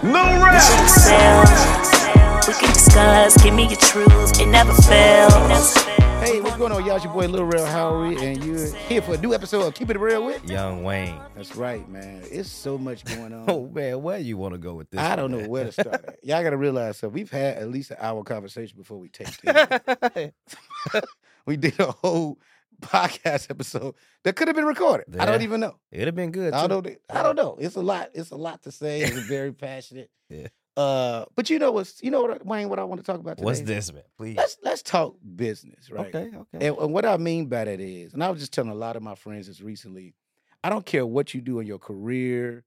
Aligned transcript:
We 0.00 0.10
can 2.54 2.72
discuss, 2.72 3.36
give 3.42 3.52
me 3.52 3.66
your 3.66 3.80
truths, 3.80 4.38
it 4.38 4.46
never 4.46 4.72
fails. 4.72 5.74
Hey, 6.20 6.40
what's 6.40 6.56
going 6.56 6.70
on, 6.70 6.86
y'all? 6.86 6.94
It's 6.94 7.04
your 7.04 7.12
boy 7.12 7.26
Lil 7.26 7.44
Rel 7.44 7.66
Howery, 7.66 8.16
and 8.22 8.44
you're 8.44 8.72
here 8.72 9.02
for 9.02 9.14
a 9.14 9.18
new 9.18 9.34
episode 9.34 9.66
of 9.66 9.74
Keep 9.74 9.90
It 9.90 9.98
Real 9.98 10.24
with. 10.24 10.48
Young 10.48 10.84
Wayne. 10.84 11.20
That's 11.34 11.56
right, 11.56 11.88
man. 11.88 12.22
It's 12.30 12.48
so 12.48 12.78
much 12.78 13.04
going 13.06 13.32
on. 13.34 13.46
Oh 13.48 13.68
man, 13.74 14.00
where 14.00 14.18
you 14.18 14.36
want 14.36 14.54
to 14.54 14.58
go 14.58 14.74
with 14.74 14.88
this? 14.90 15.00
I 15.00 15.16
don't 15.16 15.32
one, 15.32 15.42
know 15.42 15.48
where 15.48 15.64
to 15.64 15.72
start. 15.72 16.04
at. 16.06 16.18
Y'all 16.22 16.44
got 16.44 16.50
to 16.50 16.56
realize 16.56 16.96
so 16.98 17.08
we've 17.08 17.30
had 17.32 17.56
at 17.56 17.68
least 17.68 17.90
an 17.90 17.96
hour 17.98 18.22
conversation 18.22 18.78
before 18.78 18.98
we 18.98 19.08
taped 19.08 19.40
it. 19.42 20.34
we 21.46 21.56
did 21.56 21.78
a 21.80 21.90
whole 21.90 22.38
podcast 22.82 23.50
episode 23.50 23.94
that 24.24 24.36
could 24.36 24.48
have 24.48 24.56
been 24.56 24.66
recorded. 24.66 25.18
I 25.18 25.26
don't 25.26 25.42
even 25.42 25.60
know. 25.60 25.76
It'd 25.90 26.06
have 26.06 26.14
been 26.14 26.30
good. 26.30 26.52
I 26.52 26.66
don't. 26.66 26.86
I 27.10 27.22
don't 27.22 27.36
know. 27.36 27.56
It's 27.58 27.76
a 27.76 27.80
lot. 27.80 28.10
It's 28.14 28.30
a 28.30 28.36
lot 28.36 28.62
to 28.62 28.72
say. 28.72 29.00
It's 29.00 29.18
very 29.28 29.52
passionate. 29.52 30.10
Yeah. 30.28 30.48
Uh, 30.76 31.24
but 31.34 31.50
you 31.50 31.58
know 31.58 31.72
what's 31.72 32.00
you 32.04 32.10
know 32.10 32.22
what 32.22 32.46
Wayne? 32.46 32.68
What 32.68 32.78
I 32.78 32.84
want 32.84 33.00
to 33.00 33.04
talk 33.04 33.18
about 33.18 33.38
today? 33.38 33.44
What's 33.44 33.62
this, 33.62 33.92
man? 33.92 34.04
Please. 34.16 34.36
Let's 34.36 34.56
let's 34.62 34.82
talk 34.82 35.16
business, 35.34 35.90
right? 35.90 36.14
Okay, 36.14 36.30
okay. 36.36 36.66
And, 36.68 36.78
and 36.78 36.92
what 36.92 37.04
I 37.04 37.16
mean 37.16 37.46
by 37.46 37.64
that 37.64 37.80
is, 37.80 38.14
and 38.14 38.22
I 38.22 38.30
was 38.30 38.38
just 38.38 38.52
telling 38.52 38.70
a 38.70 38.76
lot 38.76 38.94
of 38.94 39.02
my 39.02 39.16
friends 39.16 39.48
this 39.48 39.60
recently, 39.60 40.14
I 40.62 40.70
don't 40.70 40.86
care 40.86 41.04
what 41.04 41.34
you 41.34 41.40
do 41.40 41.58
in 41.58 41.66
your 41.66 41.80
career, 41.80 42.64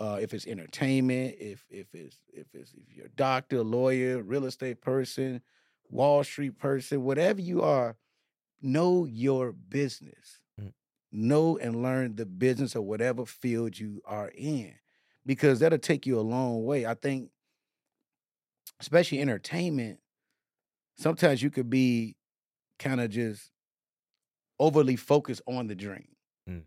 uh, 0.00 0.18
if 0.20 0.32
it's 0.32 0.46
entertainment, 0.46 1.36
if 1.38 1.64
if 1.68 1.94
it's 1.94 2.18
if 2.32 2.46
it's 2.54 2.72
if 2.72 2.96
you're 2.96 3.06
a 3.06 3.10
doctor, 3.10 3.62
lawyer, 3.62 4.22
real 4.22 4.46
estate 4.46 4.80
person, 4.80 5.42
Wall 5.90 6.24
Street 6.24 6.58
person, 6.58 7.02
whatever 7.02 7.42
you 7.42 7.60
are, 7.60 7.96
know 8.62 9.04
your 9.04 9.52
business. 9.52 10.40
Mm. 10.60 10.72
Know 11.12 11.58
and 11.58 11.82
learn 11.82 12.16
the 12.16 12.26
business 12.26 12.74
of 12.74 12.84
whatever 12.84 13.24
field 13.24 13.78
you 13.78 14.02
are 14.04 14.30
in. 14.34 14.74
Because 15.24 15.58
that'll 15.60 15.78
take 15.78 16.06
you 16.06 16.18
a 16.18 16.22
long 16.22 16.64
way. 16.64 16.86
I 16.86 16.94
think, 16.94 17.30
especially 18.80 19.20
entertainment, 19.20 19.98
sometimes 20.96 21.42
you 21.42 21.50
could 21.50 21.68
be 21.68 22.16
kind 22.78 23.00
of 23.00 23.10
just 23.10 23.50
overly 24.58 24.96
focused 24.96 25.42
on 25.46 25.66
the 25.66 25.74
dream. 25.74 26.08
Mm. 26.48 26.62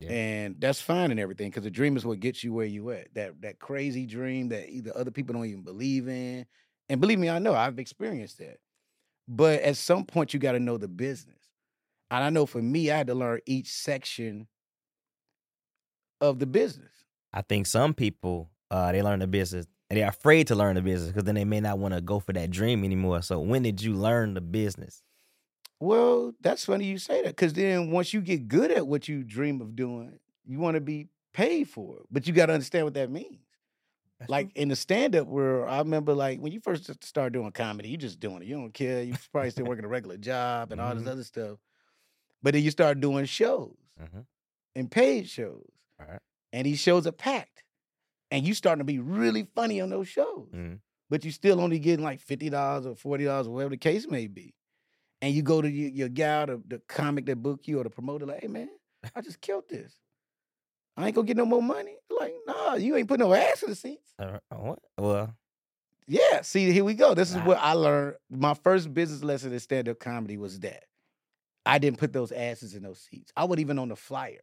Yeah. 0.00 0.10
And 0.10 0.56
that's 0.60 0.80
fine 0.80 1.10
and 1.10 1.20
everything 1.20 1.50
because 1.50 1.62
the 1.62 1.70
dream 1.70 1.96
is 1.96 2.04
what 2.04 2.20
gets 2.20 2.42
you 2.42 2.52
where 2.52 2.66
you 2.66 2.90
at. 2.90 3.14
That 3.14 3.40
that 3.42 3.58
crazy 3.58 4.06
dream 4.06 4.48
that 4.48 4.68
either 4.68 4.92
other 4.96 5.10
people 5.10 5.34
don't 5.34 5.46
even 5.46 5.62
believe 5.62 6.08
in. 6.08 6.46
And 6.88 7.00
believe 7.00 7.18
me, 7.18 7.30
I 7.30 7.38
know 7.38 7.54
I've 7.54 7.78
experienced 7.78 8.38
that. 8.38 8.58
But 9.28 9.60
at 9.62 9.76
some 9.76 10.04
point 10.04 10.34
you 10.34 10.40
got 10.40 10.52
to 10.52 10.60
know 10.60 10.76
the 10.76 10.88
business. 10.88 11.36
And 12.10 12.24
I 12.24 12.30
know 12.30 12.44
for 12.44 12.60
me, 12.60 12.90
I 12.90 12.98
had 12.98 13.06
to 13.06 13.14
learn 13.14 13.40
each 13.46 13.68
section 13.68 14.46
of 16.20 16.38
the 16.38 16.46
business. 16.46 16.92
I 17.32 17.42
think 17.42 17.66
some 17.66 17.94
people 17.94 18.50
uh 18.70 18.92
they 18.92 19.02
learn 19.02 19.20
the 19.20 19.26
business 19.26 19.66
and 19.90 19.98
they're 19.98 20.08
afraid 20.08 20.46
to 20.46 20.54
learn 20.54 20.76
the 20.76 20.82
business 20.82 21.10
because 21.10 21.24
then 21.24 21.34
they 21.34 21.44
may 21.44 21.60
not 21.60 21.78
want 21.78 21.94
to 21.94 22.00
go 22.00 22.18
for 22.18 22.32
that 22.32 22.50
dream 22.50 22.84
anymore. 22.84 23.22
So 23.22 23.40
when 23.40 23.62
did 23.62 23.82
you 23.82 23.94
learn 23.94 24.34
the 24.34 24.40
business? 24.40 25.02
Well, 25.80 26.32
that's 26.40 26.64
funny 26.64 26.86
you 26.86 26.98
say 26.98 27.22
that 27.22 27.30
because 27.30 27.52
then 27.54 27.90
once 27.90 28.14
you 28.14 28.20
get 28.20 28.48
good 28.48 28.70
at 28.70 28.86
what 28.86 29.08
you 29.08 29.24
dream 29.24 29.60
of 29.60 29.74
doing, 29.74 30.18
you 30.46 30.58
want 30.58 30.76
to 30.76 30.80
be 30.80 31.08
paid 31.34 31.68
for 31.68 31.96
it. 31.96 32.02
But 32.10 32.26
you 32.26 32.32
got 32.32 32.46
to 32.46 32.54
understand 32.54 32.86
what 32.86 32.94
that 32.94 33.10
means. 33.10 33.40
That's 34.22 34.30
Like 34.30 34.56
in 34.56 34.68
the 34.68 34.76
stand 34.76 35.16
up 35.16 35.26
world, 35.26 35.68
I 35.68 35.78
remember 35.78 36.14
like 36.14 36.38
when 36.40 36.52
you 36.52 36.60
first 36.60 36.90
start 37.04 37.32
doing 37.32 37.50
comedy, 37.52 37.88
you 37.88 37.96
just 37.96 38.20
doing 38.20 38.42
it. 38.42 38.46
You 38.46 38.56
don't 38.56 38.72
care. 38.72 39.02
You 39.02 39.14
probably 39.32 39.50
still 39.50 39.64
working 39.66 39.84
a 39.84 39.88
regular 39.88 40.16
job 40.16 40.70
and 40.72 40.80
all 40.80 40.94
this 40.94 41.04
Mhm. 41.04 41.08
other 41.08 41.24
stuff. 41.24 41.58
But 42.42 42.54
then 42.54 42.62
you 42.62 42.70
start 42.70 43.00
doing 43.00 43.24
shows 43.24 43.76
Mhm. 44.00 44.24
and 44.76 44.90
paid 44.90 45.28
shows. 45.28 45.68
All 46.00 46.06
right. 46.06 46.20
And 46.52 46.66
these 46.66 46.78
shows 46.78 47.06
are 47.06 47.12
packed. 47.12 47.64
And 48.30 48.46
you 48.46 48.54
starting 48.54 48.78
to 48.80 48.84
be 48.84 48.98
really 48.98 49.46
funny 49.54 49.80
on 49.80 49.90
those 49.90 50.08
shows. 50.08 50.48
Mhm. 50.54 50.80
But 51.10 51.24
you 51.24 51.30
still 51.32 51.60
only 51.60 51.78
getting 51.78 52.04
like 52.04 52.20
$50 52.20 52.86
or 52.86 52.94
$40 52.94 53.46
or 53.46 53.50
whatever 53.50 53.70
the 53.70 53.76
case 53.76 54.08
may 54.08 54.26
be. 54.28 54.54
And 55.20 55.34
you 55.34 55.42
go 55.42 55.60
to 55.62 55.70
your, 55.70 55.90
your 55.90 56.08
gal, 56.08 56.46
the, 56.46 56.62
the 56.66 56.78
comic 56.88 57.26
that 57.26 57.36
booked 57.42 57.68
you 57.68 57.80
or 57.80 57.84
the 57.84 57.90
promoter, 57.90 58.26
like, 58.26 58.40
hey 58.40 58.48
man, 58.48 58.68
I 59.14 59.20
just 59.20 59.40
killed 59.40 59.68
this. 59.68 59.94
I 60.96 61.06
ain't 61.06 61.14
gonna 61.14 61.26
get 61.26 61.36
no 61.36 61.46
more 61.46 61.62
money. 61.62 61.96
Like, 62.20 62.34
nah, 62.46 62.74
you 62.74 62.96
ain't 62.96 63.08
put 63.08 63.18
no 63.20 63.32
ass 63.32 63.62
in 63.62 63.70
the 63.70 63.76
seats. 63.76 64.12
Uh, 64.18 64.38
what? 64.50 64.78
Well, 64.98 65.34
Yeah, 66.06 66.42
see, 66.42 66.70
here 66.72 66.84
we 66.84 66.94
go. 66.94 67.14
This 67.14 67.30
is 67.30 67.36
Nah. 67.36 67.44
what 67.46 67.58
I 67.58 67.72
learned. 67.72 68.16
My 68.30 68.54
first 68.54 68.92
business 68.92 69.22
lesson 69.24 69.52
in 69.52 69.60
stand-up 69.60 69.98
comedy 69.98 70.36
was 70.36 70.60
that 70.60 70.84
I 71.64 71.78
didn't 71.78 71.98
put 71.98 72.12
those 72.12 72.32
asses 72.32 72.74
in 72.74 72.82
those 72.82 73.00
seats. 73.00 73.32
I 73.36 73.44
wasn't 73.44 73.60
even 73.60 73.78
on 73.78 73.88
the 73.88 73.96
flyer. 73.96 74.42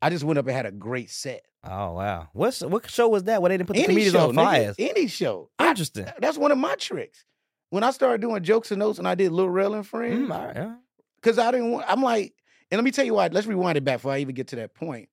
I 0.00 0.10
just 0.10 0.24
went 0.24 0.38
up 0.38 0.46
and 0.46 0.56
had 0.56 0.66
a 0.66 0.72
great 0.72 1.10
set. 1.10 1.44
oh 1.64 1.92
wow. 1.92 2.28
What's 2.32 2.60
what 2.62 2.90
show 2.90 3.08
was 3.08 3.24
that? 3.24 3.40
Where 3.40 3.50
they 3.50 3.56
didn't 3.58 3.68
put 3.68 3.74
the 3.74 3.80
Any 3.84 3.88
comedians 3.88 4.14
show, 4.14 4.28
on 4.28 4.34
flyers? 4.34 4.76
any 4.78 5.06
show. 5.06 5.50
I- 5.58 5.68
Interesting. 5.68 6.06
that's 6.18 6.36
one 6.38 6.50
of 6.50 6.58
my 6.58 6.74
tricks. 6.74 7.24
When 7.70 7.84
I 7.84 7.90
started 7.92 8.20
doing 8.20 8.42
jokes 8.42 8.70
and 8.72 8.80
notes 8.80 8.98
and 8.98 9.06
I 9.06 9.14
did 9.14 9.30
Lil 9.32 9.48
Rel 9.48 9.74
and 9.74 9.86
Friends, 9.86 10.28
Mm, 10.28 10.34
all 10.34 10.46
right, 10.46 10.76
because 11.16 11.38
I 11.38 11.50
didn't 11.52 11.70
want. 11.70 11.86
I'm 11.88 12.02
like, 12.02 12.34
and 12.70 12.78
let 12.78 12.84
me 12.84 12.90
tell 12.90 13.04
you 13.04 13.14
why. 13.14 13.28
Let's 13.28 13.46
rewind 13.46 13.78
it 13.78 13.84
back 13.84 13.98
before 13.98 14.12
I 14.12 14.18
even 14.18 14.34
get 14.34 14.48
to 14.48 14.56
that 14.56 14.74
point. 14.74 15.08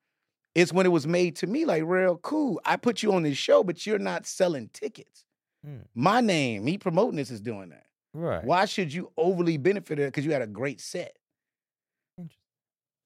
It's 0.59 0.73
when 0.73 0.85
it 0.85 0.89
was 0.89 1.07
made 1.07 1.35
to 1.37 1.47
me 1.47 1.65
like, 1.65 1.83
real 1.85 2.17
cool. 2.17 2.59
I 2.65 2.75
put 2.77 3.01
you 3.03 3.13
on 3.13 3.23
this 3.23 3.37
show, 3.37 3.63
but 3.63 3.85
you're 3.85 3.99
not 3.99 4.25
selling 4.25 4.69
tickets. 4.73 5.25
Hmm. 5.65 5.77
My 5.95 6.21
name, 6.21 6.65
me 6.65 6.77
promoting 6.77 7.15
this, 7.17 7.31
is 7.31 7.41
doing 7.41 7.69
that. 7.69 7.85
Right. 8.13 8.43
Why 8.43 8.65
should 8.65 8.93
you 8.93 9.11
overly 9.17 9.57
benefit 9.57 9.99
it? 9.99 10.07
Because 10.07 10.25
you 10.25 10.31
had 10.33 10.41
a 10.41 10.47
great 10.47 10.81
set. 10.81 11.15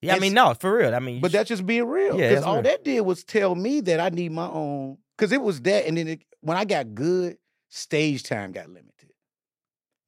Yeah, 0.02 0.16
I 0.16 0.20
mean, 0.20 0.34
no, 0.34 0.54
for 0.54 0.78
real. 0.78 0.94
I 0.94 1.00
mean, 1.00 1.22
But 1.22 1.32
sh- 1.32 1.34
that's 1.34 1.50
just 1.50 1.66
being 1.66 1.86
real. 1.86 2.20
Yeah, 2.20 2.30
Because 2.30 2.44
all 2.44 2.56
real. 2.56 2.64
that 2.64 2.84
did 2.84 3.02
was 3.02 3.24
tell 3.24 3.56
me 3.56 3.80
that 3.82 4.00
I 4.02 4.10
need 4.10 4.32
my 4.34 4.48
own. 4.48 4.98
Because 5.18 5.32
it 5.32 5.42
was 5.42 5.62
that, 5.62 5.86
and 5.86 5.96
then 5.98 6.08
it, 6.10 6.24
when 6.42 6.58
I 6.58 6.66
got 6.66 6.94
good, 6.94 7.38
stage 7.70 8.24
time 8.24 8.52
got 8.52 8.68
limited, 8.68 8.90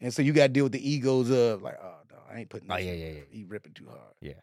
and 0.01 0.13
so 0.13 0.21
you 0.21 0.33
got 0.33 0.47
to 0.47 0.49
deal 0.49 0.65
with 0.65 0.73
the 0.73 0.89
egos 0.89 1.29
of 1.29 1.61
like, 1.61 1.77
oh 1.81 1.93
no, 2.11 2.17
I 2.29 2.39
ain't 2.39 2.49
putting. 2.49 2.69
Oh, 2.71 2.75
yeah, 2.75 2.91
yeah, 2.91 3.09
yeah. 3.11 3.21
He 3.29 3.45
ripping 3.45 3.73
too 3.73 3.85
hard. 3.87 4.13
Yeah. 4.19 4.33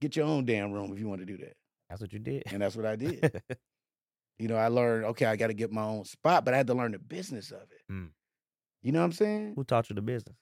Get 0.00 0.16
your 0.16 0.26
own 0.26 0.46
damn 0.46 0.72
room 0.72 0.92
if 0.92 0.98
you 0.98 1.08
want 1.08 1.20
to 1.20 1.26
do 1.26 1.36
that, 1.38 1.56
that's 1.88 2.00
what 2.00 2.12
you 2.12 2.18
did. 2.18 2.44
and 2.52 2.62
that's 2.62 2.76
what 2.76 2.86
I 2.86 2.96
did. 2.96 3.42
you 4.38 4.48
know, 4.48 4.56
I 4.56 4.68
learned. 4.68 5.06
Okay, 5.06 5.26
I 5.26 5.36
got 5.36 5.48
to 5.48 5.54
get 5.54 5.72
my 5.72 5.82
own 5.82 6.04
spot, 6.04 6.44
but 6.44 6.54
I 6.54 6.56
had 6.56 6.66
to 6.68 6.74
learn 6.74 6.92
the 6.92 6.98
business 6.98 7.50
of 7.50 7.62
it. 7.62 7.92
Mm. 7.92 8.08
You 8.82 8.92
know 8.92 9.00
what 9.00 9.06
I'm 9.06 9.12
saying? 9.12 9.54
Who 9.56 9.64
taught 9.64 9.90
you 9.90 9.94
the 9.96 10.02
business? 10.02 10.36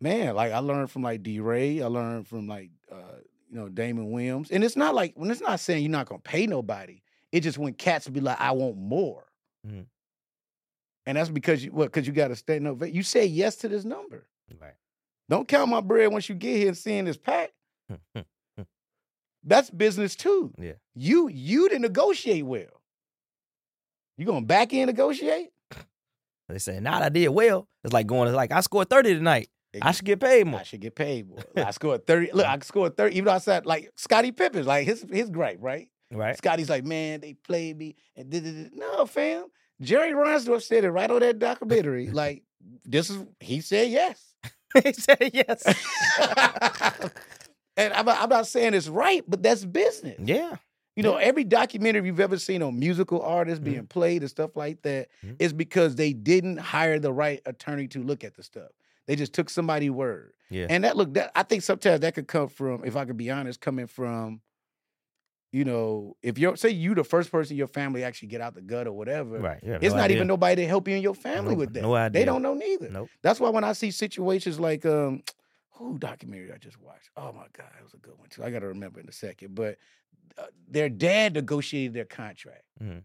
man, 0.00 0.34
like 0.34 0.52
I 0.52 0.58
learned 0.58 0.90
from 0.90 1.02
like 1.02 1.22
DeRay, 1.22 1.80
I 1.82 1.86
learned 1.86 2.26
from 2.28 2.46
like 2.46 2.70
uh, 2.92 3.18
you 3.48 3.56
know, 3.56 3.68
Damon 3.68 4.10
Williams. 4.10 4.50
And 4.50 4.62
it's 4.62 4.76
not 4.76 4.94
like 4.94 5.14
when 5.16 5.30
it's 5.30 5.40
not 5.40 5.60
saying 5.60 5.82
you're 5.82 5.90
not 5.90 6.06
gonna 6.06 6.20
pay 6.20 6.46
nobody, 6.46 7.00
it 7.32 7.40
just 7.40 7.58
when 7.58 7.72
cats 7.72 8.08
be 8.08 8.20
like, 8.20 8.40
I 8.40 8.52
want 8.52 8.76
more. 8.76 9.24
Mhm. 9.66 9.86
And 11.06 11.16
that's 11.16 11.30
because 11.30 11.64
you 11.64 11.70
what, 11.72 11.86
because 11.86 12.06
you 12.06 12.12
gotta 12.12 12.36
stay 12.36 12.58
no 12.58 12.76
you 12.84 13.02
say 13.02 13.24
yes 13.26 13.56
to 13.56 13.68
this 13.68 13.84
number. 13.84 14.26
Right. 14.60 14.74
Don't 15.28 15.48
count 15.48 15.70
my 15.70 15.80
bread 15.80 16.12
once 16.12 16.28
you 16.28 16.34
get 16.34 16.56
here 16.56 16.68
and 16.68 16.76
seeing 16.76 17.04
this 17.04 17.16
pack. 17.16 17.52
That's 19.46 19.70
business 19.70 20.16
too. 20.16 20.52
yeah. 20.58 20.72
You 20.94 21.28
you 21.28 21.68
didn't 21.68 21.82
negotiate 21.82 22.44
well. 22.44 22.82
You 24.18 24.26
gonna 24.26 24.44
back 24.44 24.72
in 24.72 24.86
negotiate? 24.86 25.50
They 26.48 26.60
say, 26.60 26.78
not 26.78 27.02
I 27.02 27.08
did 27.08 27.30
well. 27.30 27.66
It's 27.82 27.92
like 27.92 28.06
going, 28.06 28.28
it's 28.28 28.36
like, 28.36 28.52
I 28.52 28.60
scored 28.60 28.88
30 28.88 29.14
tonight. 29.14 29.48
I 29.82 29.90
should 29.90 30.04
get 30.04 30.20
paid 30.20 30.46
more. 30.46 30.60
I 30.60 30.62
should 30.62 30.80
get 30.80 30.94
paid 30.94 31.28
more. 31.28 31.40
I 31.56 31.72
scored 31.72 32.06
30. 32.06 32.30
Look, 32.32 32.46
I 32.46 32.56
mm. 32.56 32.64
scored 32.64 32.96
30, 32.96 33.16
even 33.16 33.24
though 33.24 33.32
I 33.32 33.38
said 33.38 33.66
like 33.66 33.90
Scottie 33.96 34.30
Pippen's 34.30 34.66
like 34.66 34.86
his 34.86 35.04
his 35.10 35.28
gripe, 35.28 35.58
right? 35.60 35.88
Right. 36.12 36.36
Scotty's 36.36 36.70
like, 36.70 36.84
man, 36.84 37.20
they 37.20 37.34
played 37.34 37.76
me 37.76 37.96
and 38.14 38.30
did 38.30 38.46
it. 38.46 38.72
No, 38.74 39.06
fam. 39.06 39.46
Jerry 39.80 40.12
Reinsdorf 40.12 40.62
said 40.62 40.84
it 40.84 40.90
right 40.90 41.10
on 41.10 41.20
that 41.20 41.38
documentary. 41.38 42.10
like 42.12 42.44
this 42.84 43.10
is 43.10 43.24
he 43.40 43.60
said 43.60 43.90
yes. 43.90 44.34
he 44.84 44.92
said 44.92 45.30
yes. 45.32 45.62
And 47.76 47.92
I'm, 47.92 48.08
I'm 48.08 48.28
not 48.28 48.46
saying 48.46 48.74
it's 48.74 48.88
right, 48.88 49.22
but 49.28 49.42
that's 49.42 49.64
business. 49.64 50.18
yeah. 50.22 50.56
You 50.94 51.02
know, 51.02 51.16
every 51.16 51.44
documentary 51.44 52.06
you've 52.06 52.20
ever 52.20 52.38
seen 52.38 52.62
on 52.62 52.78
musical 52.78 53.20
artists 53.20 53.60
Mm-hmm. 53.62 53.70
being 53.70 53.86
played 53.86 54.22
and 54.22 54.30
stuff 54.30 54.56
like 54.56 54.80
that 54.82 55.08
is 55.38 55.52
Mhm. 55.52 55.58
because 55.58 55.94
they 55.96 56.14
didn't 56.14 56.56
hire 56.56 56.98
the 56.98 57.12
right 57.12 57.42
attorney 57.44 57.86
to 57.88 58.02
look 58.02 58.24
at 58.24 58.34
the 58.34 58.42
stuff. 58.42 58.70
They 59.06 59.14
just 59.14 59.34
took 59.34 59.50
somebody's 59.50 59.90
word. 59.90 60.32
Yeah. 60.48 60.68
And 60.70 60.84
that 60.84 60.96
look 60.96 61.12
that 61.14 61.32
I 61.34 61.42
think 61.42 61.64
sometimes 61.64 62.00
that 62.00 62.14
could 62.14 62.28
come 62.28 62.48
from, 62.48 62.82
if 62.86 62.96
I 62.96 63.04
could 63.04 63.18
be 63.18 63.30
honest, 63.30 63.60
coming 63.60 63.86
from, 63.88 64.40
you 65.52 65.64
know, 65.66 66.16
if 66.22 66.38
you're 66.38 66.56
say 66.56 66.70
you 66.70 66.94
the 66.94 67.04
first 67.04 67.30
person 67.30 67.52
in 67.54 67.58
your 67.58 67.66
family 67.66 68.02
actually 68.02 68.28
get 68.28 68.40
out 68.40 68.54
the 68.54 68.62
gut 68.62 68.86
or 68.86 68.92
whatever, 68.92 69.38
right. 69.38 69.62
Have 69.64 69.82
it's 69.82 69.92
no 69.92 69.98
not 69.98 70.04
idea. 70.04 70.16
even 70.16 70.28
nobody 70.28 70.62
to 70.62 70.66
help 70.68 70.88
you 70.88 70.96
in 70.96 71.02
your 71.02 71.14
family 71.14 71.52
No- 71.54 71.58
with 71.58 71.74
that. 71.74 71.82
no 71.82 71.94
idea. 71.94 72.20
They 72.20 72.24
don't 72.24 72.40
know 72.42 72.54
neither. 72.54 72.88
Nope. 72.88 73.10
That's 73.22 73.38
why 73.38 73.50
when 73.50 73.64
I 73.64 73.74
see 73.74 73.90
situations 73.90 74.58
like 74.58 74.86
um 74.86 75.22
who 75.76 75.98
documentary 75.98 76.52
I 76.52 76.58
just 76.58 76.80
watched. 76.80 77.10
Oh 77.16 77.32
my 77.32 77.46
God, 77.56 77.70
it 77.78 77.82
was 77.84 77.94
a 77.94 77.98
good 77.98 78.18
one 78.18 78.28
too. 78.28 78.42
I 78.44 78.50
gotta 78.50 78.66
remember 78.68 79.00
in 79.00 79.08
a 79.08 79.12
second. 79.12 79.54
But 79.54 79.78
uh, 80.38 80.46
their 80.68 80.88
dad 80.88 81.34
negotiated 81.34 81.94
their 81.94 82.04
contract 82.04 82.64
Mhm. 82.82 83.02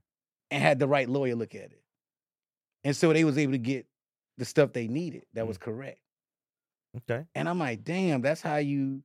and 0.52 0.64
had 0.64 0.80
the 0.80 0.88
right 0.88 1.08
lawyer 1.10 1.36
look 1.36 1.54
at 1.56 1.72
it. 1.72 1.84
And 2.84 2.96
so 2.96 3.14
they 3.14 3.24
was 3.24 3.38
able 3.38 3.54
to 3.54 3.58
get 3.60 3.86
the 4.38 4.46
stuff 4.46 4.74
they 4.74 4.88
needed 4.88 5.26
that 5.34 5.46
Mm. 5.46 5.48
was 5.48 5.58
correct. 5.58 6.00
Okay. 6.98 7.26
And 7.36 7.48
I'm 7.48 7.60
like, 7.60 7.84
damn, 7.84 8.22
that's 8.22 8.42
how 8.42 8.58
you, 8.58 9.04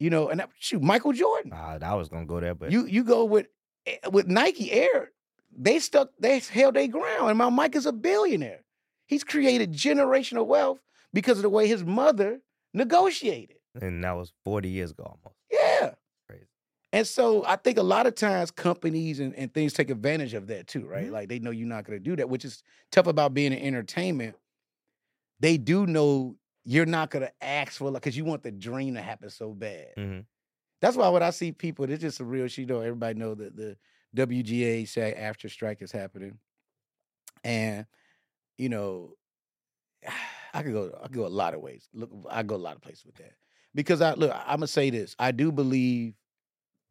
you 0.00 0.10
know, 0.10 0.28
and 0.28 0.40
that, 0.40 0.50
shoot, 0.58 0.82
Michael 0.82 1.12
Jordan. 1.12 1.52
Ah, 1.54 1.78
I 1.80 1.94
was 1.94 2.08
gonna 2.08 2.26
go 2.26 2.40
there, 2.40 2.54
but 2.54 2.72
You 2.72 2.86
you 2.86 3.04
go 3.04 3.24
with 3.24 3.46
eh, 3.86 3.98
with 4.10 4.26
Nike 4.26 4.72
Air, 4.72 5.12
they 5.56 5.78
stuck, 5.78 6.10
they 6.18 6.38
held 6.40 6.74
their 6.74 6.88
ground. 6.88 7.28
And 7.28 7.38
my 7.38 7.48
Mike 7.50 7.76
is 7.76 7.86
a 7.86 7.92
billionaire. 7.92 8.64
He's 9.06 9.22
created 9.24 9.72
generational 9.72 10.46
wealth 10.46 10.80
because 11.12 11.38
of 11.38 11.42
the 11.42 11.48
way 11.50 11.68
his 11.68 11.84
mother 11.84 12.40
negotiated. 12.76 13.56
and 13.80 14.04
that 14.04 14.12
was 14.12 14.32
40 14.44 14.68
years 14.68 14.90
ago 14.92 15.04
almost. 15.04 15.36
Yeah. 15.50 15.94
Crazy. 16.28 16.46
And 16.92 17.06
so 17.06 17.44
I 17.44 17.56
think 17.56 17.78
a 17.78 17.82
lot 17.82 18.06
of 18.06 18.14
times 18.14 18.50
companies 18.50 19.20
and, 19.20 19.34
and 19.34 19.52
things 19.52 19.72
take 19.72 19.90
advantage 19.90 20.34
of 20.34 20.46
that 20.48 20.66
too, 20.68 20.86
right? 20.86 21.08
Mhm. 21.08 21.12
Like 21.12 21.28
they 21.28 21.38
know 21.40 21.50
you're 21.50 21.66
not 21.68 21.84
gonna 21.84 21.98
do 21.98 22.14
that, 22.16 22.28
which 22.28 22.44
is 22.44 22.62
tough 22.92 23.06
about 23.06 23.34
being 23.34 23.52
in 23.52 23.58
entertainment. 23.58 24.36
They 25.40 25.58
do 25.58 25.86
know 25.86 26.36
you're 26.64 26.86
not 26.86 27.10
gonna 27.10 27.30
ask 27.40 27.72
for 27.72 27.90
like 27.90 28.02
because 28.02 28.16
you 28.16 28.24
want 28.24 28.42
the 28.42 28.50
dream 28.52 28.94
to 28.94 29.02
happen 29.02 29.30
so 29.30 29.52
bad. 29.52 29.88
hmm 29.96 30.20
That's 30.80 30.96
why 30.96 31.08
when 31.10 31.22
I 31.22 31.30
see 31.30 31.52
people, 31.52 31.88
it's 31.90 32.00
just 32.02 32.20
a 32.20 32.24
real 32.24 32.48
shit. 32.48 32.68
You 32.68 32.74
know, 32.74 32.80
everybody 32.80 33.18
know 33.18 33.34
that 33.34 33.56
the 33.56 33.76
WGA 34.16 34.86
SAG 34.88 35.16
AFTRA 35.16 35.50
strike 35.50 35.82
is 35.82 35.92
happening, 35.92 36.38
and 37.44 37.86
you 38.58 38.68
know, 38.70 39.14
I 40.56 40.62
could 40.62 40.72
go, 40.72 40.98
I 41.02 41.06
could 41.08 41.16
go 41.16 41.26
a 41.26 41.28
lot 41.28 41.54
of 41.54 41.60
ways. 41.60 41.88
Look, 41.92 42.10
I 42.30 42.42
go 42.42 42.54
a 42.54 42.56
lot 42.56 42.76
of 42.76 42.82
places 42.82 43.04
with 43.04 43.16
that 43.16 43.32
because 43.74 44.00
I 44.00 44.14
look. 44.14 44.32
I'm 44.32 44.56
gonna 44.56 44.66
say 44.66 44.90
this. 44.90 45.14
I 45.18 45.32
do 45.32 45.52
believe 45.52 46.14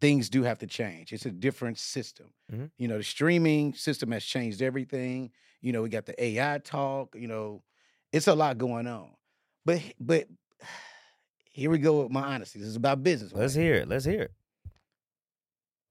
things 0.01 0.29
do 0.29 0.44
have 0.44 0.59
to 0.59 0.67
change. 0.67 1.13
It's 1.13 1.25
a 1.25 1.31
different 1.31 1.79
system. 1.79 2.27
Mhm. 2.51 2.69
You 2.77 2.88
know, 2.88 2.97
the 2.97 3.03
streaming 3.03 3.73
system 3.73 4.12
has 4.12 4.23
changed 4.23 4.62
everything. 4.62 5.31
You 5.62 5.71
know, 5.71 5.81
we 5.81 5.89
got 5.89 6.06
the 6.06 6.21
AI 6.23 6.59
talk. 6.59 7.15
You 7.17 7.27
know, 7.27 7.63
it's 8.12 8.27
a 8.27 8.35
lot 8.35 8.57
going 8.57 8.88
on. 8.88 9.09
But 9.65 9.81
but 10.00 10.27
here 11.51 11.71
we 11.71 11.79
go 11.79 12.03
with 12.03 12.11
my 12.11 12.21
honesty. 12.35 12.59
This 12.59 12.68
is 12.68 12.75
about 12.75 13.01
business. 13.03 13.33
Let's 13.33 13.56
right? 13.56 13.63
hear 13.63 13.75
it. 13.75 13.88
Let's 13.89 14.06
hear 14.06 14.23
it. 14.23 14.31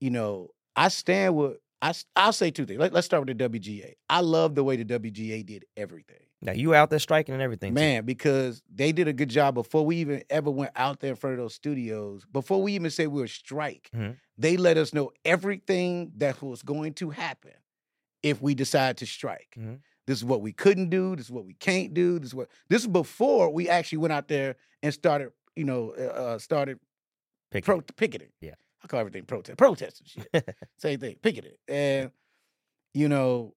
you 0.01 0.11
know, 0.11 0.51
I 0.77 0.89
stand 0.89 1.35
with 1.37 1.57
I 1.83 1.93
I'll 2.15 2.33
say 2.33 2.51
two 2.51 2.67
things. 2.67 2.79
Let, 2.79 2.95
us 2.95 3.05
start 3.05 3.27
with 3.27 3.37
the 3.37 3.49
WGA. 3.49 3.95
I 4.09 4.21
love 4.21 4.55
the 4.55 4.65
way 4.65 4.77
the 4.77 4.85
WGA 4.85 5.45
did 5.45 5.65
everything. 5.77 6.24
Now 6.45 6.53
you 6.53 6.75
out 6.75 6.91
there 6.91 6.99
striking 6.99 7.33
and 7.35 7.43
everything. 7.43 7.71
too. 7.75 7.81
Man, 7.81 8.05
because 8.05 8.63
they 8.73 8.93
did 8.93 9.09
a 9.09 9.13
good 9.13 9.31
job 9.31 9.55
before 9.55 9.85
we 9.85 9.97
even 9.97 10.23
ever 10.31 10.51
went 10.51 10.73
out 10.77 11.01
there 11.01 11.11
in 11.11 11.17
front 11.17 11.35
of 11.35 11.39
those 11.41 11.55
studios, 11.55 12.25
before 12.31 12.63
we 12.63 12.75
even 12.75 12.91
said 12.91 13.09
we 13.09 13.21
were 13.23 13.27
strike, 13.27 13.91
Mhm. 13.95 14.17
they 14.39 14.57
let 14.57 14.77
us 14.77 14.93
know 14.95 15.11
everything 15.25 16.13
that 16.19 16.41
was 16.43 16.63
going 16.63 16.93
to 16.95 17.11
happen 17.11 17.53
if 18.23 18.41
we 18.43 18.55
decide 18.55 18.97
to 18.99 19.07
strike. 19.07 19.55
Mhm. 19.59 19.81
This 20.07 20.19
is 20.19 20.25
what 20.25 20.43
we 20.43 20.53
couldn't 20.53 20.91
do, 20.91 21.17
this 21.17 21.27
is 21.27 21.33
what 21.33 21.47
we 21.47 21.55
can't 21.55 21.95
do, 21.95 22.19
this 22.19 22.29
is 22.29 22.35
what 22.35 22.49
this 22.69 22.83
is 22.83 22.89
before 22.89 23.49
we 23.51 23.69
actually 23.71 23.99
went 23.99 24.13
out 24.13 24.29
there 24.29 24.57
and 24.83 24.93
started, 24.93 25.33
you 25.57 25.65
know, 25.65 25.91
uh, 25.99 26.03
uh, 26.03 26.39
started 26.39 26.79
Pick 27.51 27.65
pro- 27.65 27.81
picketing. 27.81 28.29
Yeah. 28.43 28.55
I 28.83 28.87
call 28.87 29.01
everything 29.01 29.25
protest. 29.25 29.57
Protest 29.57 30.01
and 30.03 30.09
shit. 30.35 30.57
Same 30.77 31.01
thing. 31.01 31.17
Picketing. 31.23 31.55
And 31.69 32.11
you 32.93 33.09
know, 33.09 33.55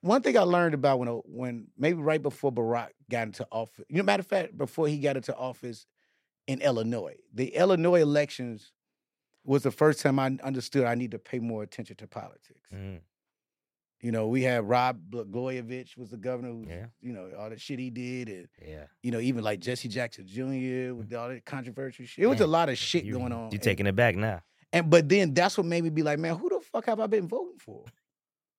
one 0.00 0.22
thing 0.22 0.36
I 0.36 0.42
learned 0.42 0.74
about 0.74 0.98
when 0.98 1.08
when 1.24 1.66
maybe 1.76 2.00
right 2.00 2.22
before 2.22 2.52
Barack 2.52 2.90
got 3.10 3.26
into 3.28 3.46
office, 3.50 3.84
you 3.88 3.96
know, 3.98 4.04
matter 4.04 4.20
of 4.20 4.26
fact, 4.26 4.56
before 4.56 4.88
he 4.88 4.98
got 4.98 5.16
into 5.16 5.34
office 5.36 5.86
in 6.46 6.60
Illinois, 6.60 7.16
the 7.34 7.54
Illinois 7.54 8.00
elections 8.00 8.72
was 9.44 9.62
the 9.62 9.70
first 9.70 10.00
time 10.00 10.18
I 10.18 10.36
understood 10.42 10.84
I 10.84 10.94
need 10.94 11.10
to 11.12 11.18
pay 11.18 11.38
more 11.38 11.62
attention 11.62 11.96
to 11.96 12.06
politics. 12.06 12.68
Mhm. 12.72 13.00
You 14.00 14.12
know, 14.12 14.28
we 14.28 14.42
had 14.42 14.68
Rod 14.68 15.10
Blagojevich 15.10 15.96
was 15.96 16.10
the 16.10 16.16
governor 16.16 16.50
who, 16.50 16.66
Yeah. 16.68 16.86
you 17.00 17.12
know, 17.12 17.32
all 17.36 17.50
the 17.50 17.58
shit 17.58 17.78
he 17.80 17.90
did, 17.90 18.28
and 18.28 18.48
Yeah. 18.64 18.86
you 19.02 19.10
know, 19.10 19.18
even 19.18 19.42
like 19.42 19.58
Jesse 19.60 19.88
Jackson 19.88 20.26
Jr. 20.26 20.94
with 20.94 21.12
all 21.14 21.28
that 21.30 21.44
controversial 21.44 22.06
shit. 22.06 22.22
It 22.22 22.28
was 22.28 22.40
a 22.40 22.46
lot 22.46 22.68
of 22.68 22.78
shit 22.78 23.04
you, 23.04 23.14
going 23.14 23.32
on. 23.32 23.50
You're 23.50 23.58
taking 23.60 23.86
it 23.86 23.96
back 23.96 24.14
now? 24.16 24.42
and 24.72 24.88
but 24.90 25.08
then 25.08 25.32
that's 25.34 25.56
what 25.56 25.66
made 25.66 25.82
me 25.82 25.88
be 25.90 26.02
like, 26.02 26.18
man, 26.18 26.36
who 26.36 26.48
the 26.50 26.60
fuck 26.60 26.84
have 26.86 27.00
I 27.00 27.06
been 27.08 27.26
voting 27.26 27.58
for? 27.58 27.84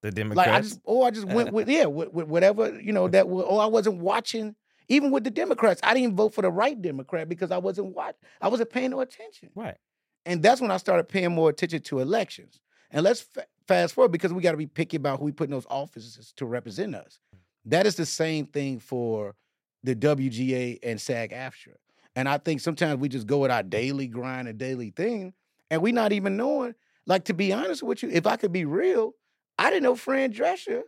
The 0.01 0.11
Democrats. 0.11 0.47
Like 0.47 0.55
I 0.57 0.61
just, 0.61 0.79
or 0.83 1.07
I 1.07 1.11
just 1.11 1.27
uh, 1.29 1.33
went 1.35 1.51
with 1.51 1.67
yeah, 1.69 1.85
with, 1.85 2.13
with 2.13 2.27
whatever 2.27 2.79
you 2.79 2.93
know 2.93 3.07
that. 3.09 3.27
wa- 3.27 3.41
Or 3.41 3.61
I 3.61 3.65
wasn't 3.65 3.97
watching. 3.99 4.55
Even 4.91 5.11
with 5.11 5.23
the 5.23 5.29
Democrats, 5.29 5.79
I 5.83 5.93
didn't 5.93 6.15
vote 6.15 6.33
for 6.33 6.41
the 6.41 6.49
right 6.49 6.81
Democrat 6.81 7.29
because 7.29 7.51
I 7.51 7.59
wasn't 7.59 7.95
watch. 7.95 8.15
I 8.41 8.47
wasn't 8.47 8.71
paying 8.71 8.89
no 8.91 9.01
attention. 9.01 9.49
right. 9.55 9.77
And 10.25 10.41
that's 10.43 10.59
when 10.61 10.71
I 10.71 10.77
started 10.77 11.07
paying 11.07 11.31
more 11.31 11.49
attention 11.49 11.81
to 11.83 11.99
elections. 11.99 12.59
And 12.91 13.03
let's 13.03 13.21
fa- 13.21 13.45
fast 13.67 13.93
forward 13.93 14.11
because 14.11 14.33
we 14.33 14.41
got 14.41 14.51
to 14.51 14.57
be 14.57 14.65
picky 14.67 14.97
about 14.97 15.19
who 15.19 15.25
we 15.25 15.31
put 15.31 15.45
in 15.45 15.51
those 15.51 15.65
offices 15.69 16.33
to 16.37 16.45
represent 16.45 16.95
us. 16.95 17.19
That 17.65 17.85
is 17.85 17.95
the 17.95 18.05
same 18.05 18.45
thing 18.47 18.79
for 18.79 19.35
the 19.83 19.95
WGA 19.95 20.79
and 20.83 20.99
SAG 20.99 21.31
AFTRA. 21.31 21.75
And 22.15 22.27
I 22.27 22.37
think 22.37 22.59
sometimes 22.61 22.99
we 22.99 23.09
just 23.09 23.27
go 23.27 23.37
with 23.39 23.51
our 23.51 23.63
daily 23.63 24.07
grind 24.07 24.47
and 24.47 24.57
daily 24.57 24.89
thing, 24.89 25.33
and 25.69 25.81
we 25.81 25.91
not 25.91 26.11
even 26.11 26.35
knowing. 26.35 26.73
Like 27.05 27.25
to 27.25 27.33
be 27.33 27.53
honest 27.53 27.83
with 27.83 28.01
you, 28.03 28.09
if 28.09 28.25
I 28.27 28.35
could 28.37 28.51
be 28.51 28.65
real, 28.65 29.13
I 29.59 29.69
didn't 29.69 29.83
know 29.83 29.95
Fran 29.95 30.33
Drescher 30.33 30.81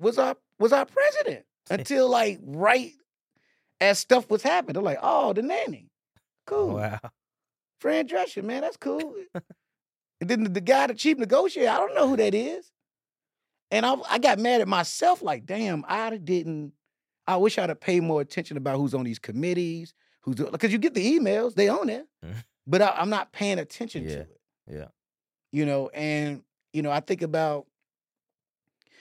was 0.00 0.18
our 0.18 0.36
was 0.58 0.72
our 0.72 0.84
president 0.86 1.44
until 1.70 2.08
like 2.08 2.38
right 2.42 2.92
as 3.80 3.98
stuff 3.98 4.28
was 4.30 4.42
happening. 4.42 4.76
I'm 4.76 4.84
like, 4.84 4.98
oh, 5.02 5.32
the 5.32 5.42
nanny, 5.42 5.90
cool. 6.46 6.76
Wow. 6.76 6.98
Fran 7.80 8.08
Drescher, 8.08 8.42
man, 8.42 8.62
that's 8.62 8.76
cool. 8.78 9.14
and 10.20 10.30
then 10.30 10.44
the, 10.52 10.60
guy, 10.62 10.86
the 10.86 10.94
chief 10.94 11.18
negotiator, 11.18 11.68
I 11.70 11.76
don't 11.76 11.94
know 11.94 12.08
who 12.08 12.16
that 12.16 12.34
is. 12.34 12.70
And 13.70 13.84
I, 13.84 13.96
I 14.08 14.18
got 14.18 14.38
mad 14.38 14.60
at 14.62 14.68
myself, 14.68 15.20
like, 15.22 15.44
damn, 15.44 15.84
I 15.86 16.16
didn't. 16.16 16.72
I 17.26 17.36
wish 17.36 17.58
I'd 17.58 17.68
have 17.68 17.80
paid 17.80 18.02
more 18.02 18.20
attention 18.20 18.56
about 18.56 18.78
who's 18.78 18.94
on 18.94 19.04
these 19.04 19.18
committees, 19.18 19.92
who's 20.22 20.36
because 20.36 20.72
you 20.72 20.78
get 20.78 20.94
the 20.94 21.18
emails, 21.18 21.54
they 21.54 21.68
own 21.68 21.88
it, 21.90 22.06
Mhm. 22.24 22.34
but 22.66 22.80
I, 22.80 22.90
I'm 22.96 23.10
not 23.10 23.32
paying 23.32 23.58
attention 23.58 24.04
to 24.06 24.20
it. 24.20 24.40
yeah. 24.70 24.86
You 25.52 25.66
know, 25.66 25.88
and 25.88 26.42
you 26.72 26.82
know, 26.82 26.90
I 26.90 27.00
think 27.00 27.20
about 27.22 27.66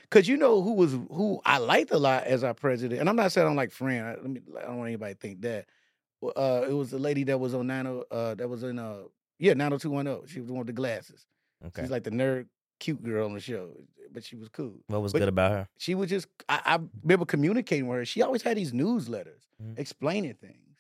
because 0.10 0.28
you 0.28 0.38
know 0.38 0.62
who 0.62 0.74
was 0.74 0.92
who 0.94 1.42
I 1.46 1.58
liked 1.58 1.92
a 1.92 1.98
lot 1.98 2.24
as 2.26 2.44
our 2.44 2.54
president, 2.54 3.00
and 3.02 3.10
I'm 3.10 3.16
not 3.16 3.32
saying 3.32 3.48
I'm 3.48 3.56
like 3.56 3.72
Fran. 3.72 4.06
I, 4.06 4.10
let 4.16 4.26
me, 4.26 4.42
I 4.58 4.62
don't 4.64 4.78
want 4.78 4.88
anybody 4.88 5.14
to 5.14 5.20
think 5.20 5.42
that. 5.42 5.66
Uh, 6.36 6.66
it 6.68 6.74
was 6.74 6.90
the 6.90 6.98
lady 6.98 7.24
that 7.26 7.40
was 7.40 7.54
on 7.54 7.68
90, 7.68 8.02
uh, 8.10 8.34
that 8.34 8.48
was 8.50 8.64
in 8.64 8.80
uh, 8.80 8.96
yeah, 9.38 9.54
90210. 9.54 10.28
She 10.28 10.40
was 10.40 10.48
the 10.48 10.54
one 10.54 10.60
with 10.60 10.68
the 10.68 10.74
glasses. 10.74 11.28
Okay. 11.64 11.84
She's 11.84 11.92
like 11.92 12.04
the 12.04 12.10
nerd, 12.10 12.48
cute 12.80 13.04
girl 13.04 13.26
on 13.28 13.34
the 13.36 13.40
show, 13.40 13.70
but 14.12 14.24
she 14.24 14.36
was 14.36 14.50
cool. 14.50 14.74
what 14.88 15.04
was 15.04 15.12
but- 15.12 15.20
good 15.20 15.28
about 15.28 15.52
her? 15.52 15.68
She 15.78 15.94
was 15.94 16.10
just, 16.10 16.28
I, 16.50 16.62
I 16.66 16.80
remember 17.04 17.26
communicating 17.26 17.86
with 17.88 17.98
her. 18.00 18.06
She 18.06 18.24
always 18.24 18.42
had 18.42 18.58
these 18.58 18.72
newsletters 18.72 19.44
Mhm. 19.64 19.78
explaining 19.78 20.34
things. 20.36 20.78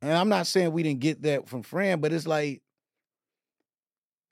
And 0.00 0.12
I'm 0.12 0.30
not 0.30 0.46
saying 0.46 0.72
we 0.72 0.82
didn't 0.82 1.00
get 1.00 1.22
that 1.22 1.46
from 1.48 1.62
Fran, 1.62 2.00
but 2.00 2.12
it's 2.12 2.26
like 2.26 2.62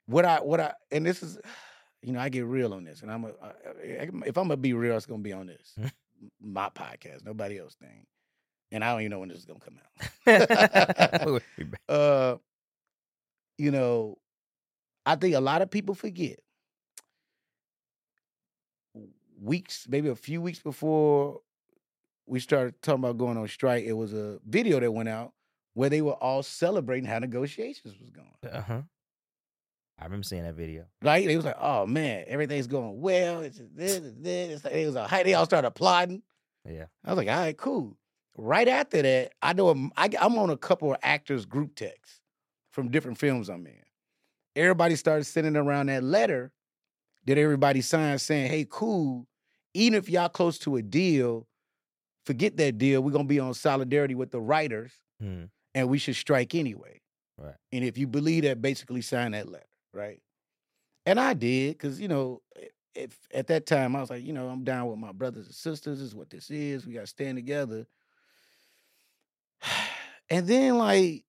what 0.07 0.25
I, 0.25 0.37
what 0.41 0.59
I, 0.59 0.73
and 0.91 1.05
this 1.05 1.21
is, 1.21 1.37
you 2.01 2.13
know, 2.13 2.19
I 2.19 2.29
get 2.29 2.45
real 2.45 2.73
on 2.73 2.83
this. 2.83 3.01
And 3.01 3.11
I'm, 3.11 3.25
a, 3.25 3.27
I, 3.41 3.51
if 4.25 4.37
I'm 4.37 4.45
gonna 4.47 4.57
be 4.57 4.73
real, 4.73 4.95
it's 4.95 5.05
gonna 5.05 5.21
be 5.21 5.33
on 5.33 5.47
this, 5.47 5.73
Mhm. 5.79 5.91
my 6.41 6.69
podcast, 6.69 7.25
nobody 7.25 7.57
else 7.59 7.75
thing. 7.75 8.05
And 8.71 8.83
I 8.83 8.91
don't 8.91 9.01
even 9.01 9.11
know 9.11 9.19
when 9.19 9.29
this 9.29 9.39
is 9.39 9.45
gonna 9.45 9.59
come 9.59 9.79
out. 9.79 11.21
We'll 11.25 11.39
be 11.57 11.63
back. 11.65 11.81
uh, 11.89 12.35
you 13.57 13.71
know, 13.71 14.17
I 15.05 15.15
think 15.15 15.35
a 15.35 15.39
lot 15.41 15.61
of 15.61 15.69
people 15.71 15.95
forget. 15.95 16.39
Weeks, 19.41 19.87
maybe 19.89 20.09
a 20.09 20.15
few 20.15 20.41
weeks 20.41 20.59
before 20.59 21.39
we 22.27 22.39
started 22.41 22.81
talking 22.81 22.99
about 23.03 23.17
going 23.17 23.37
on 23.37 23.47
strike, 23.47 23.85
it 23.85 23.93
was 23.93 24.13
a 24.13 24.39
video 24.47 24.79
that 24.79 24.91
went 24.91 25.07
out 25.09 25.31
where 25.75 25.89
they 25.89 26.01
were 26.01 26.13
all 26.13 26.43
celebrating 26.43 27.05
how 27.09 27.19
negotiations 27.19 27.95
was 27.99 28.09
going. 28.09 28.53
uh-huh. 28.53 28.81
I 29.99 30.05
remember 30.05 30.23
seeing 30.23 30.43
that 30.43 30.55
video. 30.55 30.85
Right? 31.01 31.25
They 31.25 31.35
was 31.35 31.45
like, 31.45 31.57
oh 31.59 31.85
man, 31.85 32.23
everything's 32.27 32.67
going 32.67 33.01
well. 33.01 33.41
It's 33.41 33.57
just 33.57 33.75
this, 33.75 33.97
it's 33.97 34.15
this. 34.17 34.55
It's 34.55 34.63
like, 34.65 34.73
it 34.73 34.85
was 34.85 34.95
a 34.95 35.07
hype. 35.07 35.25
They 35.25 35.33
all 35.33 35.45
started 35.45 35.67
applauding. 35.67 36.21
Yeah. 36.67 36.85
I 37.03 37.09
was 37.09 37.17
like, 37.17 37.27
all 37.27 37.39
right, 37.39 37.57
cool. 37.57 37.97
Right 38.37 38.67
after 38.67 39.01
that, 39.01 39.33
I 39.41 39.53
know 39.53 39.69
I'm, 39.69 39.91
I, 39.97 40.09
am 40.19 40.37
on 40.37 40.49
a 40.49 40.57
couple 40.57 40.91
of 40.93 40.99
actors 41.03 41.45
group 41.45 41.75
texts 41.75 42.21
from 42.71 42.89
different 42.89 43.17
films 43.17 43.49
I'm 43.49 43.67
in. 43.67 43.75
Everybody 44.55 44.95
started 44.95 45.25
sending 45.25 45.57
around 45.57 45.87
that 45.87 46.03
letter 46.03 46.51
that 47.25 47.37
everybody 47.37 47.81
signed 47.81 48.21
saying, 48.21 48.49
hey, 48.49 48.65
cool, 48.69 49.27
even 49.73 49.97
if 49.97 50.09
y'all 50.09 50.29
close 50.29 50.57
to 50.59 50.77
a 50.77 50.81
deal, 50.81 51.47
forget 52.25 52.55
that 52.57 52.77
deal. 52.77 53.01
We're 53.01 53.11
gonna 53.11 53.25
be 53.25 53.39
on 53.39 53.53
solidarity 53.53 54.15
with 54.15 54.31
the 54.31 54.39
writers 54.39 54.93
Hmm. 55.19 55.45
and 55.75 55.89
we 55.89 55.97
should 55.97 56.15
strike 56.15 56.55
anyway. 56.55 57.01
Right. 57.37 57.55
And 57.73 57.83
if 57.83 57.97
you 57.97 58.07
believe 58.07 58.43
that, 58.43 58.61
basically 58.61 59.01
sign 59.01 59.31
that 59.31 59.49
letter, 59.49 59.65
right? 59.93 60.21
And 61.05 61.19
I 61.19 61.33
did, 61.33 61.73
because 61.73 61.99
you 61.99 62.07
know, 62.07 62.41
if 62.95 63.17
at 63.33 63.47
that 63.47 63.65
time 63.65 63.95
I 63.95 64.01
was 64.01 64.09
like, 64.09 64.23
you 64.23 64.33
know, 64.33 64.47
I'm 64.47 64.63
down 64.63 64.87
with 64.87 64.99
my 64.99 65.11
brothers 65.11 65.45
and 65.45 65.55
sisters. 65.55 65.99
This 65.99 66.07
is 66.07 66.15
what 66.15 66.29
this 66.29 66.49
is. 66.49 66.85
We 66.85 66.93
gotta 66.93 67.07
stand 67.07 67.37
together. 67.37 67.85
And 70.31 70.45
then 70.45 70.77
like 70.77 71.23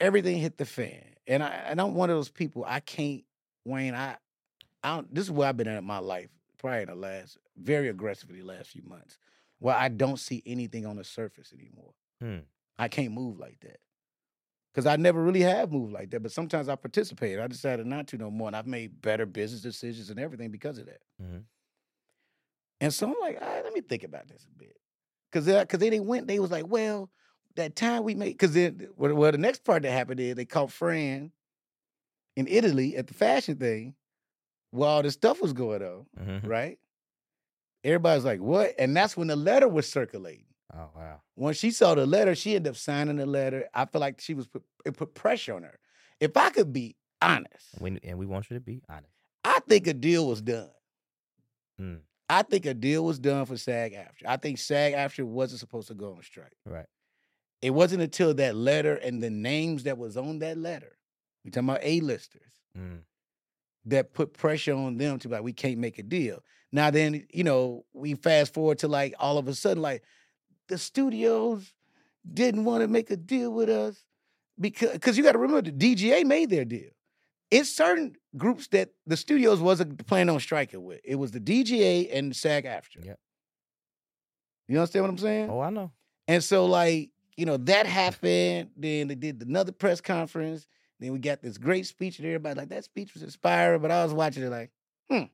everything 0.00 0.38
hit 0.38 0.56
the 0.56 0.64
fan. 0.64 1.04
And 1.26 1.42
I 1.42 1.48
and 1.48 1.78
I'm 1.82 1.94
one 1.94 2.08
of 2.08 2.16
those 2.16 2.30
people, 2.30 2.64
I 2.66 2.80
can't, 2.80 3.24
Wayne, 3.66 3.94
I 3.94 4.16
I 4.82 4.96
don't 4.96 5.14
this 5.14 5.24
is 5.24 5.30
where 5.30 5.50
I've 5.50 5.56
been 5.58 5.68
at 5.68 5.76
in 5.76 5.84
my 5.84 5.98
life, 5.98 6.30
probably 6.56 6.80
in 6.80 6.88
the 6.88 6.94
last 6.94 7.36
very 7.58 7.88
aggressively 7.88 8.40
last 8.40 8.70
few 8.70 8.82
months, 8.84 9.18
where 9.58 9.76
I 9.76 9.88
don't 9.88 10.18
see 10.18 10.42
anything 10.46 10.86
on 10.86 10.96
the 10.96 11.04
surface 11.04 11.52
anymore. 11.52 11.92
Hmm. 12.22 12.46
I 12.78 12.88
can't 12.88 13.12
move 13.12 13.38
like 13.38 13.60
that. 13.60 13.78
Cause 14.74 14.86
I 14.86 14.96
never 14.96 15.22
really 15.22 15.42
have 15.42 15.70
moved 15.70 15.92
like 15.92 16.10
that, 16.10 16.20
but 16.22 16.32
sometimes 16.32 16.68
I 16.68 16.76
participate. 16.76 17.38
I 17.38 17.46
decided 17.46 17.86
not 17.86 18.06
to 18.08 18.16
no 18.16 18.30
more, 18.30 18.48
and 18.48 18.56
I've 18.56 18.66
made 18.66 19.02
better 19.02 19.26
business 19.26 19.60
decisions 19.60 20.08
and 20.08 20.18
everything 20.18 20.50
because 20.50 20.78
of 20.78 20.86
that. 20.86 21.02
Mhm. 21.22 21.44
And 22.80 22.92
so 22.92 23.06
I'm 23.08 23.20
like, 23.20 23.40
all 23.40 23.48
right, 23.48 23.64
let 23.64 23.72
me 23.74 23.82
think 23.82 24.02
about 24.02 24.28
this 24.28 24.46
a 24.46 24.58
bit. 24.58 24.76
Cause 25.30 25.44
they, 25.44 25.64
cause 25.66 25.78
then 25.80 25.90
they 25.90 26.00
went, 26.00 26.26
they 26.26 26.38
was 26.38 26.50
like, 26.50 26.66
well, 26.66 27.10
that 27.56 27.76
time 27.76 28.02
we 28.04 28.14
made, 28.14 28.38
cause 28.38 28.54
then, 28.54 28.88
well, 28.96 29.14
well, 29.14 29.32
the 29.32 29.38
next 29.38 29.64
part 29.64 29.82
that 29.82 29.90
happened 29.92 30.20
is 30.20 30.34
they 30.36 30.44
caught 30.46 30.72
Fran 30.72 31.32
in 32.36 32.46
Italy 32.48 32.96
at 32.96 33.06
the 33.06 33.14
fashion 33.14 33.56
thing 33.56 33.94
while 34.70 34.90
all 34.90 35.02
this 35.02 35.14
stuff 35.14 35.40
was 35.42 35.52
going 35.52 35.82
on, 35.82 36.06
Mhm. 36.18 36.46
right? 36.46 36.78
Everybody's 37.84 38.24
like, 38.24 38.40
what? 38.40 38.74
And 38.78 38.96
that's 38.96 39.16
when 39.16 39.28
the 39.28 39.36
letter 39.36 39.68
was 39.68 39.90
circulating. 39.90 40.46
Oh 40.74 40.88
wow. 40.96 41.20
When 41.34 41.54
she 41.54 41.70
saw 41.70 41.94
the 41.94 42.06
letter, 42.06 42.34
she 42.34 42.56
ended 42.56 42.70
up 42.70 42.76
signing 42.76 43.16
the 43.16 43.26
letter. 43.26 43.68
I 43.74 43.84
feel 43.84 44.00
like 44.00 44.20
she 44.20 44.34
was 44.34 44.46
put, 44.46 44.62
it 44.86 44.96
put 44.96 45.14
pressure 45.14 45.54
on 45.54 45.62
her. 45.64 45.78
If 46.20 46.36
I 46.36 46.50
could 46.50 46.72
be 46.72 46.96
honest, 47.20 47.66
We, 47.80 47.98
and 48.02 48.18
we 48.18 48.26
want 48.26 48.50
you 48.50 48.56
to 48.56 48.60
be 48.60 48.80
honest. 48.88 49.12
I 49.44 49.60
think 49.68 49.86
a 49.86 49.94
deal 49.94 50.26
was 50.26 50.40
done. 50.40 50.70
Hmm. 51.78 51.94
I 52.28 52.42
think 52.42 52.64
a 52.64 52.74
deal 52.74 53.04
was 53.04 53.18
done 53.18 53.44
for 53.44 53.56
SAG 53.56 53.92
AFTRA. 53.92 54.26
I 54.26 54.36
think 54.38 54.58
SAG 54.58 54.94
AFTRA 54.94 55.24
wasn't 55.24 55.60
supposed 55.60 55.88
to 55.88 55.94
go 55.94 56.14
on 56.14 56.22
strike. 56.22 56.56
Right. 56.64 56.86
It 57.60 57.70
wasn't 57.70 58.02
until 58.02 58.32
that 58.34 58.54
letter 58.56 58.94
and 58.94 59.22
the 59.22 59.30
names 59.30 59.84
that 59.84 59.98
was 59.98 60.16
on 60.16 60.38
that 60.38 60.56
letter, 60.56 60.96
we 61.44 61.50
talking 61.50 61.68
about 61.68 61.80
A-listers, 61.82 62.42
Mm. 62.78 63.00
that 63.84 64.14
put 64.14 64.32
pressure 64.32 64.72
on 64.74 64.96
them 64.96 65.18
to 65.18 65.28
be 65.28 65.34
like, 65.34 65.42
we 65.44 65.52
can't 65.52 65.78
make 65.78 65.98
a 65.98 66.02
deal. 66.02 66.42
Now 66.72 66.90
then, 66.90 67.26
you 67.30 67.44
know, 67.44 67.84
we 67.92 68.14
fast 68.14 68.54
forward 68.54 68.78
to 68.78 68.88
like 68.88 69.14
all 69.18 69.36
of 69.36 69.46
a 69.46 69.54
sudden, 69.54 69.82
like 69.82 70.02
the 70.68 70.78
studios 70.78 71.72
didn't 72.32 72.64
want 72.64 72.82
to 72.82 72.88
make 72.88 73.10
a 73.10 73.16
deal 73.16 73.50
with 73.50 73.68
us 73.68 74.04
because 74.58 74.92
because 74.92 75.16
you 75.16 75.24
got 75.24 75.32
to 75.32 75.38
remember 75.38 75.70
the 75.70 75.72
DGA 75.72 76.24
made 76.24 76.50
their 76.50 76.64
deal. 76.64 76.90
It's 77.50 77.68
certain 77.68 78.16
groups 78.36 78.68
that 78.68 78.90
the 79.06 79.16
studios 79.16 79.60
wasn't 79.60 80.06
planning 80.06 80.30
on 80.34 80.40
striking 80.40 80.82
with. 80.84 81.00
It 81.04 81.16
was 81.16 81.32
the 81.32 81.40
DGA 81.40 82.08
and 82.10 82.34
SAG 82.34 82.64
AFTRA. 82.64 83.04
Yep. 83.04 83.18
You 84.68 84.78
understand 84.78 85.04
what 85.04 85.10
I'm 85.10 85.18
saying? 85.18 85.50
Oh, 85.50 85.60
I 85.60 85.68
know. 85.68 85.92
And 86.28 86.42
so, 86.42 86.64
like, 86.64 87.10
you 87.36 87.44
know, 87.44 87.58
that 87.58 87.84
happened. 87.84 88.70
Then 88.74 89.08
they 89.08 89.14
did 89.14 89.42
another 89.42 89.72
press 89.72 90.00
conference. 90.00 90.66
Then 90.98 91.12
we 91.12 91.18
got 91.18 91.42
this 91.42 91.58
great 91.58 91.86
speech, 91.86 92.18
and 92.18 92.26
everybody 92.26 92.58
like 92.58 92.68
that 92.70 92.84
speech 92.84 93.12
was 93.12 93.22
inspiring. 93.22 93.82
But 93.82 93.90
I 93.90 94.02
was 94.02 94.14
watching 94.14 94.44
it 94.44 94.48
like, 94.48 94.70
hmm, 95.10 95.24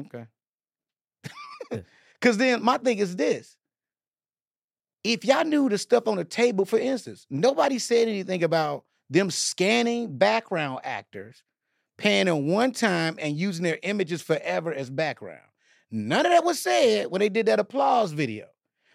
okay. 0.00 0.26
Because 2.20 2.36
then 2.36 2.62
my 2.62 2.78
thing 2.78 2.98
is 2.98 3.16
this: 3.16 3.56
if 5.04 5.24
y'all 5.24 5.44
knew 5.44 5.68
the 5.68 5.78
stuff 5.78 6.06
on 6.06 6.16
the 6.16 6.24
table, 6.24 6.64
for 6.64 6.78
instance, 6.78 7.26
nobody 7.30 7.78
said 7.78 8.08
anything 8.08 8.42
about 8.42 8.84
them 9.08 9.30
scanning 9.30 10.16
background 10.18 10.80
actors, 10.84 11.42
paying 11.98 12.26
them 12.26 12.46
one 12.46 12.72
time, 12.72 13.16
and 13.18 13.36
using 13.36 13.64
their 13.64 13.78
images 13.82 14.22
forever 14.22 14.72
as 14.72 14.90
background. 14.90 15.40
None 15.90 16.24
of 16.24 16.32
that 16.32 16.44
was 16.44 16.60
said 16.60 17.10
when 17.10 17.20
they 17.20 17.28
did 17.28 17.46
that 17.46 17.58
applause 17.58 18.12
video 18.12 18.46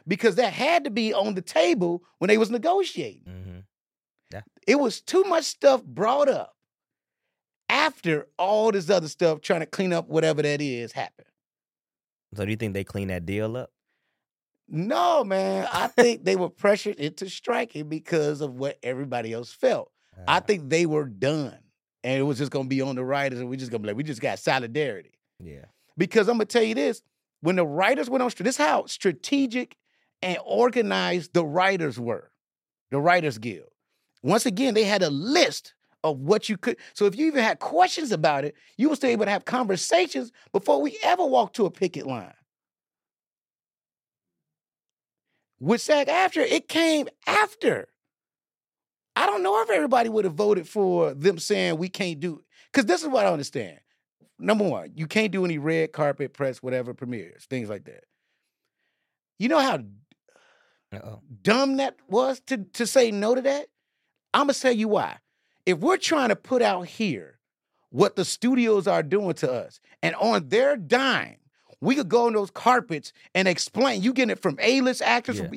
because 0.07 0.35
that 0.35 0.53
had 0.53 0.85
to 0.85 0.89
be 0.89 1.13
on 1.13 1.35
the 1.35 1.41
table 1.41 2.03
when 2.19 2.29
they 2.29 2.37
was 2.37 2.49
negotiating. 2.49 3.23
Mm-hmm. 3.27 3.59
Yeah. 4.31 4.41
It 4.67 4.79
was 4.79 5.01
too 5.01 5.23
much 5.23 5.45
stuff 5.45 5.83
brought 5.83 6.29
up 6.29 6.55
after 7.69 8.27
all 8.37 8.71
this 8.71 8.89
other 8.89 9.07
stuff 9.07 9.41
trying 9.41 9.59
to 9.61 9.65
clean 9.65 9.91
up 9.91 10.07
whatever 10.07 10.41
that 10.41 10.61
is 10.61 10.91
happened. 10.91 11.27
So 12.35 12.45
do 12.45 12.51
you 12.51 12.57
think 12.57 12.73
they 12.73 12.83
clean 12.83 13.07
that 13.09 13.25
deal 13.25 13.55
up? 13.57 13.71
No, 14.67 15.23
man. 15.23 15.67
I 15.71 15.87
think 15.87 16.23
they 16.25 16.35
were 16.35 16.49
pressured 16.49 16.95
into 16.95 17.29
striking 17.29 17.87
because 17.87 18.41
of 18.41 18.55
what 18.55 18.77
everybody 18.81 19.31
else 19.31 19.51
felt. 19.53 19.91
I 20.27 20.37
Uh, 20.37 20.41
think 20.41 20.69
they 20.69 20.85
were 20.85 21.05
done. 21.05 21.57
And 22.03 22.19
it 22.19 22.23
was 22.23 22.37
just 22.37 22.51
gonna 22.51 22.67
be 22.67 22.81
on 22.81 22.95
the 22.95 23.03
writers, 23.03 23.39
and 23.39 23.49
we 23.49 23.57
just 23.57 23.71
gonna 23.71 23.81
be 23.81 23.87
like, 23.87 23.97
we 23.97 24.03
just 24.03 24.21
got 24.21 24.39
solidarity. 24.39 25.11
Yeah. 25.43 25.65
Because 25.97 26.27
I'm 26.27 26.35
gonna 26.35 26.45
tell 26.45 26.63
you 26.63 26.75
this: 26.75 27.01
when 27.41 27.55
the 27.55 27.65
writers 27.65 28.09
went 28.09 28.21
on 28.23 28.29
strike, 28.29 28.45
this 28.45 28.59
is 28.59 28.65
how 28.65 28.85
strategic 28.85 29.75
and 30.21 30.37
organized 30.45 31.33
the 31.33 31.43
writers 31.45 31.99
were, 31.99 32.31
the 32.91 32.99
Writers 33.01 33.37
Guild. 33.37 33.69
Once 34.23 34.45
again, 34.45 34.73
they 34.73 34.83
had 34.83 35.01
a 35.03 35.09
list 35.09 35.73
of 36.05 36.19
what 36.19 36.47
you 36.47 36.57
could. 36.57 36.77
So 36.93 37.05
if 37.05 37.17
you 37.17 37.25
even 37.27 37.43
had 37.43 37.59
questions 37.59 38.11
about 38.11 38.45
it, 38.45 38.55
you 38.77 38.89
were 38.89 38.95
still 38.95 39.09
able 39.09 39.25
to 39.25 39.31
have 39.31 39.45
conversations 39.45 40.31
before 40.51 40.81
we 40.81 40.97
ever 41.03 41.25
walked 41.25 41.55
to 41.55 41.65
a 41.65 41.71
picket 41.71 42.05
line. 42.05 42.33
With 45.59 45.81
SAG 45.81 46.07
AFTRA, 46.07 46.43
it 46.43 46.67
came 46.67 47.07
after. 47.25 47.87
I 49.15 49.25
don't 49.25 49.41
know 49.41 49.61
if 49.61 49.69
everybody 49.69 50.09
would 50.09 50.25
have 50.25 50.33
voted 50.33 50.67
for 50.67 51.13
them 51.13 51.39
saying 51.39 51.77
we 51.77 51.89
can't 51.89 52.19
do 52.19 52.43
because 52.71 52.85
this 52.85 53.01
is 53.01 53.07
what 53.07 53.25
I 53.25 53.31
understand. 53.31 53.79
Number 54.37 54.67
one, 54.67 54.91
you 54.95 55.07
can't 55.07 55.31
do 55.31 55.45
any 55.45 55.57
red 55.57 55.93
carpet 55.93 56.33
press, 56.33 56.61
whatever 56.61 56.93
premieres, 56.93 57.45
things 57.45 57.69
like 57.69 57.85
that. 57.85 58.03
You 59.39 59.47
know 59.47 59.59
how 59.59 59.79
Uh-oh. 60.93 61.21
dumb 61.41 61.77
that 61.77 61.95
was 62.09 62.41
to, 62.47 62.57
to 62.73 62.85
say 62.85 63.11
no 63.11 63.33
to 63.33 63.41
that? 63.41 63.67
I'm 64.33 64.43
gonna 64.47 64.53
tell 64.53 64.73
you 64.73 64.89
why. 64.89 65.17
If 65.65 65.79
we're 65.79 65.97
trying 65.97 66.29
to 66.29 66.35
put 66.35 66.61
out 66.61 66.87
here 66.87 67.39
what 67.89 68.15
the 68.15 68.25
studios 68.25 68.87
are 68.87 69.03
doing 69.03 69.33
to 69.35 69.51
us, 69.51 69.79
and 70.03 70.15
on 70.15 70.49
their 70.49 70.75
dime, 70.77 71.37
we 71.81 71.95
could 71.95 72.09
go 72.09 72.27
on 72.27 72.33
those 72.33 72.51
carpets 72.51 73.13
and 73.33 73.47
explain. 73.47 74.01
You 74.01 74.13
getting 74.13 74.31
it 74.31 74.39
from 74.41 74.57
A-list 74.61 75.01
actors, 75.01 75.39
Yeah. 75.39 75.49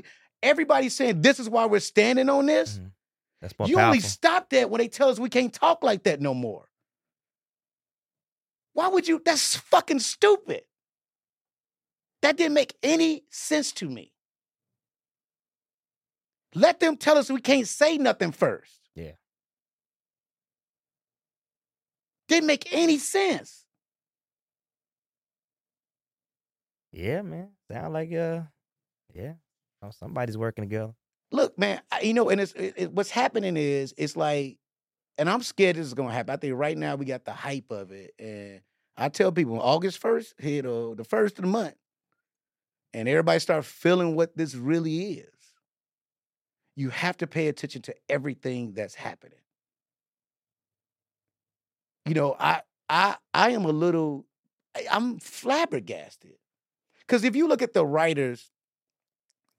everybody 0.42 0.88
saying 0.88 1.22
this 1.22 1.38
is 1.40 1.48
why 1.48 1.66
we're 1.66 1.80
standing 1.80 2.28
on 2.28 2.46
this. 2.46 2.78
Mhm. 2.78 2.92
That's 3.40 3.58
more 3.58 3.68
You 3.68 3.76
powerful. 3.76 3.88
only 3.88 4.00
stop 4.00 4.50
that 4.50 4.70
when 4.70 4.78
they 4.78 4.88
tell 4.88 5.08
us 5.10 5.18
we 5.18 5.28
can't 5.28 5.52
talk 5.52 5.82
like 5.82 6.04
that 6.04 6.20
no 6.20 6.34
more. 6.34 6.68
Why 8.72 8.88
would 8.88 9.08
you? 9.08 9.20
That's 9.24 9.56
fucking 9.56 10.00
stupid. 10.00 10.64
That 12.22 12.36
didn't 12.36 12.54
make 12.54 12.76
any 12.82 13.24
sense 13.30 13.72
to 13.72 13.88
me. 13.88 14.12
Let 16.54 16.80
them 16.80 16.96
tell 16.96 17.18
us 17.18 17.30
we 17.30 17.40
can't 17.40 17.68
say 17.68 17.98
nothing 17.98 18.32
first. 18.32 18.80
Yeah. 18.94 19.12
Didn't 22.28 22.46
make 22.46 22.68
any 22.72 22.98
sense. 22.98 23.64
yeah, 26.92 27.22
man. 27.22 27.50
Sound 27.70 27.92
like 27.92 28.12
uh, 28.12 28.42
yeah. 29.14 29.34
Oh, 29.82 29.90
somebody's 29.90 30.38
working 30.38 30.64
together. 30.64 30.92
Look, 31.30 31.58
man, 31.58 31.80
I- 31.92 32.00
you 32.00 32.14
know, 32.14 32.30
and 32.30 32.40
it's 32.40 32.52
it, 32.52 32.74
it- 32.76 32.92
what's 32.92 33.10
happening 33.10 33.56
is 33.56 33.94
it's 33.96 34.16
like, 34.16 34.58
and 35.18 35.28
I'm 35.28 35.42
scared 35.42 35.76
this 35.76 35.86
is 35.86 35.94
gonna 35.94 36.12
happen. 36.12 36.32
I 36.32 36.36
think 36.36 36.54
right 36.56 36.76
now 36.76 36.96
we 36.96 37.04
got 37.04 37.24
the 37.24 37.32
hype 37.32 37.70
of 37.70 37.92
it, 37.92 38.12
and 38.18 38.60
I 38.96 39.08
tell 39.08 39.32
people 39.32 39.60
August 39.60 39.98
first 39.98 40.34
hit 40.38 40.66
or 40.66 40.94
the 40.96 41.04
first 41.04 41.38
of 41.38 41.42
the 41.42 41.50
month, 41.50 41.74
and 42.94 43.08
everybody 43.08 43.38
start 43.38 43.64
feeling 43.64 44.16
what 44.16 44.36
this 44.36 44.54
really 44.54 45.12
is. 45.12 45.28
You 46.76 46.90
have 46.90 47.16
to 47.18 47.26
pay 47.26 47.48
attention 47.48 47.82
to 47.82 47.94
everything 48.08 48.72
that's 48.72 48.94
happening. 48.94 49.38
You 52.08 52.14
know, 52.14 52.36
I 52.38 52.62
I 52.88 53.16
I 53.34 53.50
am 53.50 53.64
a 53.64 53.72
little, 53.72 54.26
I'm 54.90 55.18
flabbergasted 55.18 56.34
because 57.00 57.24
if 57.24 57.36
you 57.36 57.48
look 57.48 57.62
at 57.62 57.72
the 57.74 57.84
writers 57.84 58.50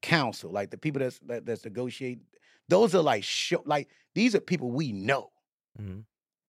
council, 0.01 0.51
like 0.51 0.71
the 0.71 0.77
people 0.77 0.99
that's 0.99 1.19
that, 1.27 1.45
that's 1.45 1.63
negotiating, 1.65 2.23
those 2.67 2.95
are 2.95 3.01
like 3.01 3.23
show, 3.23 3.61
like 3.65 3.89
these 4.15 4.35
are 4.35 4.39
people 4.39 4.71
we 4.71 4.91
know. 4.91 5.31
Mhm. 5.79 6.03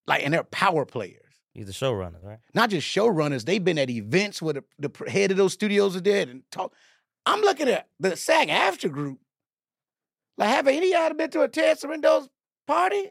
Like, 0.06 0.24
and 0.24 0.32
they're 0.34 0.44
power 0.44 0.84
players. 0.84 1.22
He's 1.54 1.66
the 1.66 1.72
showrunner, 1.72 2.22
right? 2.22 2.38
Not 2.54 2.70
just 2.70 2.86
showrunners. 2.86 3.44
They've 3.44 3.62
been 3.62 3.78
at 3.78 3.90
events 3.90 4.40
where 4.40 4.54
the, 4.54 4.64
the 4.78 5.10
head 5.10 5.30
of 5.30 5.36
those 5.36 5.52
studios 5.52 5.96
are 5.96 6.00
there 6.00 6.28
and 6.28 6.42
talk. 6.50 6.72
I'm 7.26 7.40
looking 7.40 7.68
at 7.68 7.88
the 7.98 8.16
SAG 8.16 8.48
AFTRA 8.48 8.90
group. 8.90 9.18
Like, 10.38 10.48
have 10.48 10.68
any 10.68 10.92
of 10.94 11.00
y'all 11.00 11.14
been 11.14 11.30
to 11.30 11.42
a 11.42 11.48
Ted 11.48 11.78
Sarandos 11.78 12.28
party? 12.66 13.10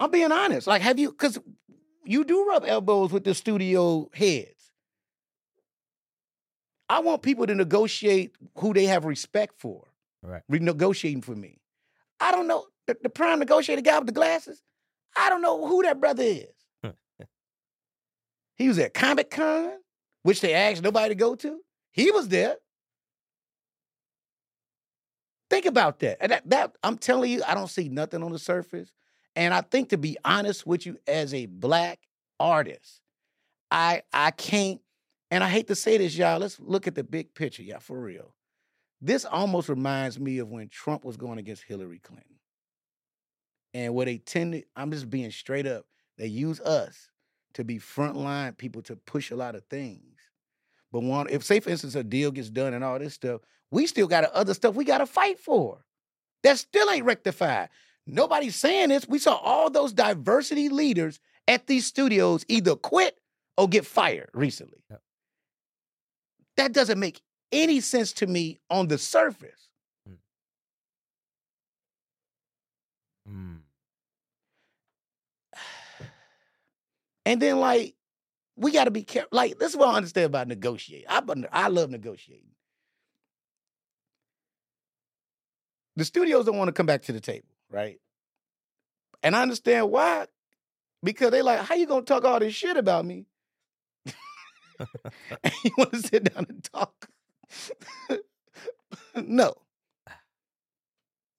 I'm 0.00 0.10
being 0.10 0.32
honest. 0.32 0.66
Like, 0.66 0.80
have 0.82 0.98
you? 0.98 1.10
Because 1.10 1.38
you 2.04 2.24
do 2.24 2.46
rub 2.48 2.64
elbows 2.66 3.12
with 3.12 3.24
the 3.24 3.34
studio 3.34 4.08
heads. 4.14 4.72
I 6.88 7.00
want 7.00 7.22
people 7.22 7.46
to 7.46 7.54
negotiate 7.54 8.34
who 8.56 8.72
they 8.72 8.86
have 8.86 9.04
respect 9.04 9.60
for. 9.60 9.84
Right. 10.22 10.42
Renegotiating 10.50 11.22
for 11.22 11.36
me. 11.36 11.60
I 12.18 12.32
don't 12.32 12.48
know 12.48 12.66
the, 12.86 12.96
the 13.02 13.08
prime 13.10 13.38
negotiator 13.38 13.82
guy 13.82 13.98
with 13.98 14.06
the 14.06 14.12
glasses. 14.12 14.62
I 15.16 15.28
don't 15.28 15.42
know 15.42 15.66
who 15.66 15.82
that 15.82 16.00
brother 16.00 16.24
is. 16.24 16.48
he 18.56 18.68
was 18.68 18.78
at 18.78 18.94
Comic 18.94 19.30
Con, 19.30 19.72
which 20.22 20.40
they 20.40 20.54
asked 20.54 20.82
nobody 20.82 21.10
to 21.10 21.14
go 21.14 21.34
to. 21.36 21.60
He 21.92 22.10
was 22.10 22.28
there. 22.28 22.56
Think 25.48 25.66
about 25.66 25.98
that. 26.00 26.18
And 26.20 26.32
that, 26.32 26.48
that 26.48 26.76
I'm 26.82 26.96
telling 26.96 27.30
you, 27.30 27.42
I 27.46 27.54
don't 27.54 27.70
see 27.70 27.88
nothing 27.88 28.22
on 28.22 28.32
the 28.32 28.38
surface. 28.38 28.92
And 29.36 29.54
I 29.54 29.60
think 29.60 29.90
to 29.90 29.98
be 29.98 30.16
honest 30.24 30.66
with 30.66 30.86
you, 30.86 30.98
as 31.06 31.32
a 31.32 31.46
black 31.46 32.00
artist, 32.38 33.00
I 33.70 34.02
I 34.12 34.32
can't, 34.32 34.80
and 35.30 35.44
I 35.44 35.48
hate 35.48 35.68
to 35.68 35.74
say 35.74 35.98
this, 35.98 36.16
y'all. 36.16 36.40
Let's 36.40 36.58
look 36.60 36.86
at 36.86 36.94
the 36.94 37.04
big 37.04 37.34
picture, 37.34 37.62
y'all, 37.62 37.80
for 37.80 38.00
real. 38.00 38.34
This 39.00 39.24
almost 39.24 39.68
reminds 39.68 40.18
me 40.18 40.38
of 40.38 40.48
when 40.50 40.68
Trump 40.68 41.04
was 41.04 41.16
going 41.16 41.38
against 41.38 41.62
Hillary 41.62 42.00
Clinton. 42.00 42.26
And 43.72 43.94
where 43.94 44.04
they 44.04 44.18
tended, 44.18 44.64
I'm 44.74 44.90
just 44.90 45.08
being 45.08 45.30
straight 45.30 45.66
up, 45.66 45.86
they 46.18 46.26
use 46.26 46.60
us 46.60 47.08
to 47.54 47.64
be 47.64 47.78
frontline 47.78 48.56
people 48.56 48.82
to 48.82 48.96
push 48.96 49.30
a 49.30 49.36
lot 49.36 49.54
of 49.54 49.64
things. 49.64 50.18
But 50.92 51.02
one, 51.02 51.28
if 51.30 51.44
say 51.44 51.60
for 51.60 51.70
instance 51.70 51.94
a 51.94 52.02
deal 52.02 52.30
gets 52.30 52.50
done 52.50 52.74
and 52.74 52.84
all 52.84 52.98
this 52.98 53.14
stuff, 53.14 53.42
we 53.70 53.86
still 53.86 54.08
got 54.08 54.24
other 54.24 54.54
stuff 54.54 54.74
we 54.74 54.84
got 54.84 54.98
to 54.98 55.06
fight 55.06 55.38
for. 55.38 55.84
That 56.42 56.58
still 56.58 56.90
ain't 56.90 57.04
rectified. 57.04 57.68
Nobody's 58.06 58.56
saying 58.56 58.88
this. 58.88 59.08
We 59.08 59.18
saw 59.18 59.36
all 59.36 59.70
those 59.70 59.92
diversity 59.92 60.68
leaders 60.68 61.20
at 61.46 61.66
these 61.66 61.86
studios 61.86 62.44
either 62.48 62.76
quit 62.76 63.18
or 63.56 63.68
get 63.68 63.86
fired 63.86 64.30
recently. 64.32 64.82
Yep. 64.90 65.02
That 66.56 66.72
doesn't 66.72 66.98
make 66.98 67.20
any 67.52 67.80
sense 67.80 68.12
to 68.14 68.26
me 68.26 68.60
on 68.70 68.88
the 68.88 68.98
surface. 68.98 69.68
Mm. 73.28 73.60
And 77.26 77.40
then 77.40 77.60
like 77.60 77.94
we 78.56 78.72
got 78.72 78.84
to 78.84 78.90
be 78.90 79.02
careful. 79.02 79.28
Like 79.32 79.58
this 79.58 79.70
is 79.70 79.76
what 79.76 79.88
I 79.88 79.96
understand 79.96 80.26
about 80.26 80.48
negotiating. 80.48 81.06
I 81.08 81.22
I 81.52 81.68
love 81.68 81.90
negotiating. 81.90 82.50
The 85.96 86.04
studios 86.04 86.46
don't 86.46 86.56
want 86.56 86.68
to 86.68 86.72
come 86.72 86.86
back 86.86 87.02
to 87.02 87.12
the 87.12 87.20
table, 87.20 87.48
right? 87.70 87.98
And 89.22 89.34
I 89.36 89.42
understand 89.42 89.90
why. 89.90 90.26
Because 91.02 91.30
they 91.30 91.42
like, 91.42 91.60
how 91.60 91.74
you 91.74 91.86
gonna 91.86 92.02
talk 92.02 92.24
all 92.24 92.38
this 92.40 92.54
shit 92.54 92.76
about 92.76 93.04
me? 93.06 93.26
and 95.44 95.52
you 95.64 95.70
want 95.78 95.92
to 95.92 95.98
sit 96.02 96.24
down 96.34 96.46
and 96.48 96.64
talk? 96.64 97.08
no. 99.16 99.54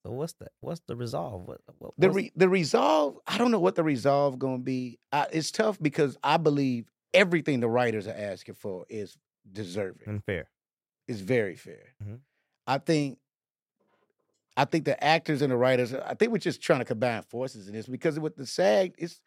So 0.06 0.12
what's 0.12 0.34
the 0.34 0.48
what's 0.62 0.82
the 0.88 0.96
resolve? 0.96 1.48
What, 1.48 1.62
what 1.78 1.94
The 1.98 2.10
re- 2.10 2.32
the 2.36 2.50
resolve, 2.50 3.20
I 3.28 3.38
don't 3.38 3.52
know 3.52 3.60
what 3.60 3.76
the 3.76 3.84
resolve 3.84 4.40
gonna 4.40 4.58
be. 4.58 4.98
I, 5.12 5.28
it's 5.32 5.52
tough 5.52 5.78
because 5.80 6.18
I 6.24 6.38
believe 6.38 6.90
everything 7.14 7.60
the 7.60 7.70
writers 7.70 8.08
are 8.08 8.16
asking 8.18 8.56
for 8.56 8.86
is 8.90 9.16
deserving. 9.52 10.08
and 10.08 10.24
fair? 10.24 10.50
It's 11.08 11.20
very 11.20 11.56
fair. 11.56 11.94
Mhm. 12.04 12.20
I 12.66 12.80
think 12.80 13.20
I 14.58 14.66
think 14.66 14.86
the 14.86 15.02
actors 15.04 15.42
and 15.42 15.52
the 15.52 15.58
writers, 15.58 15.94
uh, 15.94 16.04
I 16.06 16.14
think 16.14 16.32
we're 16.32 16.38
just 16.38 16.62
trying 16.62 16.80
to 16.80 16.86
combine 16.86 17.24
forces 17.24 17.68
in 17.68 17.74
this 17.74 17.88
because 17.88 18.20
with 18.20 18.36
the 18.36 18.46
SAG, 18.46 18.96
it's 18.98 19.22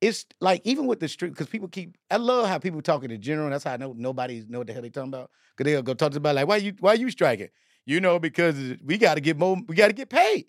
it's 0.00 0.26
like 0.40 0.60
even 0.64 0.86
with 0.86 1.00
the 1.00 1.08
street, 1.08 1.30
because 1.30 1.46
people 1.46 1.68
keep 1.68 1.96
I 2.10 2.16
love 2.16 2.48
how 2.48 2.58
people 2.58 2.82
talking 2.82 3.10
in 3.10 3.22
general, 3.22 3.46
and 3.46 3.54
that's 3.54 3.64
how 3.64 3.72
I 3.72 3.76
know 3.76 3.94
nobody 3.96 4.44
know 4.48 4.58
what 4.58 4.66
the 4.66 4.72
hell 4.72 4.82
they 4.82 4.90
talking 4.90 5.08
about. 5.08 5.30
Cause 5.56 5.64
they'll 5.64 5.82
go 5.82 5.94
talk 5.94 6.10
to 6.10 6.14
somebody 6.14 6.36
like, 6.36 6.48
why 6.48 6.56
you 6.56 6.74
why 6.80 6.94
you 6.94 7.10
striking? 7.10 7.48
You 7.86 8.00
know, 8.00 8.18
because 8.18 8.56
we 8.84 8.98
gotta 8.98 9.20
get 9.20 9.38
more, 9.38 9.56
we 9.68 9.76
gotta 9.76 9.92
get 9.92 10.08
paid. 10.08 10.46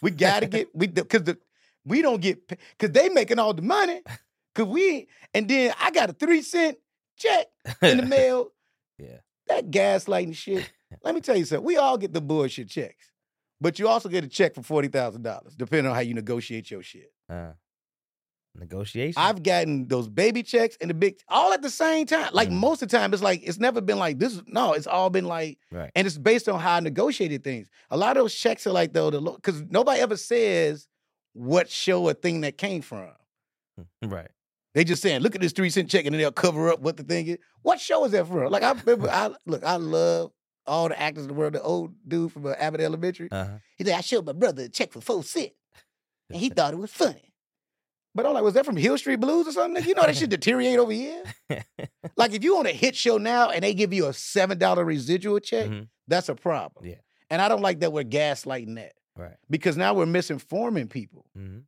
We 0.00 0.10
gotta 0.10 0.46
get 0.46 0.74
we 0.74 0.86
because 0.86 1.24
the 1.24 1.38
we 1.84 2.02
don't 2.02 2.20
get 2.20 2.48
because 2.48 2.92
they 2.92 3.08
making 3.08 3.38
all 3.38 3.54
the 3.54 3.62
money. 3.62 4.02
Cause 4.54 4.66
we 4.66 5.06
and 5.34 5.46
then 5.46 5.74
I 5.78 5.90
got 5.90 6.08
a 6.08 6.14
three 6.14 6.40
cent 6.40 6.78
check 7.18 7.46
in 7.82 7.98
the 7.98 8.06
mail. 8.06 8.52
Yeah. 8.98 9.18
That 9.48 9.70
gaslighting 9.70 10.34
shit. 10.34 10.70
Let 11.04 11.14
me 11.14 11.20
tell 11.20 11.36
you 11.36 11.44
something. 11.44 11.66
We 11.66 11.76
all 11.76 11.98
get 11.98 12.14
the 12.14 12.22
bullshit 12.22 12.70
checks. 12.70 13.12
But 13.60 13.78
you 13.78 13.88
also 13.88 14.08
get 14.08 14.24
a 14.24 14.28
check 14.28 14.54
for 14.54 14.62
forty 14.62 14.88
thousand 14.88 15.22
dollars, 15.22 15.54
depending 15.56 15.86
on 15.88 15.94
how 15.94 16.00
you 16.02 16.14
negotiate 16.14 16.70
your 16.70 16.82
shit. 16.82 17.10
Uh, 17.28 17.52
negotiation. 18.54 19.20
I've 19.20 19.42
gotten 19.42 19.88
those 19.88 20.08
baby 20.08 20.42
checks 20.42 20.76
and 20.80 20.90
the 20.90 20.94
big 20.94 21.18
all 21.28 21.52
at 21.52 21.62
the 21.62 21.70
same 21.70 22.06
time. 22.06 22.30
Like 22.32 22.48
Mm. 22.48 22.54
most 22.54 22.82
of 22.82 22.88
the 22.88 22.96
time, 22.96 23.12
it's 23.12 23.22
like 23.22 23.42
it's 23.42 23.58
never 23.58 23.80
been 23.80 23.98
like 23.98 24.18
this. 24.18 24.40
No, 24.46 24.72
it's 24.72 24.86
all 24.86 25.10
been 25.10 25.26
like, 25.26 25.58
right. 25.70 25.90
and 25.94 26.06
it's 26.06 26.18
based 26.18 26.48
on 26.48 26.58
how 26.60 26.76
I 26.76 26.80
negotiated 26.80 27.44
things. 27.44 27.68
A 27.90 27.96
lot 27.96 28.16
of 28.16 28.22
those 28.22 28.34
checks 28.34 28.66
are 28.66 28.72
like 28.72 28.92
though, 28.92 29.10
the 29.10 29.20
because 29.20 29.62
nobody 29.70 30.00
ever 30.00 30.16
says 30.16 30.88
what 31.32 31.68
show 31.70 32.04
or 32.04 32.14
thing 32.14 32.42
that 32.42 32.56
came 32.58 32.82
from. 32.82 33.10
right. 34.04 34.28
They 34.74 34.84
just 34.84 35.00
saying, 35.00 35.20
look 35.22 35.34
at 35.34 35.40
this 35.40 35.52
three 35.52 35.70
cent 35.70 35.88
check, 35.90 36.04
and 36.04 36.14
then 36.14 36.20
they'll 36.20 36.30
cover 36.32 36.70
up 36.70 36.80
what 36.80 36.98
the 36.98 37.02
thing 37.02 37.26
is. 37.28 37.38
What 37.62 37.80
show 37.80 38.04
is 38.04 38.12
that 38.12 38.26
from? 38.26 38.50
Like 38.50 38.62
I 38.62 38.72
remember, 38.72 39.08
I 39.12 39.30
look, 39.46 39.64
I 39.64 39.76
love 39.76 40.32
all 40.66 40.88
the 40.88 41.00
actors 41.00 41.22
in 41.24 41.28
the 41.28 41.34
world. 41.34 41.52
The 41.54 41.62
old 41.62 41.94
dude 42.06 42.32
from 42.32 42.46
uh, 42.46 42.52
Abbott 42.58 42.80
Elementary, 42.80 43.28
Uh 43.30 43.44
huh. 43.44 43.58
he 43.76 43.84
said, 43.84 43.94
I 43.94 44.00
showed 44.00 44.26
my 44.26 44.32
brother 44.32 44.64
a 44.64 44.68
check 44.68 44.92
for 44.92 45.00
four 45.00 45.22
cent, 45.22 45.52
and 46.30 46.38
he 46.40 46.48
thought 46.56 46.72
it 46.74 46.78
was 46.78 46.92
funny. 46.92 47.32
But 48.14 48.24
I'm 48.24 48.32
like, 48.32 48.42
was 48.44 48.54
that 48.54 48.64
from 48.64 48.76
Hill 48.78 48.96
Street 48.96 49.20
Blues 49.20 49.46
or 49.46 49.52
something? 49.52 49.84
You 49.84 49.94
know 49.94 50.02
that 50.02 50.16
shit 50.16 50.30
deteriorate 50.30 50.78
over 50.78 50.92
here. 50.92 51.22
Like 52.16 52.32
if 52.32 52.42
you 52.42 52.56
on 52.56 52.64
a 52.66 52.70
hit 52.72 52.96
show 52.96 53.18
now 53.18 53.50
and 53.50 53.62
they 53.62 53.74
give 53.74 53.92
you 53.92 54.06
a 54.06 54.12
seven 54.12 54.56
dollar 54.56 54.84
residual 54.86 55.38
check, 55.38 55.68
Mhm. 55.68 55.88
that's 56.08 56.30
a 56.30 56.34
problem. 56.34 56.86
Yeah. 56.86 56.94
And 57.28 57.42
I 57.42 57.48
don't 57.48 57.60
like 57.60 57.80
that 57.80 57.92
we're 57.92 58.04
gaslighting 58.04 58.76
that 58.76 58.92
Right. 59.16 59.34
because 59.50 59.76
now 59.76 59.92
we're 59.92 60.06
misinforming 60.06 60.88
people. 60.88 61.26
hmm 61.34 61.58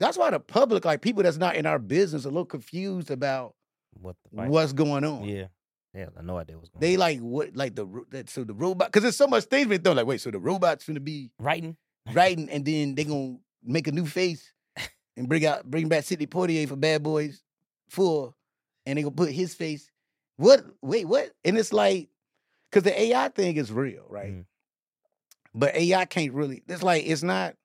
That's 0.00 0.16
why 0.18 0.30
the 0.30 0.40
public, 0.40 0.84
like 0.84 1.02
people 1.02 1.22
that's 1.22 1.36
not 1.36 1.54
in 1.54 1.66
our 1.66 1.78
business, 1.78 2.24
are 2.24 2.28
a 2.28 2.32
little 2.32 2.46
confused 2.46 3.10
about 3.12 3.54
What 4.00 4.16
what's 4.32 4.72
going 4.72 5.04
on. 5.04 5.24
Yeah. 5.24 5.46
Yeah. 5.94 6.06
I 6.16 6.22
no 6.22 6.36
idea 6.38 6.56
what's 6.56 6.68
going 6.70 6.76
on. 6.78 6.80
They 6.80 6.96
like 6.96 7.18
what 7.20 7.56
like 7.56 7.74
the 7.74 7.84
ro- 7.86 8.06
that 8.10 8.30
so 8.30 8.44
the 8.44 8.54
robot 8.54 8.88
because 8.88 9.02
there's 9.02 9.16
so 9.16 9.26
much 9.26 9.44
things 9.44 9.66
being 9.68 9.82
thrown. 9.82 9.96
Like, 9.96 10.06
wait, 10.06 10.20
so 10.20 10.30
the 10.30 10.38
robot's 10.38 10.84
gonna 10.86 11.00
be 11.00 11.30
writing. 11.38 11.76
writing 12.12 12.48
and 12.50 12.64
then 12.64 12.94
they 12.94 13.04
gonna 13.04 13.36
make 13.64 13.88
a 13.88 13.92
new 13.92 14.06
face 14.06 14.52
and 15.16 15.28
bring 15.28 15.44
out 15.46 15.68
bring 15.68 15.88
back 15.88 16.04
Sidney 16.04 16.26
Poitier 16.26 16.68
for 16.68 16.76
Bad 16.76 17.02
Boys 17.02 17.42
Four, 17.88 18.34
and 18.86 18.96
they 18.98 19.02
gonna 19.02 19.14
put 19.14 19.30
his 19.32 19.54
face. 19.54 19.90
What? 20.36 20.64
Wait, 20.80 21.06
what? 21.06 21.32
And 21.44 21.58
it's 21.58 21.72
like 21.72 22.08
because 22.70 22.84
the 22.84 22.98
AI 23.00 23.28
thing 23.28 23.56
is 23.56 23.72
real, 23.72 24.04
right? 24.08 24.32
Mhm. 24.32 24.44
But 25.52 25.74
AI 25.74 26.04
can't 26.04 26.32
really. 26.32 26.62
It's 26.68 26.82
like 26.84 27.04
it's 27.04 27.24
not. 27.24 27.56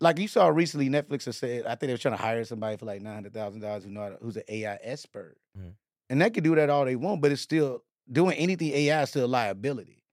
Like 0.00 0.18
you 0.18 0.28
saw 0.28 0.48
recently, 0.48 0.88
Netflix 0.90 1.24
has 1.26 1.36
said, 1.36 1.64
I 1.66 1.70
think 1.76 1.80
they 1.88 1.92
were 1.92 1.98
trying 1.98 2.16
to 2.16 2.22
hire 2.22 2.44
somebody 2.44 2.76
for 2.76 2.84
like 2.84 3.00
nine 3.00 3.14
hundred 3.14 3.32
thousand 3.32 3.60
dollars 3.60 3.84
who 3.84 3.90
know 3.90 4.10
to- 4.10 4.18
who's 4.20 4.36
an 4.36 4.42
AI 4.48 4.76
expert, 4.82 5.36
Mhm. 5.58 5.72
And 6.14 6.22
they 6.22 6.30
can 6.30 6.44
do 6.44 6.54
that 6.54 6.70
all 6.70 6.84
they 6.84 6.94
want, 6.94 7.20
but 7.20 7.32
it's 7.32 7.42
still 7.42 7.82
doing 8.10 8.36
anything 8.36 8.70
AI 8.72 9.02
is 9.02 9.08
still 9.08 9.24
a 9.24 9.26
liability, 9.26 10.04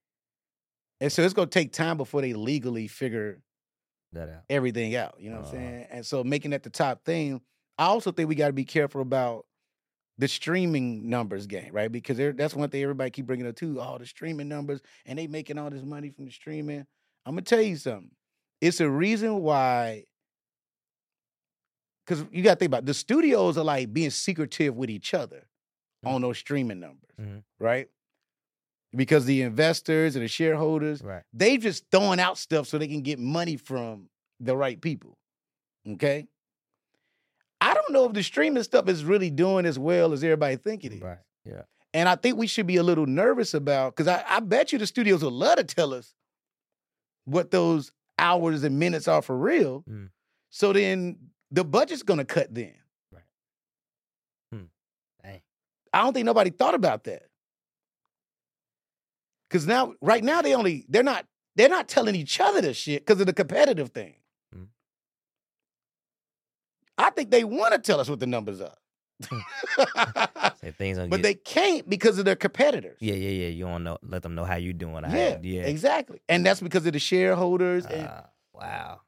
and 1.00 1.12
so 1.12 1.22
it's 1.22 1.36
gonna 1.36 1.46
take 1.48 1.72
time 1.72 1.96
before 1.96 2.22
they 2.22 2.34
legally 2.34 2.88
figure 2.88 3.40
That 4.14 4.30
out. 4.30 4.44
everything 4.50 4.96
out. 4.96 5.16
You 5.20 5.30
know 5.30 5.38
what 5.42 5.50
I'm 5.50 5.56
Uh-huh. 5.56 5.68
saying? 5.70 5.88
And 5.92 6.06
so 6.06 6.24
making 6.24 6.52
that 6.52 6.64
the 6.64 6.72
top 6.72 7.06
thing, 7.06 7.40
I 7.78 7.86
also 7.86 8.12
think 8.12 8.30
we 8.30 8.34
got 8.36 8.48
to 8.48 8.54
be 8.54 8.66
careful 8.66 9.02
about 9.02 9.46
the 10.18 10.28
streaming 10.28 11.08
numbers 11.08 11.46
game, 11.46 11.72
right? 11.72 11.92
Because 11.92 12.18
that's 12.18 12.56
one 12.56 12.70
thing 12.70 12.82
everybody 12.82 13.12
keep 13.12 13.28
bringing 13.28 13.46
up 13.48 13.56
too. 13.56 13.80
All 13.80 14.00
the 14.00 14.06
streaming 14.08 14.50
numbers, 14.50 14.82
and 15.06 15.20
they 15.20 15.28
making 15.28 15.60
all 15.60 15.70
this 15.70 15.84
money 15.84 16.10
from 16.10 16.26
the 16.26 16.32
streaming. 16.32 16.88
I'm 17.28 17.34
gonna 17.36 17.42
tell 17.44 17.62
you 17.62 17.76
something. 17.76 18.10
It's 18.60 18.80
a 18.80 18.90
reason 18.90 19.42
why. 19.42 20.06
Because 22.08 22.26
you 22.32 22.42
got 22.42 22.56
to 22.56 22.60
think 22.60 22.70
about 22.70 22.80
it. 22.80 22.86
the 22.88 22.94
studios 22.96 23.58
are 23.60 23.64
like 23.64 23.94
being 23.94 24.10
secretive 24.10 24.76
with 24.76 24.90
each 24.90 25.14
other 25.14 25.48
on 26.04 26.22
those 26.22 26.38
streaming 26.38 26.80
numbers, 26.80 27.10
Mhm. 27.20 27.44
right? 27.60 27.90
Because 28.96 29.26
the 29.26 29.42
investors 29.44 30.16
and 30.16 30.24
the 30.24 30.28
shareholders, 30.28 31.02
Right. 31.02 31.24
they 31.34 31.58
just 31.58 31.90
throwing 31.92 32.20
out 32.20 32.38
stuff 32.38 32.68
so 32.68 32.78
they 32.78 32.88
can 32.88 33.02
get 33.02 33.20
money 33.20 33.56
from 33.58 34.10
the 34.40 34.56
right 34.58 34.80
people. 34.82 35.18
Okay. 35.88 36.28
I 37.62 37.74
don't 37.74 37.92
know 37.92 38.06
if 38.06 38.14
the 38.14 38.24
streaming 38.24 38.64
stuff 38.64 38.90
is 38.90 39.06
really 39.06 39.30
doing 39.30 39.66
as 39.66 39.78
well 39.78 40.14
as 40.14 40.24
everybody 40.24 40.56
think 40.56 40.84
it 40.84 40.94
is. 40.94 41.02
Right. 41.02 41.20
Yeah. 41.46 41.64
And 41.94 42.10
I 42.10 42.16
think 42.16 42.38
we 42.38 42.48
should 42.48 42.68
be 42.68 42.78
a 42.78 42.84
little 42.84 43.06
nervous 43.06 43.54
about 43.54 43.96
because 43.96 44.08
I, 44.08 44.24
I 44.28 44.40
bet 44.40 44.72
you 44.72 44.80
the 44.80 44.88
studios 44.88 45.24
would 45.24 45.34
love 45.34 45.58
to 45.58 45.64
tell 45.64 45.94
us 45.94 46.16
what 47.26 47.52
those 47.52 47.92
hours 48.18 48.64
and 48.64 48.80
minutes 48.80 49.08
are 49.08 49.22
for 49.22 49.38
real. 49.38 49.84
Mm. 49.84 50.10
So 50.50 50.74
then 50.74 51.32
the 51.52 51.64
budget's 51.64 52.04
gonna 52.04 52.26
cut 52.26 52.54
then. 52.54 52.74
Dang. 55.24 55.42
I 55.94 56.02
don't 56.02 56.14
think 56.14 56.26
nobody 56.26 56.50
thought 56.50 56.76
about 56.76 57.04
that. 57.06 57.24
Cause 59.50 59.68
now, 59.68 59.94
right 60.02 60.24
now, 60.24 60.42
they 60.42 60.56
only 60.56 60.86
they're 60.88 61.04
not 61.04 61.26
they're 61.56 61.68
not 61.70 61.90
telling 61.90 62.16
each 62.16 62.40
other 62.40 62.62
this 62.62 62.78
shit 62.78 63.06
because 63.06 63.20
of 63.20 63.26
the 63.26 63.34
competitive 63.34 63.90
thing. 63.90 64.16
Mm. 64.56 64.68
I 66.98 67.10
think 67.10 67.32
they 67.32 67.44
want 67.44 67.74
to 67.74 67.80
tell 67.80 68.00
us 68.00 68.10
what 68.10 68.22
the 68.22 68.28
numbers 68.28 68.62
are. 68.62 68.76
Things 70.78 70.98
but 70.98 71.10
get, 71.10 71.22
they 71.22 71.34
can't 71.34 71.88
because 71.88 72.18
of 72.18 72.26
their 72.26 72.36
competitors. 72.36 72.98
Yeah, 73.02 73.16
yeah, 73.16 73.30
yeah. 73.30 73.48
You 73.50 73.66
don't 73.66 73.84
know. 73.84 73.98
Let 74.02 74.24
them 74.24 74.36
know 74.36 74.46
how 74.46 74.56
you're 74.56 74.74
doing. 74.74 75.04
yeah, 75.10 75.38
yeah. 75.42 75.62
exactly. 75.64 76.22
And 76.30 76.46
that's 76.46 76.62
because 76.62 76.86
of 76.86 76.94
the 76.94 77.00
shareholders 77.00 77.86
and, 77.86 78.08
Ah, 78.08 78.30
wow. 78.54 79.02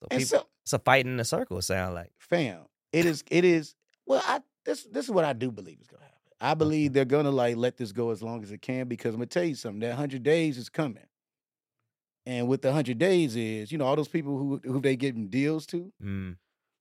So 0.00 0.08
and 0.10 0.20
people, 0.20 0.38
so 0.38 0.46
it's 0.62 0.72
a 0.72 0.78
fight 0.78 1.06
in 1.06 1.16
the 1.16 1.24
circle. 1.24 1.60
Sound 1.62 1.94
like. 1.94 2.12
fam, 2.18 2.64
it 2.92 3.06
is 3.06 3.24
it 3.30 3.44
is 3.44 3.74
well, 4.06 4.22
I 4.24 4.40
this 4.64 4.84
this 4.84 5.04
is 5.06 5.10
what 5.10 5.24
I 5.24 5.32
do 5.32 5.50
believe 5.50 5.80
is 5.80 5.86
gonna 5.86 6.02
happen. 6.02 6.03
I 6.44 6.54
believe 6.54 6.92
they're 6.92 7.06
gonna 7.06 7.30
like 7.32 7.56
let 7.56 7.76
this 7.78 7.92
go 7.92 8.10
as 8.10 8.22
long 8.22 8.42
as 8.42 8.52
it 8.52 8.62
can 8.62 8.88
because 8.88 9.14
I'm 9.14 9.20
gonna 9.20 9.26
tell 9.26 9.44
you 9.44 9.54
something. 9.56 9.80
That 9.80 9.96
hundred 9.96 10.22
days 10.22 10.58
is 10.58 10.68
coming. 10.68 11.06
And 12.26 12.48
with 12.48 12.62
the 12.62 12.72
hundred 12.72 12.98
days 12.98 13.36
is, 13.36 13.70
you 13.70 13.78
know, 13.78 13.84
all 13.86 13.96
those 13.96 14.08
people 14.08 14.38
who 14.38 14.60
who 14.64 14.80
they 14.80 14.96
getting 14.96 15.28
deals 15.28 15.66
to, 15.68 15.92
Mm, 16.02 16.36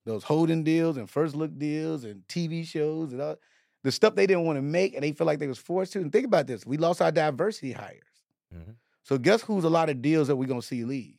those 0.05 0.23
holding 0.23 0.63
deals 0.63 0.97
and 0.97 1.09
first 1.09 1.35
look 1.35 1.57
deals 1.57 2.05
and 2.05 2.27
TV 2.27 2.63
shows 2.63 3.13
and 3.13 3.21
all 3.21 3.37
the 3.83 3.91
stuff 3.91 4.15
they 4.15 4.27
didn't 4.27 4.45
want 4.45 4.57
to 4.57 4.61
make 4.63 4.95
and 4.95 5.03
they 5.03 5.11
feel 5.13 5.27
like 5.27 5.39
they 5.39 5.47
was 5.47 5.59
forced 5.59 5.93
to. 5.93 6.01
And 6.01 6.11
think 6.11 6.25
about 6.25 6.47
this: 6.47 6.65
we 6.65 6.77
lost 6.77 7.01
our 7.01 7.11
diversity 7.11 7.73
hires. 7.73 8.23
mhm. 8.53 8.75
So 9.03 9.17
guess 9.17 9.41
who's 9.43 9.65
a 9.65 9.69
lot 9.69 9.89
of 9.89 10.01
deals 10.01 10.27
that 10.29 10.37
we're 10.37 10.47
gonna 10.47 10.61
see 10.61 10.85
leave? 10.85 11.17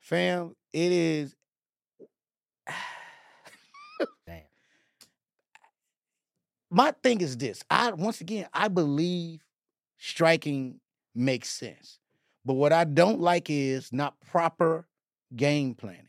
Fam, 0.00 0.54
it 0.72 0.92
is 0.92 1.34
Damn. 4.26 4.42
my 6.70 6.92
thing 7.02 7.20
is 7.20 7.36
this. 7.36 7.62
I 7.70 7.92
once 7.92 8.20
again 8.20 8.46
I 8.52 8.68
believe 8.68 9.40
striking 9.98 10.80
makes 11.14 11.48
sense. 11.50 11.98
But 12.44 12.54
what 12.54 12.72
I 12.72 12.84
don't 12.84 13.20
like 13.20 13.48
is 13.48 13.92
not 13.92 14.20
proper 14.20 14.86
game 15.34 15.74
planning. 15.74 16.00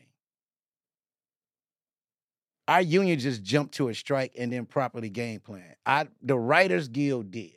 Our 2.68 2.80
union 2.82 3.18
just 3.18 3.42
jumped 3.44 3.74
to 3.74 3.88
a 3.88 3.94
strike 3.94 4.32
and 4.36 4.52
then 4.52 4.66
properly 4.66 5.08
game 5.08 5.40
plan. 5.40 5.76
I 5.86 6.08
the 6.20 6.36
Writers 6.38 6.88
Guild 6.88 7.30
did. 7.30 7.52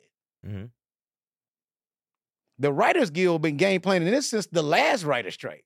Mhm. 0.46 0.70
The 2.58 2.72
Writers 2.72 3.10
Guild 3.10 3.42
been 3.42 3.56
game 3.56 3.80
planning 3.80 4.10
this 4.10 4.30
since 4.30 4.46
the 4.46 4.62
last 4.62 5.04
writer 5.04 5.30
strike. 5.30 5.64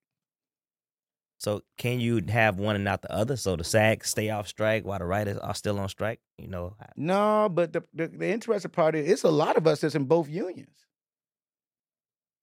So 1.38 1.62
can 1.76 2.00
you 2.00 2.22
have 2.28 2.58
one 2.58 2.74
and 2.74 2.84
not 2.84 3.02
the 3.02 3.12
other? 3.12 3.36
So 3.36 3.56
the 3.56 3.64
SAG 3.64 4.04
stay 4.04 4.30
off 4.30 4.48
strike 4.48 4.84
while 4.84 4.98
the 4.98 5.04
writers 5.04 5.38
are 5.38 5.54
still 5.54 5.78
on 5.78 5.88
strike. 5.88 6.20
You 6.38 6.48
know. 6.48 6.76
No, 6.96 7.48
but 7.50 7.72
the, 7.72 7.82
the, 7.92 8.08
the 8.08 8.30
interesting 8.30 8.70
part 8.70 8.94
is 8.94 9.08
it's 9.10 9.24
a 9.24 9.30
lot 9.30 9.56
of 9.56 9.66
us 9.66 9.80
that's 9.80 9.94
in 9.94 10.04
both 10.04 10.28
unions. 10.28 10.86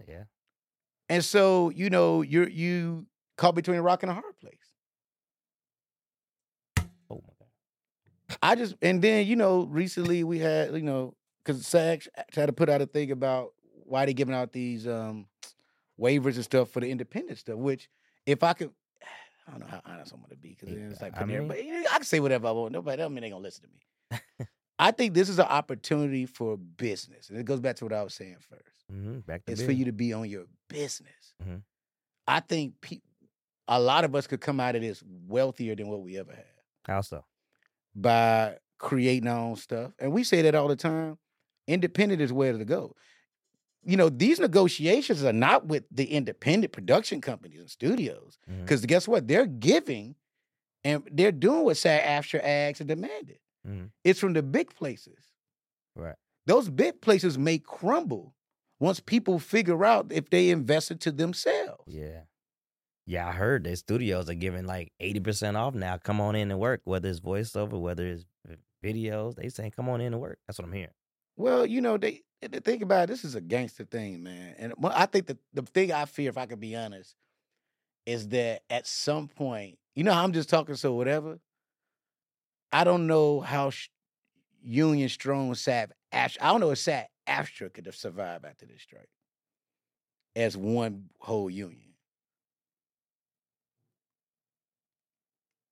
Yeah. 0.07 0.23
And 1.09 1.23
so, 1.25 1.69
you 1.69 1.89
know, 1.89 2.21
you're 2.21 2.49
you 2.49 3.05
caught 3.37 3.55
between 3.55 3.77
a 3.77 3.81
rock 3.81 4.03
and 4.03 4.11
a 4.11 4.13
hard 4.13 4.39
place. 4.39 4.53
Oh 7.09 7.21
my 7.21 7.33
god. 7.39 8.37
I 8.41 8.55
just 8.55 8.75
and 8.81 9.01
then 9.01 9.25
you 9.27 9.35
know 9.35 9.65
recently 9.65 10.23
we 10.23 10.39
had 10.39 10.73
you 10.73 10.83
know 10.83 11.15
because 11.43 11.65
SAG 11.65 12.07
had 12.33 12.45
to 12.47 12.53
put 12.53 12.69
out 12.69 12.81
a 12.81 12.85
thing 12.85 13.11
about 13.11 13.49
why 13.83 14.05
they 14.05 14.13
giving 14.13 14.35
out 14.35 14.53
these 14.53 14.87
um 14.87 15.25
waivers 15.99 16.35
and 16.35 16.43
stuff 16.43 16.69
for 16.69 16.79
the 16.79 16.89
independent 16.89 17.39
stuff. 17.39 17.57
Which 17.57 17.89
if 18.25 18.43
I 18.43 18.53
could, 18.53 18.71
I 19.47 19.51
don't 19.51 19.59
know 19.61 19.67
how 19.67 19.81
honest 19.85 20.13
I'm 20.13 20.21
gonna 20.21 20.35
be 20.35 20.49
because 20.49 20.69
Yeah, 20.69 20.89
it's 20.91 21.01
like 21.01 21.13
I 21.19 21.25
mean- 21.25 21.37
everybody. 21.37 21.69
I 21.89 21.95
can 21.95 22.03
say 22.03 22.19
whatever 22.19 22.47
I 22.47 22.51
want. 22.51 22.71
Nobody, 22.73 22.97
that 22.97 23.03
don't 23.03 23.13
mean 23.13 23.23
they 23.23 23.29
gonna 23.29 23.43
listen 23.43 23.65
to 23.65 23.69
me. 23.69 24.19
I 24.79 24.91
think 24.91 25.13
this 25.13 25.29
is 25.29 25.37
an 25.39 25.45
opportunity 25.45 26.25
for 26.25 26.57
business, 26.57 27.29
and 27.29 27.37
it 27.37 27.45
goes 27.45 27.59
back 27.59 27.75
to 27.77 27.85
what 27.85 27.93
I 27.93 28.03
was 28.03 28.13
saying 28.13 28.37
first. 28.39 28.83
hmm 28.89 29.19
Back 29.19 29.45
to 29.45 29.51
It's 29.51 29.61
for 29.61 29.71
you 29.71 29.85
to 29.85 29.91
be 29.91 30.11
on 30.13 30.27
your 30.29 30.45
business. 30.69 31.33
Mhm. 31.43 31.61
I 32.27 32.39
think 32.39 32.79
pe- 32.81 33.01
a 33.67 33.79
lot 33.79 34.03
of 34.05 34.15
us 34.15 34.25
could 34.27 34.41
come 34.41 34.59
out 34.59 34.75
of 34.75 34.81
this 34.81 35.03
wealthier 35.27 35.75
than 35.75 35.87
what 35.87 36.01
we 36.01 36.17
ever 36.17 36.33
had 36.33 36.45
How 36.85 37.01
so? 37.01 37.23
by 37.95 38.57
creating 38.77 39.27
our 39.27 39.39
own 39.39 39.55
stuff. 39.55 39.91
And 39.99 40.11
we 40.11 40.23
say 40.23 40.41
that 40.43 40.55
all 40.55 40.67
the 40.67 40.75
time. 40.75 41.17
Independent 41.67 42.21
is 42.21 42.33
where 42.33 42.57
to 42.57 42.65
go. 42.65 42.95
You 43.83 43.97
know, 43.97 44.09
these 44.09 44.39
negotiations 44.39 45.23
are 45.23 45.33
not 45.33 45.65
with 45.65 45.85
the 45.91 46.05
independent 46.05 46.71
production 46.71 47.19
companies 47.21 47.59
and 47.59 47.69
studios. 47.69 48.37
Because 48.47 48.85
guess 48.85 49.07
what? 49.07 49.27
They're 49.27 49.47
giving 49.47 50.15
and 50.83 51.03
they're 51.11 51.31
doing 51.31 51.63
what 51.63 51.77
SAG 51.77 52.01
AFTRA 52.01 52.41
asked 52.43 52.81
and 52.81 52.87
demanded. 52.87 53.39
Mhm. 53.67 53.91
It's 54.03 54.19
from 54.19 54.33
the 54.33 54.43
big 54.43 54.73
places. 54.75 55.31
Right. 55.95 56.15
Those 56.45 56.69
big 56.69 57.01
places 57.01 57.37
may 57.37 57.59
crumble 57.59 58.35
once 58.79 58.99
people 58.99 59.37
figure 59.39 59.85
out 59.85 60.11
if 60.11 60.29
they 60.29 60.49
invest 60.49 60.99
to 60.99 61.11
themselves. 61.11 61.83
Yeah. 61.87 62.21
Yeah, 63.05 63.27
I 63.27 63.31
heard 63.31 63.63
that 63.63 63.77
studios 63.77 64.29
are 64.29 64.35
giving 64.35 64.65
like 64.65 64.93
80% 64.99 65.55
off 65.57 65.73
now. 65.73 65.97
Come 65.97 66.21
on 66.21 66.35
in 66.35 66.51
and 66.51 66.59
work, 66.59 66.81
whether 66.83 67.09
it's 67.09 67.19
voiceover, 67.19 67.79
whether 67.79 68.07
it's 68.07 68.25
videos. 68.83 69.35
They 69.35 69.49
saying 69.49 69.71
come 69.71 69.89
on 69.89 70.01
in 70.01 70.13
and 70.13 70.21
work. 70.21 70.39
That's 70.47 70.59
what 70.59 70.65
I'm 70.65 70.73
hearing. 70.73 70.93
Well, 71.35 71.65
you 71.65 71.81
know, 71.81 71.97
they, 71.97 72.21
eh, 72.41 72.47
they 72.49 72.59
think 72.59 72.81
about 72.81 73.03
it, 73.03 73.07
this 73.07 73.23
is 73.25 73.35
a 73.35 73.41
gangster 73.41 73.85
thing, 73.85 74.23
man. 74.23 74.55
And 74.57 74.73
I 74.83 75.05
think 75.05 75.27
that 75.27 75.37
the 75.53 75.63
thing 75.63 75.91
I 75.91 76.05
fear, 76.05 76.29
if 76.29 76.37
I 76.37 76.45
could 76.45 76.59
be 76.59 76.75
honest, 76.75 77.15
is 78.05 78.29
that 78.29 78.63
at 78.69 78.87
some 78.87 79.27
point, 79.27 79.77
you 79.95 80.03
know, 80.03 80.13
I'm 80.13 80.33
just 80.33 80.49
talking 80.49 80.75
so 80.75 80.93
whatever. 80.93 81.39
I 82.71 82.83
don't 82.83 83.07
know 83.07 83.41
how 83.41 83.69
sh- 83.69 83.89
Union 84.63 85.09
Strong 85.09 85.55
SAG 85.55 85.91
AFTRA, 86.13 86.37
I 86.41 86.51
don't 86.51 86.61
know 86.61 86.71
if 86.71 86.79
SAG 86.79 87.07
AFTRA 87.27 87.73
could 87.73 87.85
have 87.85 87.95
survived 87.95 88.45
after 88.45 88.65
this 88.65 88.81
strike 88.81 89.09
as 90.35 90.55
one 90.55 91.09
whole 91.19 91.49
union. 91.49 91.93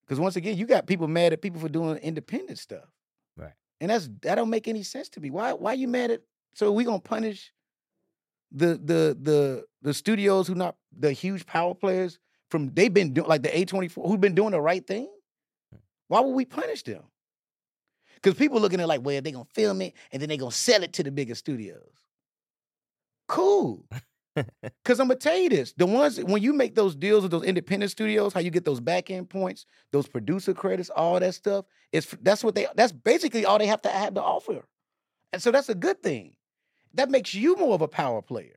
Because 0.02 0.20
once 0.20 0.36
again, 0.36 0.56
you 0.56 0.66
got 0.66 0.86
people 0.86 1.06
mad 1.06 1.32
at 1.32 1.40
people 1.40 1.60
for 1.60 1.68
doing 1.68 1.96
independent 1.98 2.58
stuff. 2.58 2.88
And 3.80 3.90
that's 3.90 4.08
that 4.22 4.34
don't 4.34 4.50
make 4.50 4.68
any 4.68 4.82
sense 4.82 5.08
to 5.10 5.20
me. 5.20 5.30
Why 5.30 5.52
why 5.52 5.72
you 5.72 5.88
mad 5.88 6.10
at 6.10 6.22
so 6.54 6.70
we 6.72 6.84
gonna 6.84 7.00
punish 7.00 7.52
the 8.52 8.78
the 8.82 9.16
the 9.20 9.64
the 9.82 9.94
studios 9.94 10.46
who 10.46 10.54
not 10.54 10.76
the 10.96 11.12
huge 11.12 11.46
power 11.46 11.74
players 11.74 12.18
from 12.50 12.70
they've 12.74 12.92
been 12.92 13.12
doing 13.12 13.28
like 13.28 13.42
the 13.42 13.48
A24 13.48 14.06
who've 14.06 14.20
been 14.20 14.34
doing 14.34 14.50
the 14.50 14.60
right 14.60 14.86
thing? 14.86 15.08
Why 16.08 16.20
would 16.20 16.32
we 16.32 16.44
punish 16.44 16.82
them? 16.82 17.04
Because 18.16 18.36
people 18.36 18.60
looking 18.60 18.80
at 18.80 18.88
like, 18.88 19.02
well, 19.02 19.22
they're 19.22 19.32
gonna 19.32 19.44
film 19.54 19.80
it 19.80 19.94
and 20.12 20.20
then 20.20 20.28
they're 20.28 20.38
gonna 20.38 20.50
sell 20.52 20.82
it 20.82 20.92
to 20.94 21.02
the 21.02 21.10
bigger 21.10 21.34
studios. 21.34 21.88
Cool. 23.28 23.86
Cause 24.84 25.00
I'm 25.00 25.08
gonna 25.08 25.18
tell 25.18 25.36
you 25.36 25.48
this: 25.48 25.72
the 25.72 25.86
ones 25.86 26.18
when 26.18 26.42
you 26.42 26.52
make 26.52 26.74
those 26.74 26.94
deals 26.94 27.22
with 27.22 27.32
those 27.32 27.44
independent 27.44 27.90
studios, 27.90 28.32
how 28.32 28.40
you 28.40 28.50
get 28.50 28.64
those 28.64 28.80
back 28.80 29.10
end 29.10 29.28
points, 29.28 29.66
those 29.92 30.08
producer 30.08 30.54
credits, 30.54 30.90
all 30.90 31.18
that 31.18 31.34
stuff, 31.34 31.64
it's 31.92 32.14
that's 32.22 32.44
what 32.44 32.54
they 32.54 32.66
that's 32.74 32.92
basically 32.92 33.44
all 33.44 33.58
they 33.58 33.66
have 33.66 33.82
to 33.82 33.88
have 33.88 34.14
to 34.14 34.22
offer, 34.22 34.62
and 35.32 35.42
so 35.42 35.50
that's 35.50 35.68
a 35.68 35.74
good 35.74 36.02
thing. 36.02 36.34
That 36.94 37.10
makes 37.10 37.34
you 37.34 37.56
more 37.56 37.74
of 37.74 37.82
a 37.82 37.88
power 37.88 38.22
player. 38.22 38.56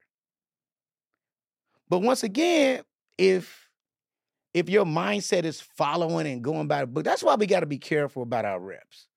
But 1.89 1.99
once 1.99 2.23
again, 2.23 2.83
if 3.17 3.69
if 4.53 4.69
your 4.69 4.85
mindset 4.85 5.45
is 5.45 5.61
following 5.61 6.27
and 6.27 6.43
going 6.43 6.67
by 6.67 6.81
the 6.81 6.87
book, 6.87 7.03
that's 7.03 7.23
why 7.23 7.35
we 7.35 7.47
got 7.47 7.61
to 7.61 7.65
be 7.65 7.79
careful 7.79 8.23
about 8.23 8.45
our 8.45 8.59
reps. 8.59 9.07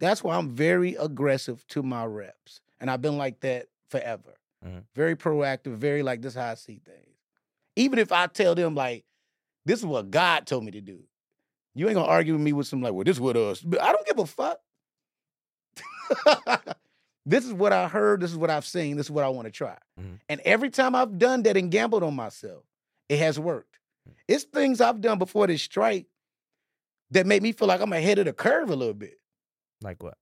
That's 0.00 0.24
why 0.24 0.36
I'm 0.36 0.50
very 0.50 0.94
aggressive 0.94 1.66
to 1.68 1.82
my 1.82 2.04
reps, 2.04 2.60
and 2.80 2.90
I've 2.90 3.02
been 3.02 3.18
like 3.18 3.40
that 3.40 3.66
forever 3.90 4.34
Mhm. 4.64 4.84
very 4.94 5.16
proactive, 5.16 5.76
very 5.76 6.02
like 6.02 6.20
this 6.22 6.32
is 6.34 6.38
how 6.38 6.50
I 6.50 6.54
see 6.54 6.80
things. 6.84 7.16
Even 7.76 7.98
if 7.98 8.12
I 8.12 8.26
tell 8.26 8.54
them 8.54 8.74
like 8.74 9.04
this 9.64 9.78
is 9.80 9.86
what 9.86 10.10
God 10.10 10.46
told 10.46 10.64
me 10.64 10.70
to 10.72 10.80
do, 10.80 11.02
you 11.74 11.86
ain't 11.86 11.94
gonna 11.94 12.08
argue 12.08 12.34
with 12.34 12.42
me 12.42 12.52
with 12.52 12.66
some 12.66 12.82
like, 12.82 12.92
well, 12.92 13.04
this 13.04 13.16
is 13.16 13.20
what 13.20 13.36
us. 13.36 13.60
But 13.62 13.80
I 13.80 13.92
don't 13.92 14.06
give 14.06 14.18
a 14.18 14.26
fuck. 14.26 14.60
this 17.26 17.44
is 17.46 17.52
what 17.52 17.72
I 17.72 17.88
heard. 17.88 18.20
This 18.20 18.30
is 18.30 18.36
what 18.36 18.50
I've 18.50 18.66
seen. 18.66 18.96
This 18.96 19.06
is 19.06 19.10
what 19.10 19.24
I 19.24 19.28
want 19.28 19.46
to 19.46 19.50
try. 19.52 19.78
Mhm. 19.98 20.20
And 20.28 20.40
every 20.40 20.70
time 20.70 20.94
I've 20.94 21.18
done 21.18 21.42
that 21.44 21.56
and 21.56 21.70
gambled 21.70 22.02
on 22.02 22.14
myself, 22.14 22.64
it 23.08 23.18
has 23.18 23.38
worked. 23.38 23.78
It's 24.28 24.44
things 24.44 24.80
I've 24.80 25.00
done 25.00 25.18
before 25.18 25.46
this 25.46 25.62
strike 25.62 26.06
that 27.10 27.26
made 27.26 27.42
me 27.42 27.52
feel 27.52 27.68
like 27.68 27.80
I'm 27.80 27.92
ahead 27.92 28.18
of 28.18 28.24
the 28.26 28.32
curve 28.32 28.70
a 28.70 28.76
little 28.76 28.94
bit 28.94 29.18
Like 29.82 30.02
what? 30.02 30.16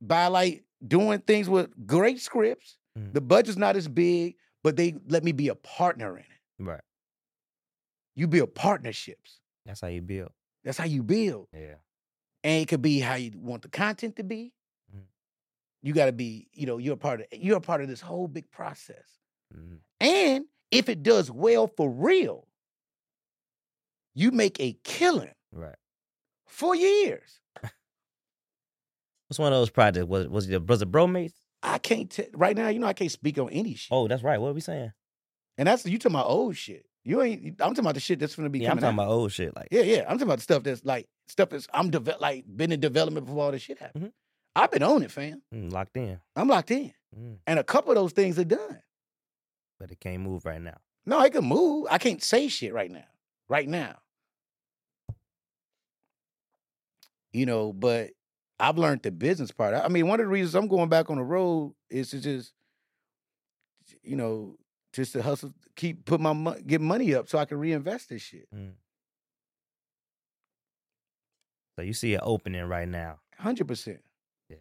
by 0.00 0.26
like 0.28 0.64
doing 0.86 1.20
things 1.20 1.48
with 1.48 1.70
great 1.86 2.20
scripts. 2.20 2.76
Mhm. 2.98 3.12
The 3.14 3.20
budget's 3.20 3.58
not 3.58 3.76
as 3.76 3.88
big, 3.88 4.36
but 4.62 4.76
they 4.76 4.94
let 5.06 5.24
me 5.24 5.32
be 5.32 5.48
a 5.48 5.54
partner 5.54 6.16
in 6.18 6.24
it. 6.24 6.40
Right. 6.58 6.80
You 8.16 8.26
build 8.26 8.54
partnerships. 8.54 9.40
That's 9.64 9.80
how 9.80 9.88
you 9.88 10.02
build. 10.02 10.32
That's 10.64 10.76
how 10.78 10.84
you 10.84 11.02
build. 11.02 11.48
Yeah. 11.52 11.76
And 12.42 12.62
it 12.62 12.68
could 12.68 12.82
be 12.82 12.98
how 13.00 13.14
you 13.14 13.32
want 13.36 13.62
the 13.62 13.68
content 13.68 14.16
to 14.16 14.24
be. 14.24 14.52
Mhm. 14.94 15.06
you 15.82 15.94
got 15.94 16.06
to 16.06 16.12
be, 16.12 16.48
you 16.52 16.66
know, 16.66 16.78
you're 16.78 16.94
a 16.94 16.96
part 16.98 17.20
of 17.20 17.26
you're 17.32 17.56
a 17.56 17.60
part 17.60 17.80
of 17.80 17.88
this 17.88 18.00
whole 18.02 18.28
big 18.28 18.50
process. 18.50 19.20
Mhm. 19.54 19.80
And 20.00 20.46
if 20.70 20.88
it 20.88 21.02
does 21.02 21.30
well 21.30 21.66
for 21.68 21.90
real, 21.90 22.46
you 24.14 24.30
make 24.32 24.58
a 24.60 24.74
killing 24.84 25.34
Right. 25.52 25.76
for 26.46 26.74
years. 26.74 27.40
What's 29.28 29.38
one 29.38 29.52
of 29.52 29.58
those 29.58 29.70
projects? 29.70 30.06
Was 30.06 30.26
was 30.28 30.50
it 30.50 30.66
was 30.66 30.82
it 30.82 30.90
Bromates? 30.90 31.39
I 31.62 31.78
can't 31.78 32.10
tell 32.10 32.26
right 32.34 32.56
now. 32.56 32.68
You 32.68 32.78
know, 32.78 32.86
I 32.86 32.92
can't 32.94 33.10
speak 33.12 33.38
on 33.38 33.50
any 33.50 33.74
shit. 33.74 33.88
Oh, 33.90 34.08
that's 34.08 34.22
right. 34.22 34.40
What 34.40 34.48
are 34.48 34.52
we 34.54 34.60
saying? 34.60 34.92
And 35.58 35.68
that's 35.68 35.84
you 35.84 35.98
talking 35.98 36.16
about 36.16 36.26
old 36.28 36.56
shit. 36.56 36.86
You 37.04 37.20
ain't. 37.22 37.44
I'm 37.60 37.74
talking 37.74 37.80
about 37.80 37.94
the 37.94 38.00
shit 38.00 38.18
that's 38.18 38.34
gonna 38.36 38.48
be 38.50 38.60
Yeah, 38.60 38.70
I'm 38.72 38.76
talking 38.78 38.88
out. 38.98 39.04
about 39.04 39.08
old 39.12 39.32
shit. 39.32 39.54
Like 39.54 39.68
Yeah, 39.70 39.82
yeah. 39.82 40.00
I'm 40.00 40.16
talking 40.16 40.22
about 40.28 40.38
the 40.38 40.42
stuff 40.42 40.62
that's 40.62 40.84
like 40.84 41.06
stuff 41.28 41.50
that's 41.50 41.66
I'm 41.72 41.90
like 42.20 42.44
been 42.46 42.72
in 42.72 42.80
development 42.80 43.26
before 43.26 43.44
all 43.44 43.52
this 43.52 43.62
shit 43.62 43.78
happened. 43.78 44.06
Mhm. 44.06 44.12
I've 44.56 44.70
been 44.70 44.82
on 44.82 45.02
it, 45.02 45.10
fam. 45.10 45.42
mm, 45.54 45.70
locked 45.72 45.96
in, 45.96 46.18
I'm 46.34 46.48
locked 46.48 46.70
in, 46.72 46.92
Mm, 47.16 47.38
and 47.46 47.58
a 47.58 47.64
couple 47.64 47.90
of 47.92 47.96
those 47.96 48.12
things 48.12 48.38
are 48.38 48.44
done. 48.44 48.80
but 49.78 49.90
it 49.90 50.00
can't 50.00 50.22
move 50.22 50.44
right 50.44 50.60
now. 50.60 50.76
No, 51.06 51.18
I 51.18 51.30
can 51.30 51.44
move. 51.44 51.86
I 51.90 51.98
can't 51.98 52.22
say 52.22 52.48
shit 52.48 52.72
right 52.74 52.90
now. 52.90 53.06
Right 53.48 53.68
now. 53.68 53.96
You 57.32 57.46
know, 57.46 57.72
but 57.72 58.10
I've 58.60 58.78
learned 58.78 59.02
the 59.02 59.10
business 59.10 59.50
part. 59.50 59.74
I 59.74 59.88
mean, 59.88 60.06
one 60.06 60.20
of 60.20 60.26
the 60.26 60.30
reasons 60.30 60.54
I'm 60.54 60.68
going 60.68 60.88
back 60.88 61.10
on 61.10 61.16
the 61.16 61.24
road 61.24 61.74
is 61.88 62.10
to 62.10 62.20
just, 62.20 62.52
you 64.02 64.16
know, 64.16 64.56
just 64.92 65.12
to 65.12 65.22
hustle, 65.22 65.52
keep 65.76 66.04
put 66.04 66.20
my 66.20 66.32
mo- 66.32 66.60
get 66.66 66.80
money 66.80 67.14
up 67.14 67.28
so 67.28 67.38
I 67.38 67.44
can 67.44 67.58
reinvest 67.58 68.08
this 68.08 68.22
shit. 68.22 68.48
Mm. 68.54 68.72
So 71.76 71.82
you 71.82 71.92
see 71.92 72.14
an 72.14 72.20
opening 72.22 72.64
right 72.64 72.88
now. 72.88 73.20
Hundred 73.38 73.68
percent. 73.68 74.00
Yeah. 74.48 74.56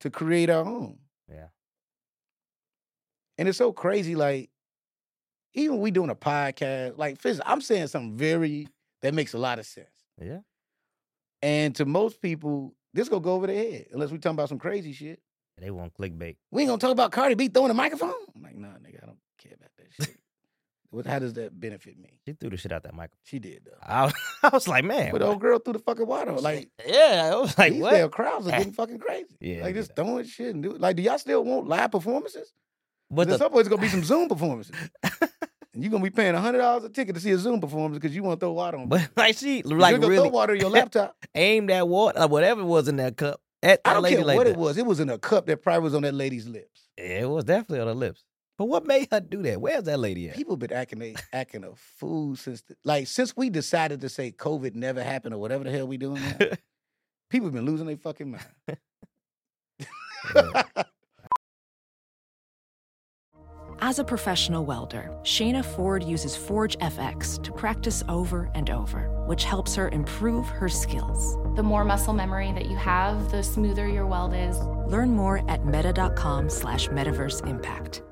To 0.00 0.10
create 0.10 0.48
our 0.48 0.64
own. 0.64 0.98
Yeah. 1.28 1.48
And 3.36 3.48
it's 3.48 3.58
so 3.58 3.72
crazy, 3.72 4.16
like, 4.16 4.50
even 5.54 5.80
we 5.80 5.90
doing 5.90 6.10
a 6.10 6.14
podcast, 6.14 6.98
like 6.98 7.20
phys- 7.20 7.40
I'm 7.44 7.60
saying 7.60 7.88
something 7.88 8.16
very 8.16 8.68
that 9.02 9.14
makes 9.14 9.34
a 9.34 9.38
lot 9.38 9.58
of 9.58 9.66
sense. 9.66 9.86
Yeah. 10.20 10.40
And 11.42 11.74
to 11.76 11.84
most 11.84 12.20
people, 12.20 12.74
this 12.94 13.08
gonna 13.08 13.20
go 13.20 13.34
over 13.34 13.46
their 13.46 13.56
head 13.56 13.86
unless 13.92 14.10
we 14.10 14.18
talking 14.18 14.36
about 14.36 14.48
some 14.48 14.58
crazy 14.58 14.92
shit. 14.92 15.20
They 15.60 15.70
want 15.70 15.94
clickbait. 15.94 16.36
We 16.50 16.62
ain't 16.62 16.68
gonna 16.68 16.78
talk 16.80 16.92
about 16.92 17.12
Cardi 17.12 17.34
B 17.34 17.48
throwing 17.48 17.70
a 17.70 17.74
microphone. 17.74 18.12
I'm 18.36 18.42
like, 18.42 18.56
nah, 18.56 18.68
nigga, 18.68 19.02
I 19.02 19.06
don't 19.06 19.18
care 19.42 19.52
about 19.54 19.70
that 19.76 19.86
shit. 20.06 20.16
what? 20.90 21.04
How 21.06 21.18
does 21.18 21.32
that 21.34 21.58
benefit 21.58 21.98
me? 21.98 22.18
She 22.26 22.34
threw 22.34 22.50
the 22.50 22.56
shit 22.56 22.70
out 22.72 22.84
that 22.84 22.94
mic. 22.94 23.10
She 23.24 23.38
did 23.40 23.62
though. 23.64 23.72
I, 23.82 24.04
was- 24.04 24.14
I 24.44 24.48
was 24.50 24.68
like, 24.68 24.84
man. 24.84 25.10
But 25.12 25.18
the 25.18 25.26
old 25.26 25.40
girl 25.40 25.58
threw 25.58 25.72
the 25.72 25.78
fucking 25.80 26.06
water. 26.06 26.32
Like 26.32 26.68
yeah, 26.86 27.30
I 27.32 27.36
was 27.36 27.58
like, 27.58 27.72
these 27.72 27.82
what? 27.82 27.90
damn 27.92 28.10
crowds 28.10 28.46
are 28.46 28.50
getting 28.52 28.72
fucking 28.80 28.98
crazy. 29.00 29.36
Yeah, 29.40 29.64
like 29.64 29.74
just 29.74 29.96
throwing 29.96 30.24
shit 30.24 30.54
and 30.54 30.62
do 30.62 30.72
like. 30.78 30.96
Do 30.96 31.02
y'all 31.02 31.18
still 31.18 31.44
want 31.44 31.66
live 31.66 31.90
performances? 31.90 32.52
But 33.10 33.16
But 33.16 33.22
at 33.22 33.28
the, 33.30 33.38
some 33.38 33.50
point, 33.50 33.60
it's 33.60 33.68
gonna 33.68 33.82
be 33.82 33.88
some 33.88 34.04
Zoom 34.04 34.28
performances, 34.28 34.74
you're 35.82 35.90
gonna 35.90 36.02
be 36.04 36.10
paying 36.10 36.34
hundred 36.34 36.58
dollars 36.58 36.84
a 36.84 36.88
ticket 36.88 37.14
to 37.14 37.20
see 37.20 37.30
a 37.30 37.38
Zoom 37.38 37.60
performance 37.60 37.98
because 38.00 38.14
you 38.14 38.22
want 38.22 38.40
to 38.40 38.44
throw 38.46 38.52
water 38.52 38.76
on. 38.78 38.88
but 38.88 39.08
like 39.16 39.36
she 39.36 39.62
like 39.62 39.94
gonna 39.94 40.06
really 40.08 40.28
throw 40.28 40.34
water 40.34 40.54
in 40.54 40.60
your 40.60 40.70
laptop. 40.78 41.16
aimed 41.34 41.70
that 41.70 41.86
water, 41.88 42.20
or 42.20 42.28
whatever 42.28 42.64
was 42.64 42.88
in 42.88 42.96
that 42.96 43.16
cup 43.16 43.40
at 43.62 43.80
I 43.84 43.94
don't 43.94 44.02
lady 44.02 44.16
care 44.16 44.24
like 44.24 44.36
what 44.36 44.46
that. 44.46 44.52
it 44.52 44.58
was. 44.58 44.76
It 44.78 44.86
was 44.86 45.00
in 45.00 45.08
a 45.10 45.18
cup 45.18 45.46
that 45.46 45.62
probably 45.62 45.82
was 45.84 45.94
on 45.94 46.02
that 46.02 46.14
lady's 46.14 46.46
lips. 46.48 46.88
Yeah, 46.96 47.20
it 47.20 47.28
was 47.28 47.44
definitely 47.44 47.80
on 47.80 47.86
her 47.88 47.94
lips. 47.94 48.24
But 48.56 48.64
what 48.64 48.86
made 48.86 49.06
her 49.12 49.20
do 49.20 49.40
that? 49.42 49.60
Where's 49.60 49.84
that 49.84 50.00
lady 50.00 50.28
at? 50.28 50.34
People 50.36 50.56
been 50.56 50.72
acting 50.72 50.98
they 50.98 51.14
acting 51.32 51.62
a 51.62 51.70
fool 51.76 52.34
since 52.34 52.62
the, 52.62 52.74
like 52.84 53.06
since 53.06 53.36
we 53.36 53.50
decided 53.50 54.00
to 54.00 54.08
say 54.08 54.32
COVID 54.32 54.74
never 54.74 55.02
happened 55.02 55.34
or 55.34 55.38
whatever 55.38 55.62
the 55.64 55.70
hell 55.70 55.86
we 55.86 55.96
doing 55.96 56.20
now. 56.20 56.46
people 57.30 57.50
been 57.50 57.66
losing 57.66 57.86
their 57.86 57.96
fucking 57.96 58.32
mind. 58.32 58.78
As 63.80 64.00
a 64.00 64.04
professional 64.04 64.64
welder, 64.64 65.08
Shayna 65.22 65.64
Ford 65.64 66.02
uses 66.02 66.36
Forge 66.36 66.76
FX 66.78 67.40
to 67.44 67.52
practice 67.52 68.02
over 68.08 68.50
and 68.56 68.70
over, 68.70 69.08
which 69.26 69.44
helps 69.44 69.76
her 69.76 69.88
improve 69.90 70.48
her 70.48 70.68
skills. 70.68 71.36
The 71.54 71.62
more 71.62 71.84
muscle 71.84 72.12
memory 72.12 72.50
that 72.52 72.66
you 72.66 72.76
have, 72.76 73.30
the 73.30 73.40
smoother 73.40 73.86
your 73.86 74.04
weld 74.04 74.34
is. 74.34 74.58
Learn 74.88 75.10
more 75.10 75.48
at 75.48 75.64
meta.com 75.64 76.50
slash 76.50 76.88
metaverse 76.88 77.46
impact. 77.46 78.02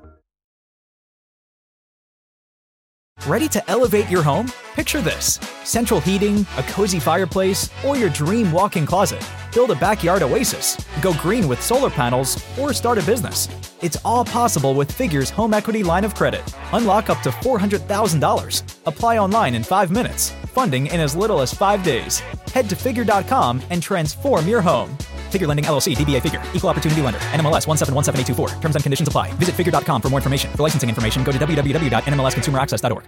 Ready 3.25 3.49
to 3.49 3.69
elevate 3.69 4.09
your 4.09 4.23
home? 4.23 4.49
Picture 4.73 5.01
this 5.01 5.37
central 5.65 5.99
heating, 5.99 6.45
a 6.57 6.63
cozy 6.63 6.99
fireplace, 6.99 7.69
or 7.85 7.97
your 7.97 8.09
dream 8.09 8.53
walk 8.53 8.77
in 8.77 8.85
closet. 8.85 9.21
Build 9.57 9.71
a 9.71 9.75
backyard 9.75 10.21
oasis, 10.21 10.77
go 11.01 11.15
green 11.15 11.47
with 11.47 11.63
solar 11.63 11.89
panels, 11.89 12.39
or 12.59 12.73
start 12.73 12.99
a 12.99 13.05
business. 13.07 13.49
It's 13.81 13.97
all 14.05 14.23
possible 14.23 14.75
with 14.75 14.91
Figure's 14.91 15.31
home 15.31 15.51
equity 15.51 15.81
line 15.81 16.05
of 16.05 16.13
credit. 16.13 16.43
Unlock 16.73 17.09
up 17.09 17.21
to 17.21 17.31
$400,000. 17.31 18.61
Apply 18.85 19.17
online 19.17 19.55
in 19.55 19.63
five 19.63 19.89
minutes. 19.89 20.29
Funding 20.53 20.85
in 20.85 20.99
as 20.99 21.15
little 21.15 21.41
as 21.41 21.55
five 21.55 21.81
days. 21.83 22.19
Head 22.53 22.69
to 22.69 22.75
figure.com 22.75 23.63
and 23.71 23.81
transform 23.81 24.47
your 24.47 24.61
home. 24.61 24.95
Figure 25.31 25.47
Lending 25.47 25.65
LLC, 25.65 25.95
DBA 25.95 26.21
Figure, 26.21 26.43
Equal 26.53 26.69
Opportunity 26.69 27.01
Lender, 27.01 27.19
NMLS 27.33 27.65
1717824. 27.65 28.61
Terms 28.61 28.75
and 28.75 28.83
conditions 28.83 29.07
apply. 29.07 29.33
Visit 29.39 29.55
figure.com 29.55 30.01
for 30.03 30.09
more 30.09 30.19
information. 30.19 30.51
For 30.51 30.61
licensing 30.61 30.87
information, 30.87 31.23
go 31.23 31.31
to 31.31 31.39
www.nmlsconsumeraccess.org. 31.39 33.05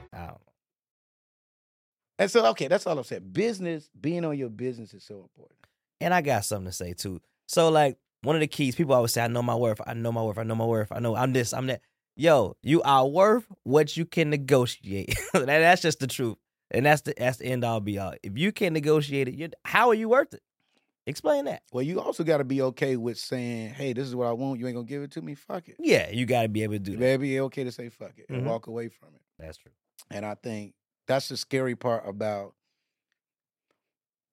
And 2.17 2.31
so 2.31 2.43
okay, 2.47 2.67
that's 2.67 2.87
all 2.87 2.97
I'm 2.97 3.03
saying. 3.03 3.29
Business, 3.31 3.87
being 4.01 4.25
on 4.25 4.35
your 4.35 4.49
business 4.49 4.95
is 4.95 5.03
so 5.03 5.21
important. 5.21 5.58
And 6.01 6.13
I 6.13 6.21
got 6.21 6.45
something 6.45 6.67
to 6.67 6.71
say 6.71 6.93
too. 6.93 7.21
So 7.47 7.69
like 7.69 7.97
one 8.21 8.35
of 8.35 8.39
the 8.41 8.47
keys, 8.47 8.75
people 8.75 8.93
always 8.93 9.13
say, 9.13 9.21
I 9.23 9.27
know 9.27 9.41
my 9.41 9.55
worth, 9.55 9.81
I 9.85 9.93
know 9.93 10.11
my 10.11 10.21
worth, 10.23 10.37
I 10.37 10.43
know 10.43 10.55
my 10.55 10.65
worth, 10.65 10.91
I 10.91 10.99
know 10.99 11.15
I'm 11.15 11.33
this, 11.33 11.53
I'm 11.53 11.67
that. 11.67 11.81
Yo, 12.15 12.57
you 12.61 12.81
are 12.81 13.07
worth 13.07 13.45
what 13.63 13.95
you 13.95 14.05
can 14.05 14.29
negotiate. 14.29 15.15
That- 15.33 15.45
that's 15.45 15.81
just 15.81 15.99
the 15.99 16.07
truth. 16.07 16.37
And 16.71 16.85
that's 16.85 17.01
the 17.01 17.13
that's 17.17 17.37
the 17.37 17.45
end 17.45 17.63
all 17.63 17.79
be 17.79 17.97
all. 17.97 18.13
If 18.21 18.37
you 18.37 18.51
can 18.51 18.73
negotiate 18.73 19.27
it, 19.27 19.53
how 19.65 19.89
are 19.89 19.93
you 19.95 20.09
worth 20.09 20.33
it? 20.33 20.41
Explain 21.07 21.45
that. 21.45 21.63
Well, 21.71 21.81
you 21.81 21.99
also 21.99 22.23
got 22.23 22.37
to 22.37 22.43
be 22.43 22.61
okay 22.61 22.95
with 22.95 23.17
saying, 23.17 23.69
"Hey, 23.69 23.93
this 23.93 24.05
is 24.07 24.15
what 24.15 24.27
I 24.27 24.33
want. 24.33 24.59
You 24.59 24.67
ain't 24.67 24.75
gonna 24.75 24.85
give 24.85 25.01
it 25.01 25.09
to 25.11 25.21
me. 25.23 25.33
Fuck 25.33 25.67
it." 25.69 25.77
Yeah, 25.79 26.11
you 26.11 26.27
gotta 26.27 26.47
be 26.49 26.61
able 26.61 26.73
to 26.75 26.79
do 26.79 26.91
You 26.91 26.97
that. 26.97 27.03
better 27.03 27.17
be 27.17 27.39
okay 27.39 27.63
to 27.63 27.71
say 27.71 27.89
"fuck 27.89 28.11
it" 28.17 28.27
and 28.29 28.43
Mhm. 28.43 28.45
walk 28.45 28.67
away 28.67 28.89
from 28.89 29.09
it. 29.15 29.21
That's 29.39 29.57
true. 29.57 29.71
And 30.11 30.23
I 30.23 30.35
think 30.35 30.75
that's 31.07 31.29
the 31.29 31.37
scary 31.37 31.75
part 31.75 32.07
about 32.07 32.53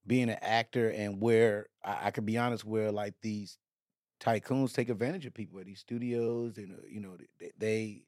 being 0.07 0.29
an 0.31 0.39
actor 0.41 0.89
and 0.91 1.21
where 1.21 1.67
I, 1.85 2.07
I 2.07 2.11
can 2.11 2.25
be 2.25 2.39
honest, 2.39 2.65
where 2.65 2.93
like 2.93 3.15
these 3.23 3.59
tycoons 4.21 4.73
take 4.73 4.89
advantage 4.89 5.27
of 5.27 5.35
people 5.35 5.59
at 5.61 5.67
these 5.67 5.81
studios, 5.81 6.59
and 6.59 6.73
uh, 6.73 6.83
you 6.89 7.01
know 7.01 7.17
they, 7.39 7.51
they 7.59 8.03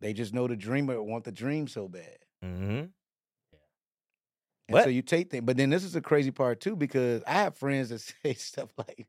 they 0.00 0.12
just 0.12 0.34
know 0.34 0.46
the 0.46 0.56
dreamer 0.56 1.02
want 1.02 1.24
the 1.24 1.32
dream 1.32 1.68
so 1.68 1.88
bad. 1.88 2.18
Mm-hmm. 2.44 2.84
And 4.68 4.74
What? 4.74 4.84
so 4.84 4.90
you 4.90 5.02
take 5.02 5.30
things, 5.30 5.44
but 5.44 5.56
then 5.56 5.70
this 5.70 5.84
is 5.84 5.92
the 5.92 6.00
crazy 6.00 6.30
part 6.32 6.60
too, 6.60 6.74
because 6.76 7.22
I 7.26 7.32
have 7.34 7.56
friends 7.56 7.90
that 7.90 8.00
say 8.22 8.34
stuff 8.34 8.70
like, 8.76 9.06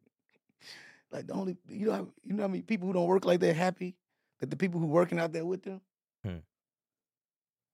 like 1.11 1.27
the 1.27 1.33
only 1.33 1.57
you 1.69 1.87
know 1.87 2.09
you 2.23 2.33
know 2.33 2.43
I 2.43 2.47
mean 2.47 2.63
people 2.63 2.87
who 2.87 2.93
don't 2.93 3.07
work 3.07 3.25
like 3.25 3.39
they're 3.39 3.53
happy 3.53 3.95
that 4.39 4.49
the 4.49 4.55
people 4.55 4.79
who 4.79 4.85
working 4.87 5.19
out 5.19 5.33
there 5.33 5.45
with 5.45 5.63
them, 5.63 5.81
Hmm. 6.23 6.37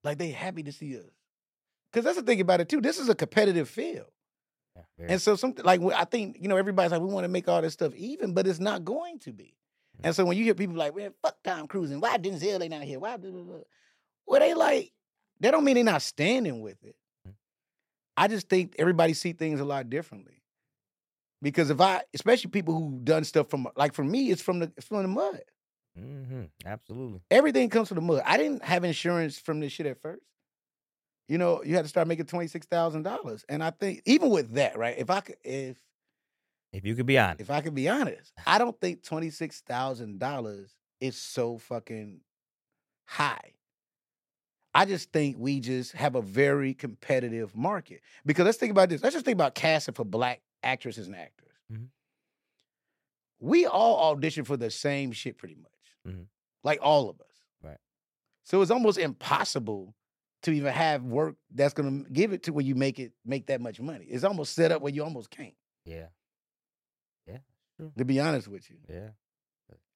like 0.03 0.17
they 0.17 0.29
happy 0.31 0.63
to 0.63 0.71
see 0.71 0.97
us. 0.97 1.05
Because 1.93 2.05
that's 2.05 2.17
the 2.17 2.23
thing 2.23 2.41
about 2.41 2.59
it 2.59 2.69
too. 2.69 2.81
This 2.81 2.97
is 2.97 3.07
a 3.07 3.13
competitive 3.13 3.69
field, 3.69 4.07
Yeah, 4.97 5.05
and 5.09 5.21
so 5.21 5.35
something 5.35 5.63
like 5.63 5.79
I 5.93 6.05
think 6.05 6.37
you 6.41 6.47
know 6.47 6.57
everybody's 6.57 6.91
like 6.91 7.01
we 7.01 7.07
want 7.07 7.23
to 7.25 7.29
make 7.29 7.47
all 7.47 7.61
this 7.61 7.73
stuff 7.73 7.93
even, 7.95 8.33
but 8.33 8.47
it's 8.47 8.59
not 8.59 8.83
going 8.83 9.19
to 9.19 9.31
be. 9.31 9.55
Hmm. 9.97 10.07
And 10.07 10.15
so 10.15 10.25
when 10.25 10.35
you 10.35 10.43
hear 10.43 10.55
people 10.55 10.75
like, 10.75 10.95
"Man, 10.95 11.13
fuck 11.21 11.37
Tom 11.43 11.67
Cruise 11.67 11.91
and 11.91 12.01
why 12.01 12.17
Denzel 12.17 12.57
they 12.57 12.67
not 12.67 12.81
here? 12.81 12.99
Why?" 12.99 13.17
Blah, 13.17 13.29
blah, 13.29 13.43
blah. 13.43 13.57
Well, 14.25 14.39
they 14.39 14.55
like 14.55 14.91
that 15.41 15.51
don't 15.51 15.63
mean 15.63 15.75
they're 15.75 15.83
not 15.83 16.01
standing 16.01 16.61
with 16.61 16.83
it. 16.83 16.95
Hmm. 17.23 17.31
I 18.17 18.27
just 18.27 18.49
think 18.49 18.75
everybody 18.79 19.13
see 19.13 19.33
things 19.33 19.59
a 19.59 19.65
lot 19.65 19.89
differently. 19.89 20.41
Because 21.43 21.69
if 21.69 21.79
I, 21.79 22.01
especially 22.13 22.49
people 22.49 22.73
who 22.73 23.01
done 23.03 23.23
stuff 23.25 23.49
from 23.49 23.67
like 23.75 23.93
for 23.93 24.03
me, 24.03 24.31
it's 24.31 24.41
from 24.41 24.59
the 24.59 24.71
it's 24.77 24.87
from 24.87 25.03
the 25.03 25.09
mud. 25.09 25.41
mm-hmm. 25.99 26.43
Absolutely. 26.65 27.19
Everything 27.29 27.69
comes 27.69 27.89
from 27.89 27.95
the 27.95 28.01
mud. 28.01 28.23
I 28.25 28.37
didn't 28.37 28.63
have 28.63 28.83
insurance 28.83 29.37
from 29.37 29.59
this 29.59 29.73
shit 29.73 29.85
at 29.85 30.01
first. 30.01 30.23
You 31.27 31.37
know, 31.37 31.63
you 31.63 31.75
had 31.75 31.83
to 31.85 31.89
start 31.89 32.07
making 32.07 32.25
twenty 32.25 32.47
six 32.47 32.65
thousand 32.67 33.03
dollars, 33.03 33.45
and 33.47 33.63
I 33.63 33.69
think 33.71 34.01
even 34.05 34.29
with 34.29 34.53
that, 34.53 34.77
right? 34.77 34.95
If 34.97 35.09
I 35.09 35.21
could, 35.21 35.37
if 35.43 35.77
If 36.73 36.85
you 36.85 36.95
could 36.95 37.05
be 37.05 37.17
honest. 37.17 37.41
if 37.41 37.49
I 37.49 37.61
could 37.61 37.73
be 37.75 37.87
honest, 37.89 38.33
I 38.45 38.57
don't 38.57 38.79
think 38.79 39.03
twenty 39.03 39.29
six 39.29 39.61
thousand 39.61 40.19
dollars 40.19 40.75
is 40.99 41.15
so 41.17 41.57
fucking 41.57 42.21
high. 43.07 43.53
I 44.75 44.85
just 44.85 45.11
think 45.11 45.37
we 45.39 45.59
just 45.59 45.91
have 45.93 46.15
a 46.15 46.21
very 46.21 46.73
competitive 46.73 47.55
market. 47.55 48.01
Because 48.25 48.45
let's 48.45 48.57
think 48.57 48.71
about 48.71 48.89
this. 48.89 49.03
Let's 49.03 49.13
just 49.13 49.23
think 49.25 49.35
about 49.35 49.53
casting 49.53 49.93
for 49.93 50.03
black 50.03 50.41
actresses 50.63 51.05
and 51.07 51.15
actors. 51.15 51.51
Mhm. 51.71 51.89
We 53.39 53.65
all 53.65 54.11
audition 54.11 54.45
for 54.45 54.57
the 54.57 54.71
same 54.71 55.11
shit 55.11 55.37
pretty 55.37 55.55
much. 55.55 55.71
Mhm. 56.15 56.25
Like 56.63 56.79
all 56.81 57.09
of 57.09 57.19
us. 57.21 57.27
Right. 57.61 57.77
So 58.43 58.61
it's 58.61 58.71
almost 58.71 58.97
impossible 58.97 59.93
to 60.43 60.51
even 60.51 60.71
have 60.73 61.03
work 61.03 61.35
that's 61.53 61.73
gonna 61.73 62.03
give 62.11 62.33
it 62.33 62.43
to 62.43 62.53
where 62.53 62.63
you 62.65 62.75
make 62.75 62.99
it 62.99 63.11
make 63.25 63.47
that 63.47 63.61
much 63.61 63.79
money. 63.79 64.05
It's 64.05 64.23
almost 64.23 64.53
set 64.53 64.71
up 64.71 64.81
where 64.81 64.93
you 64.93 65.03
almost 65.03 65.29
can't. 65.29 65.53
yeah. 65.85 66.07
Yeah. 67.27 67.37
To 67.97 68.05
be 68.05 68.19
honest 68.19 68.47
with 68.47 68.69
you, 68.69 68.77
Yeah. 68.87 69.09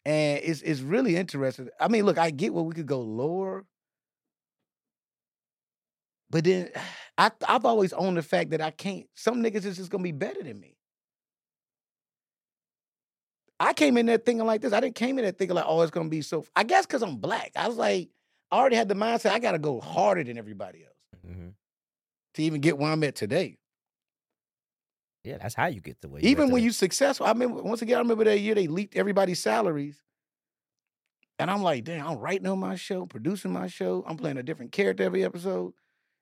and 0.05 0.41
it's 0.43 0.61
it's 0.61 0.81
really 0.81 1.15
interesting. 1.15 1.69
I 1.79 1.87
mean, 1.89 2.05
look, 2.05 2.17
I 2.17 2.31
get 2.31 2.53
where 2.53 2.63
we 2.63 2.73
could 2.73 2.87
go 2.87 2.99
lower, 3.01 3.65
but 6.29 6.43
then 6.43 6.69
I 7.17 7.31
I've 7.47 7.65
always 7.65 7.93
owned 7.93 8.17
the 8.17 8.23
fact 8.23 8.49
that 8.51 8.61
I 8.61 8.71
can't. 8.71 9.05
Some 9.15 9.43
niggas 9.43 9.65
is 9.65 9.77
just 9.77 9.89
gonna 9.91 10.03
be 10.03 10.11
better 10.11 10.41
than 10.43 10.59
me. 10.59 10.75
I 13.59 13.73
came 13.73 13.97
in 13.97 14.05
there 14.05 14.17
thinking 14.19 14.45
like 14.45 14.61
this. 14.61 14.71
I 14.73 14.79
didn't 14.79 14.95
came 14.95 15.17
in 15.17 15.23
there 15.23 15.31
thinking 15.31 15.55
like, 15.55 15.65
oh, 15.67 15.81
it's 15.81 15.91
gonna 15.91 16.09
be 16.09 16.21
so. 16.21 16.45
I 16.55 16.63
guess 16.63 16.85
because 16.85 17.01
I'm 17.03 17.17
black, 17.17 17.51
I 17.55 17.67
was 17.67 17.77
like, 17.77 18.09
I 18.51 18.57
already 18.57 18.75
had 18.75 18.87
the 18.87 18.95
mindset 18.95 19.31
I 19.31 19.39
gotta 19.39 19.59
go 19.59 19.79
harder 19.79 20.23
than 20.23 20.37
everybody 20.37 20.83
else 20.83 21.21
hmm 21.25 21.49
to 22.37 22.43
even 22.43 22.61
get 22.61 22.77
where 22.77 22.91
I'm 22.91 23.03
at 23.03 23.15
today. 23.15 23.57
Yeah, 25.23 25.39
that's 25.39 25.55
how 25.55 25.65
you 25.65 25.81
get 25.81 25.99
to 26.01 26.07
where 26.07 26.21
Even 26.23 26.51
when 26.51 26.63
you're 26.63 26.71
successful, 26.71 27.25
I 27.25 27.29
remember 27.31 27.61
once 27.61 27.81
again, 27.81 27.97
I 27.97 27.99
remember 27.99 28.23
that 28.25 28.39
year 28.39 28.55
they 28.55 28.67
leaked 28.67 28.95
everybody's 28.95 29.41
salaries. 29.41 30.01
And 31.39 31.51
I'm 31.51 31.61
like, 31.61 31.83
damn, 31.83 32.07
I'm 32.07 32.17
writing 32.17 32.47
on 32.47 32.59
my 32.59 32.75
show, 32.75 33.05
producing 33.05 33.51
my 33.51 33.67
show. 33.67 34.03
I'm 34.07 34.17
playing 34.17 34.37
a 34.37 34.43
different 34.43 34.71
character 34.71 35.03
every 35.03 35.23
episode. 35.23 35.73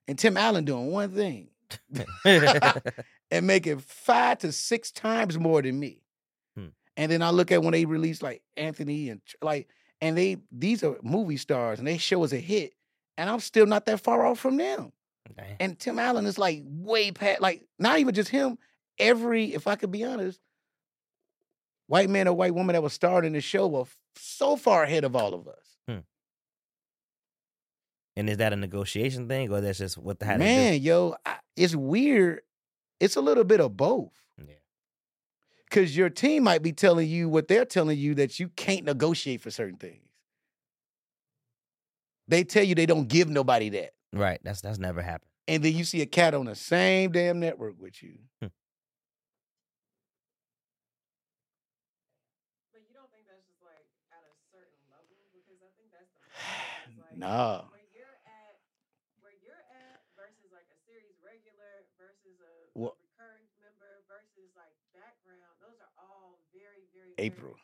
And 0.08 0.18
Tim 0.18 0.38
Allen 0.38 0.66
doing 0.66 0.92
one 0.92 1.10
thing 1.12 1.50
and 2.26 3.48
making 3.48 3.80
five 3.80 4.40
to 4.40 4.52
six 4.52 4.92
times 4.92 5.38
more 5.38 5.62
than 5.62 5.80
me. 5.80 6.02
Hmm. 6.56 6.68
And 6.98 7.12
then 7.12 7.22
I 7.22 7.30
look 7.30 7.52
at 7.52 7.62
when 7.62 7.74
they 7.74 7.86
released 7.86 8.24
like 8.24 8.42
Anthony 8.58 9.10
and 9.10 9.22
like, 9.42 9.68
and 10.06 10.18
they 10.18 10.38
these 10.52 10.84
are 10.84 10.98
movie 11.02 11.38
stars 11.38 11.80
and 11.80 11.88
they 11.88 11.98
show 11.98 12.24
us 12.24 12.32
a 12.32 12.38
hit, 12.38 12.74
and 13.18 13.30
I'm 13.30 13.40
still 13.40 13.66
not 13.66 13.86
that 13.88 14.02
far 14.02 14.26
off 14.26 14.40
from 14.40 14.58
them. 14.58 14.92
Damn. 15.36 15.46
And 15.60 15.80
Tim 15.80 15.98
Allen 15.98 16.28
is 16.28 16.38
like 16.38 16.62
way 16.66 17.12
past, 17.12 17.42
like 17.42 17.66
not 17.80 18.00
even 18.00 18.14
just 18.14 18.30
him. 18.30 18.58
Every, 19.00 19.54
if 19.54 19.68
I 19.68 19.76
could 19.76 19.92
be 19.92 20.06
honest, 20.06 20.40
white 21.88 22.10
man 22.10 22.28
or 22.28 22.36
white 22.36 22.54
woman 22.54 22.74
that 22.74 22.84
was 22.84 22.94
starring 22.94 23.26
in 23.26 23.34
the 23.34 23.42
show 23.42 23.68
were 23.68 23.86
so 24.16 24.56
far 24.56 24.84
ahead 24.84 25.04
of 25.04 25.16
all 25.16 25.34
of 25.34 25.48
us. 25.48 25.78
Hmm. 25.88 26.00
And 28.16 28.30
is 28.30 28.38
that 28.38 28.54
a 28.54 28.56
negotiation 28.56 29.28
thing, 29.28 29.52
or 29.52 29.60
that's 29.60 29.80
just 29.80 29.98
what 29.98 30.20
the 30.20 30.26
Man, 30.38 30.82
yo, 30.82 31.16
I, 31.26 31.38
it's 31.58 31.76
weird. 31.76 32.42
It's 33.00 33.16
a 33.16 33.22
little 33.22 33.44
bit 33.44 33.60
of 33.60 33.76
both. 33.76 34.14
Do? 35.76 35.82
Yeah. 35.82 35.86
Because 35.86 35.98
your 35.98 36.10
team 36.10 36.44
might 36.44 36.64
be 36.64 36.72
telling 36.74 37.10
you 37.10 37.30
what 37.30 37.48
they're 37.48 37.66
telling 37.66 37.98
you 37.98 38.16
that 38.16 38.40
you 38.40 38.50
can't 38.50 38.86
negotiate 38.86 39.42
for 39.42 39.52
certain 39.52 39.78
things. 39.78 40.02
They 42.28 42.44
tell 42.44 42.64
you 42.64 42.76
they 42.76 42.86
don't 42.88 43.08
give 43.08 43.30
nobody 43.30 43.70
that. 43.70 43.92
Right. 44.14 44.40
That's 44.44 44.62
that's 44.62 44.80
never 44.80 45.02
happened. 45.02 45.30
And 45.48 45.64
then 45.64 45.74
you 45.76 45.84
see 45.84 46.02
a 46.02 46.08
cat 46.08 46.34
on 46.34 46.46
the 46.46 46.56
same 46.56 47.12
damn 47.12 47.40
network 47.40 47.76
with 47.80 48.02
you. 48.02 48.18
Hmm. 48.42 48.48
But 52.74 52.82
you 52.82 52.94
don't 52.98 53.12
think 53.14 53.30
that's 53.30 53.46
just 53.46 53.62
like 53.62 53.86
at 54.10 54.26
a 54.32 54.34
certain 54.50 54.82
level 54.90 55.14
because 55.38 55.62
I 55.62 55.70
think 55.78 55.94
that's 55.94 56.10
the 56.18 56.22
problem, 56.26 56.98
is, 56.98 56.98
like, 56.98 57.14
Nah. 57.14 57.70
Where 57.70 57.86
you're 57.94 58.18
at, 58.26 58.58
where 59.22 59.38
you're 59.46 59.62
at 59.70 60.02
versus 60.18 60.50
like 60.50 60.66
a 60.74 60.78
series 60.90 61.14
regular 61.22 61.86
versus 62.02 62.42
a, 62.42 62.50
a 62.50 62.90
Well- 62.90 62.98
recurring 62.98 63.46
member 63.62 64.02
versus 64.10 64.50
like 64.58 64.74
background. 64.98 65.54
Those 65.62 65.78
are 65.78 65.94
all 66.02 66.42
very, 66.50 66.90
very 66.90 67.05
very 67.05 67.05
April. 67.18 67.56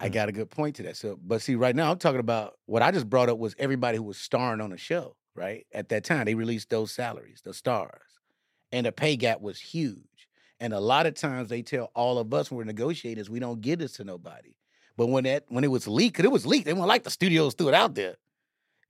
I 0.00 0.08
got 0.08 0.28
a 0.28 0.32
good 0.32 0.50
point 0.50 0.76
to 0.76 0.82
that. 0.84 0.96
So, 0.96 1.16
but 1.22 1.42
see, 1.42 1.54
right 1.54 1.76
now 1.76 1.90
I'm 1.92 1.98
talking 1.98 2.18
about 2.20 2.54
what 2.66 2.82
I 2.82 2.90
just 2.90 3.08
brought 3.08 3.28
up 3.28 3.38
was 3.38 3.54
everybody 3.58 3.98
who 3.98 4.02
was 4.02 4.18
starring 4.18 4.60
on 4.60 4.70
the 4.70 4.76
show, 4.76 5.14
right? 5.36 5.64
At 5.72 5.90
that 5.90 6.02
time, 6.04 6.24
they 6.24 6.34
released 6.34 6.70
those 6.70 6.90
salaries, 6.90 7.40
the 7.44 7.54
stars, 7.54 8.00
and 8.72 8.84
the 8.86 8.90
pay 8.92 9.14
gap 9.16 9.40
was 9.40 9.60
huge. 9.60 10.28
And 10.58 10.72
a 10.72 10.80
lot 10.80 11.06
of 11.06 11.14
times 11.14 11.48
they 11.48 11.62
tell 11.62 11.90
all 11.94 12.18
of 12.18 12.32
us 12.34 12.50
when 12.50 12.58
we're 12.58 12.64
negotiators, 12.64 13.30
we 13.30 13.38
don't 13.38 13.60
give 13.60 13.78
this 13.78 13.92
to 13.94 14.04
nobody. 14.04 14.56
But 14.96 15.06
when 15.06 15.24
that 15.24 15.44
when 15.48 15.62
it 15.64 15.70
was 15.70 15.86
leaked, 15.86 16.16
'cause 16.16 16.24
it 16.24 16.32
was 16.32 16.46
leaked, 16.46 16.66
they 16.66 16.72
weren't 16.72 16.86
like 16.88 17.04
the 17.04 17.10
studios 17.10 17.54
threw 17.54 17.68
it 17.68 17.74
out 17.74 17.94
there. 17.94 18.16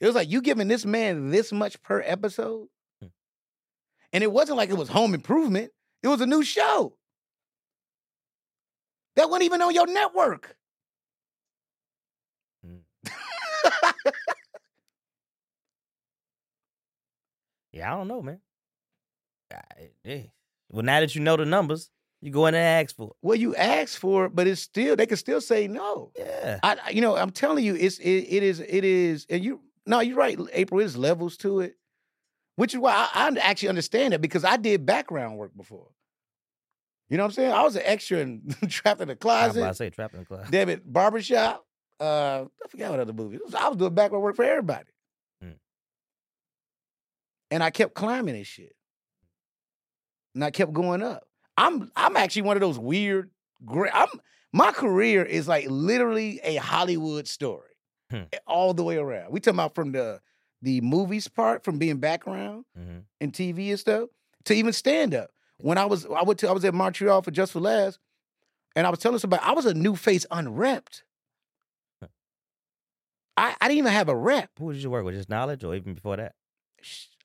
It 0.00 0.06
was 0.06 0.14
like 0.14 0.30
you 0.30 0.40
giving 0.40 0.68
this 0.68 0.84
man 0.86 1.30
this 1.30 1.52
much 1.52 1.80
per 1.82 2.00
episode, 2.06 2.68
Hmm. 3.00 3.08
and 4.12 4.24
it 4.24 4.32
wasn't 4.32 4.56
like 4.56 4.70
it 4.70 4.76
was 4.78 4.88
Home 4.88 5.12
Improvement. 5.14 5.72
It 6.02 6.08
was 6.08 6.20
a 6.22 6.26
new 6.26 6.42
show 6.42 6.96
that 9.16 9.28
wasn't 9.30 9.44
even 9.44 9.62
on 9.62 9.74
your 9.74 9.86
network. 9.86 10.56
Yeah, 17.72 17.92
I 17.92 17.96
don't 17.96 18.08
know, 18.08 18.22
man. 18.22 18.40
Eh. 20.04 20.22
Well, 20.70 20.82
now 20.82 21.00
that 21.00 21.14
you 21.14 21.20
know 21.20 21.36
the 21.36 21.44
numbers, 21.44 21.90
you 22.20 22.30
go 22.30 22.46
in 22.46 22.54
and 22.54 22.84
ask 22.86 22.96
for 22.96 23.08
it. 23.08 23.12
Well, 23.22 23.36
you 23.36 23.54
ask 23.56 23.98
for 23.98 24.26
it, 24.26 24.34
but 24.34 24.46
it's 24.46 24.60
still 24.60 24.96
they 24.96 25.06
can 25.06 25.16
still 25.16 25.40
say 25.40 25.68
no. 25.68 26.12
Yeah. 26.16 26.60
I, 26.62 26.76
I- 26.86 26.90
you 26.90 27.00
know, 27.00 27.16
I'm 27.16 27.30
telling 27.30 27.64
you, 27.64 27.74
it's 27.74 27.98
it, 27.98 28.08
it 28.08 28.42
is 28.42 28.60
it 28.60 28.84
is, 28.84 29.26
and 29.28 29.44
you 29.44 29.60
no, 29.86 30.00
you're 30.00 30.16
right, 30.16 30.38
April. 30.52 30.78
There's 30.78 30.96
levels 30.96 31.36
to 31.38 31.60
it, 31.60 31.74
which 32.56 32.74
is 32.74 32.80
why 32.80 32.92
I, 33.14 33.28
I 33.28 33.38
actually 33.40 33.70
understand 33.70 34.14
it 34.14 34.20
because 34.20 34.44
I 34.44 34.56
did 34.56 34.86
background 34.86 35.36
work 35.38 35.56
before. 35.56 35.88
You 37.12 37.18
know 37.18 37.24
what 37.24 37.32
I'm 37.32 37.34
saying? 37.34 37.52
I 37.52 37.62
was 37.62 37.76
an 37.76 37.82
extra 37.84 38.18
and 38.20 38.56
trapped 38.70 39.02
in 39.02 39.08
the 39.08 39.14
Closet. 39.16 39.42
I 39.42 39.46
was 39.48 39.56
about 39.58 39.68
to 39.68 39.74
say 39.74 39.90
trapped 39.90 40.14
in 40.14 40.20
the 40.20 40.26
closet. 40.26 40.50
damn 40.50 40.70
it, 40.70 40.90
barbershop. 40.90 41.62
Uh, 42.00 42.46
I 42.64 42.68
forgot 42.68 42.90
what 42.90 43.00
other 43.00 43.12
movie. 43.12 43.38
Was- 43.44 43.54
I 43.54 43.68
was 43.68 43.76
doing 43.76 43.94
background 43.94 44.22
work 44.24 44.34
for 44.34 44.44
everybody, 44.46 44.88
Mm. 45.44 45.56
and 47.50 47.62
I 47.62 47.70
kept 47.70 47.94
climbing 47.94 48.34
this 48.34 48.46
shit, 48.46 48.74
and 50.34 50.42
I 50.44 50.50
kept 50.50 50.72
going 50.72 51.02
up. 51.02 51.24
I'm 51.56 51.92
I'm 51.94 52.16
actually 52.16 52.42
one 52.42 52.56
of 52.56 52.60
those 52.62 52.78
weird. 52.78 53.30
Great. 53.64 53.92
I'm 53.94 54.08
my 54.52 54.72
career 54.72 55.22
is 55.22 55.46
like 55.46 55.66
literally 55.68 56.40
a 56.42 56.56
Hollywood 56.56 57.28
story, 57.28 57.76
Hmm. 58.10 58.22
all 58.46 58.74
the 58.74 58.82
way 58.84 58.96
around. 58.96 59.30
We 59.32 59.40
talking 59.40 59.56
about 59.58 59.74
from 59.74 59.92
the 59.92 60.20
the 60.62 60.80
movies 60.80 61.28
part, 61.28 61.62
from 61.62 61.78
being 61.78 61.98
background 61.98 62.64
hmm 62.74 63.00
and 63.20 63.32
TV 63.32 63.70
and 63.70 63.78
stuff, 63.78 64.08
to 64.46 64.54
even 64.54 64.72
stand 64.72 65.14
up. 65.14 65.30
When 65.58 65.78
I 65.78 65.84
was 65.84 66.06
I 66.06 66.22
went 66.22 66.40
to 66.40 66.48
I 66.48 66.52
was 66.52 66.64
at 66.64 66.74
Montreal 66.74 67.22
for 67.22 67.30
Just 67.30 67.52
for 67.52 67.60
Laughs, 67.60 67.98
and 68.74 68.86
I 68.86 68.90
was 68.90 68.98
telling 68.98 69.18
somebody 69.18 69.42
I 69.44 69.52
was 69.52 69.66
a 69.66 69.74
new 69.74 69.94
face 69.96 70.26
unrepped. 70.30 71.04
I, 73.36 73.54
I 73.60 73.68
didn't 73.68 73.78
even 73.78 73.92
have 73.92 74.08
a 74.08 74.16
rep. 74.16 74.50
Who 74.58 74.72
did 74.72 74.82
you 74.82 74.90
work 74.90 75.04
with? 75.04 75.14
Just 75.14 75.30
knowledge, 75.30 75.64
or 75.64 75.74
even 75.74 75.94
before 75.94 76.16
that? 76.16 76.34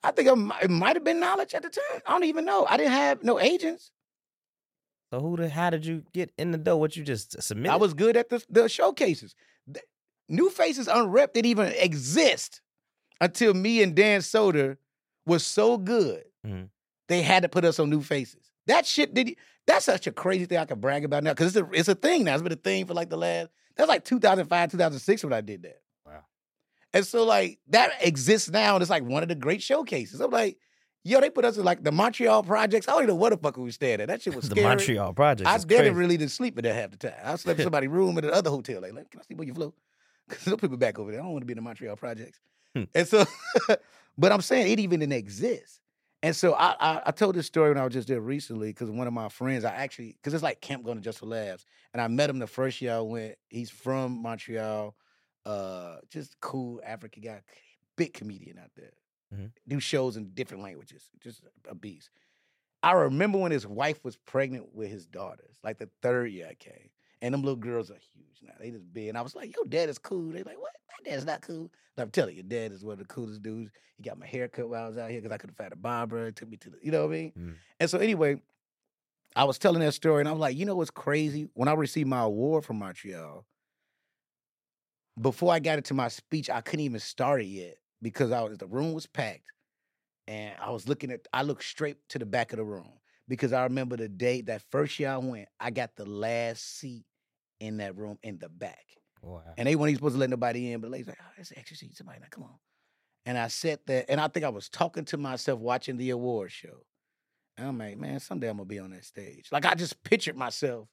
I 0.04 0.12
think 0.12 0.30
I 0.30 0.60
it 0.63 0.70
might 0.70 0.96
have 0.96 1.04
been 1.04 1.20
knowledge 1.20 1.54
at 1.54 1.63
the 1.63 1.70
time. 1.70 2.02
I 2.06 2.12
don't 2.12 2.24
even 2.24 2.46
know. 2.46 2.66
I 2.70 2.78
didn't 2.78 2.94
have 2.94 3.24
no 3.24 3.40
agents. 3.40 3.92
So 5.12 5.20
who? 5.20 5.36
The, 5.38 5.50
how 5.50 5.70
did 5.70 5.86
you 5.86 6.04
get 6.13 6.32
in 6.38 6.52
the 6.52 6.58
door? 6.58 6.80
What 6.80 6.96
you 6.96 7.04
just 7.04 7.42
submitted? 7.42 7.74
I 7.74 7.78
was 7.78 7.94
good 7.94 8.16
at 8.16 8.30
the, 8.30 8.44
the 8.50 8.70
showcases. 8.70 9.36
The- 9.68 9.82
New 10.30 10.50
Faces 10.50 10.88
Unrepped 10.90 11.34
didn't 11.36 11.50
even 11.50 11.68
exist 11.78 12.62
until 13.22 13.54
me 13.54 13.82
and 13.82 13.96
Dan 13.96 14.20
Soder 14.22 14.78
was 15.26 15.46
so 15.46 15.78
good. 15.78 16.24
Mhm. 16.46 16.70
They 17.08 17.22
had 17.22 17.43
to 17.43 17.50
put 17.50 17.65
us 17.65 17.80
on 17.80 17.89
New 17.89 18.02
Faces. 18.02 18.52
That 18.67 18.86
shit 18.86 19.13
did. 19.13 19.30
You, 19.30 19.36
That's 19.65 19.86
such 19.86 20.08
a 20.08 20.12
crazy 20.12 20.46
thing 20.46 20.58
I 20.58 20.65
can 20.65 20.80
brag 20.80 21.06
about 21.06 21.24
now 21.24 21.32
because 21.32 21.56
it's 21.56 21.67
a 21.67 21.70
it's 21.72 21.88
a 21.88 21.96
thing 21.96 22.26
now. 22.26 22.34
It's 22.34 22.43
been 22.43 22.52
a 22.52 22.56
thing 22.56 22.86
for 22.86 22.93
like 22.93 23.10
the 23.10 23.17
last. 23.17 23.50
That's 23.76 23.88
like 23.88 24.04
2005, 24.04 24.72
2006 24.72 25.24
when 25.24 25.34
I 25.34 25.41
did 25.41 25.63
that. 25.63 25.82
Wow. 26.06 26.24
And 26.93 27.06
so 27.06 27.24
like 27.24 27.60
that 27.70 27.91
exists 28.02 28.50
now, 28.50 28.76
and 28.76 28.82
it's 28.82 28.89
like 28.89 29.04
one 29.04 29.24
of 29.24 29.30
the 29.30 29.36
great 29.36 29.62
showcases. 29.62 30.20
I'm 30.20 30.32
like, 30.32 30.58
yo, 31.04 31.22
they 31.22 31.30
put 31.30 31.46
us 31.46 31.58
in 31.58 31.63
like 31.63 31.84
the 31.84 31.91
Montreal 31.91 32.43
projects. 32.43 32.88
I 32.88 32.91
don't 32.91 33.04
even 33.04 33.15
know 33.15 33.15
what 33.15 33.30
the 33.30 33.38
fuck 33.38 33.56
we 33.58 33.72
stayed 33.72 34.02
at. 34.02 34.08
That 34.08 34.22
shit 34.22 34.36
was 34.36 34.50
the 34.50 34.56
scary. 34.56 34.67
Montreal 34.67 35.13
project. 35.13 35.50
I 35.50 35.58
didn't 35.58 35.96
really 35.96 36.17
didn't 36.17 36.32
sleep 36.32 36.58
in 36.58 36.63
there 36.63 36.74
half 36.74 36.91
the 36.91 36.98
time. 36.98 37.13
I 37.24 37.36
slept 37.38 37.60
in 37.60 37.63
somebody's 37.67 37.89
room 37.89 38.17
at 38.17 38.26
another 38.26 38.50
hotel. 38.50 38.82
Like, 38.82 38.93
"Look, 38.93 39.10
can 39.12 39.22
I 39.22 39.24
sleep 39.24 39.39
on 39.39 39.48
your 39.48 39.56
floor? 39.56 39.74
Because 40.28 40.43
there's 40.43 40.58
people 40.58 40.76
back 40.76 41.00
over 41.00 41.10
there. 41.10 41.22
I 41.22 41.24
don't 41.24 41.32
want 41.32 41.43
to 41.43 41.46
be 41.46 41.54
in 41.54 41.56
the 41.56 41.62
Montreal 41.62 41.96
projects. 41.96 42.38
Hmm. 42.76 42.84
And 42.93 43.08
so, 43.08 43.24
but 44.17 44.34
I'm 44.34 44.41
saying 44.41 44.74
it 44.74 44.80
even 44.82 45.00
didn't 45.00 45.13
exist. 45.13 45.80
And 46.24 46.36
so 46.36 46.54
I, 46.54 46.76
I 46.80 47.02
I 47.08 47.12
told 47.12 47.36
this 47.36 47.46
story 47.46 47.70
when 47.70 47.78
I 47.78 47.84
was 47.84 47.94
just 47.94 48.08
there 48.08 48.22
recently 48.22 48.70
because 48.70 48.90
one 48.90 49.08
of 49.08 49.14
my 49.14 49.30
friends, 49.30 49.64
I 49.64 49.74
actually 49.74 50.14
because 50.14 50.34
it's 50.34 50.44
like 50.44 50.62
camp 50.62 50.84
going 50.84 50.98
to 50.98 51.04
Just 51.04 51.20
for 51.20 51.28
Laughs, 51.28 51.65
and 51.94 52.02
I 52.02 52.08
met 52.08 52.30
him 52.30 52.40
the 52.40 52.48
first 52.48 52.82
year 52.82 52.96
I 52.96 53.02
went. 53.02 53.36
He's 53.50 53.70
from 53.70 54.22
Montreal, 54.22 54.96
uh, 55.46 55.98
just 56.10 56.40
cool 56.42 56.82
African 56.84 57.22
guy, 57.22 57.44
big 57.98 58.13
comedian 58.13 58.58
out 58.58 58.72
there. 58.76 58.94
Mhm. 59.34 59.52
Do 59.68 59.80
shows 59.80 60.18
in 60.18 60.34
different 60.34 60.63
languages, 60.63 61.10
just 61.20 61.44
a 61.68 61.76
beast. 61.76 62.10
I 62.84 62.94
remember 62.94 63.40
when 63.40 63.52
his 63.52 63.68
wife 63.68 64.04
was 64.04 64.18
pregnant 64.18 64.74
with 64.74 64.90
his 64.90 65.06
daughters, 65.08 65.58
like 65.63 65.78
the 65.78 65.90
third 66.02 66.32
year 66.32 66.48
I 66.50 66.56
came. 66.56 66.90
And 67.22 67.34
them 67.34 67.42
little 67.42 67.56
girls 67.56 67.90
are 67.90 67.96
huge 67.96 68.42
now. 68.44 68.54
They 68.60 68.72
just 68.72 68.92
big. 68.94 69.10
And 69.10 69.18
I 69.18 69.22
was 69.22 69.36
like, 69.36 69.56
your 69.56 69.65
dad 69.65 69.90
is 69.90 69.98
cool. 69.98 70.32
They 70.32 70.44
like, 70.44 70.60
what? 70.60 70.72
My 70.90 71.10
dad's 71.10 71.26
not 71.26 71.42
cool. 71.42 71.72
And 71.96 72.04
I'm 72.04 72.12
telling 72.12 72.36
you, 72.36 72.44
your 72.44 72.50
dad 72.50 72.72
is 72.72 72.84
one 72.84 72.94
of 72.94 73.00
the 73.00 73.06
coolest 73.06 73.42
dudes. 73.42 73.72
He 73.96 74.04
got 74.04 74.20
my 74.20 74.28
hair 74.28 74.48
cut 74.48 74.70
while 74.70 74.86
I 74.86 74.88
was 74.88 74.98
out 74.98 75.10
here 75.10 75.20
because 75.20 75.34
I 75.34 75.38
could 75.38 75.50
have 75.50 75.58
find 75.58 75.74
a 75.74 75.76
barber. 75.76 76.28
It 76.28 76.36
took 76.36 76.50
me 76.50 76.58
to 76.58 76.70
the, 76.70 76.78
you 76.82 76.92
know 76.92 77.02
what 77.08 77.13
I 77.13 77.18
mean? 77.18 77.32
Mm. 77.38 77.56
And 77.80 77.90
so 77.90 77.98
anyway, 77.98 78.40
I 79.36 79.44
was 79.46 79.58
telling 79.58 79.80
that 79.82 79.94
story 79.94 80.22
and 80.22 80.30
I'm 80.30 80.40
like, 80.40 80.56
you 80.56 80.65
know 80.65 80.76
what's 80.76 80.92
crazy? 80.92 81.50
When 81.54 81.68
I 81.68 81.74
received 81.74 82.08
my 82.08 82.22
award 82.22 82.65
from 82.65 82.80
Montreal, 82.80 83.46
before 85.20 85.52
I 85.52 85.60
got 85.60 85.78
into 85.78 85.94
my 85.94 86.08
speech, 86.08 86.50
I 86.50 86.62
couldn't 86.62 86.86
even 86.86 87.00
start 87.00 87.42
it 87.42 87.48
yet 87.48 87.78
because 88.02 88.32
I 88.32 88.42
was 88.42 88.58
the 88.58 88.68
room 88.68 88.94
was 88.94 89.08
packed. 89.08 89.52
And 90.28 90.54
I 90.62 90.70
was 90.72 90.88
looking 90.88 91.12
at 91.12 91.28
I 91.34 91.42
looked 91.42 91.63
straight 91.63 91.98
to 92.10 92.20
the 92.20 92.26
back 92.26 92.52
of 92.54 92.58
the 92.58 92.65
room 92.65 92.92
because 93.28 93.54
I 93.54 93.63
remember 93.63 93.98
the 93.98 94.10
day 94.10 94.42
that 94.42 94.62
first 94.72 95.00
year 95.00 95.10
I 95.10 95.18
went, 95.18 95.48
I 95.60 95.72
got 95.72 95.96
the 95.96 96.06
last 96.06 96.80
seat 96.80 97.06
in 97.60 97.78
that 97.78 97.96
room 97.98 98.18
in 98.24 98.38
the 98.40 98.50
back. 98.50 98.86
Wow. 99.22 99.42
And 99.58 99.68
they 99.68 99.76
weren't 99.76 99.90
even 99.90 100.00
supposed 100.00 100.16
to 100.16 100.20
let 100.20 100.30
nobody 100.30 100.72
in, 100.72 100.80
but 100.80 100.88
the 100.88 100.92
lady's 100.92 101.08
like, 101.08 101.18
oh, 101.22 101.32
it's 101.38 101.52
an 101.52 101.60
extra 101.60 101.78
seat. 101.78 101.96
Somebody, 101.98 102.20
now 102.20 102.28
come 102.30 102.44
on. 102.44 102.56
And 103.26 103.38
I 103.38 103.48
sat 103.48 103.86
there, 103.86 104.06
and 104.08 104.22
I 104.22 104.28
think 104.28 104.46
I 104.46 104.50
was 104.50 104.70
talking 104.70 105.06
to 105.06 105.18
myself 105.18 105.60
watching 105.60 105.98
the 105.98 106.12
award 106.12 106.52
show. 106.52 106.86
And 107.58 107.68
I'm 107.68 107.78
like, 107.78 107.98
man, 107.98 108.20
someday 108.20 108.50
I'm 108.50 108.58
gonna 108.58 108.66
be 108.66 108.80
on 108.80 108.92
that 108.92 109.04
stage. 109.04 109.50
Like 109.52 109.66
I 109.66 109.74
just 109.74 110.02
pictured 110.04 110.38
myself. 110.38 110.88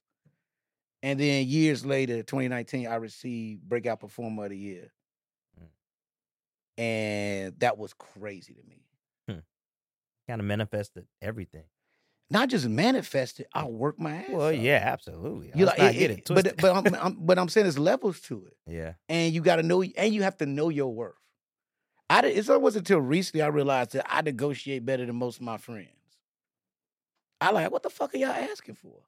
And 1.03 1.19
then 1.19 1.47
years 1.47 1.85
later, 1.85 2.23
2019, 2.23 2.87
I 2.87 2.95
received 2.95 3.61
Breakout 3.61 3.99
Performer 3.99 4.45
of 4.45 4.49
the 4.49 4.57
Year. 4.57 4.91
Hmm. 5.57 6.81
And 6.81 7.59
that 7.59 7.77
was 7.77 7.93
crazy 7.93 8.55
to 8.55 8.63
me. 8.67 8.81
Hmm. 9.29 9.39
Kind 10.27 10.41
of 10.41 10.47
manifested 10.47 11.05
everything. 11.21 11.65
Not 12.31 12.49
just 12.49 12.67
manifested, 12.67 13.45
I 13.53 13.65
work 13.65 13.99
my 13.99 14.15
ass. 14.15 14.29
Well, 14.31 14.47
off. 14.47 14.55
yeah, 14.55 14.81
absolutely. 14.83 15.51
You 15.53 15.65
like, 15.65 15.77
not 15.77 15.93
get 15.93 16.11
it, 16.11 16.23
but 16.27 16.57
but 16.57 16.75
I'm, 16.75 16.95
I'm 17.01 17.17
but 17.19 17.37
I'm 17.37 17.49
saying 17.49 17.65
there's 17.65 17.77
levels 17.77 18.19
to 18.21 18.45
it. 18.45 18.57
yeah. 18.67 18.93
and 19.07 19.33
you 19.33 19.41
got 19.41 19.57
to 19.57 19.63
know 19.63 19.83
and 19.83 20.13
you 20.13 20.23
have 20.23 20.37
to 20.37 20.45
know 20.45 20.69
your 20.69 20.91
worth. 20.93 21.13
I 22.09 22.21
did, 22.21 22.37
it 22.37 22.61
wasn't 22.61 22.87
until 22.87 22.99
recently 22.99 23.41
I 23.41 23.47
realized 23.47 23.93
that 23.93 24.05
I 24.07 24.21
negotiate 24.21 24.85
better 24.85 25.05
than 25.05 25.15
most 25.15 25.37
of 25.37 25.41
my 25.43 25.57
friends. 25.57 25.89
I 27.41 27.51
like, 27.51 27.71
what 27.71 27.83
the 27.83 27.89
fuck 27.89 28.13
are 28.13 28.17
y'all 28.17 28.29
asking 28.29 28.75
for? 28.75 28.99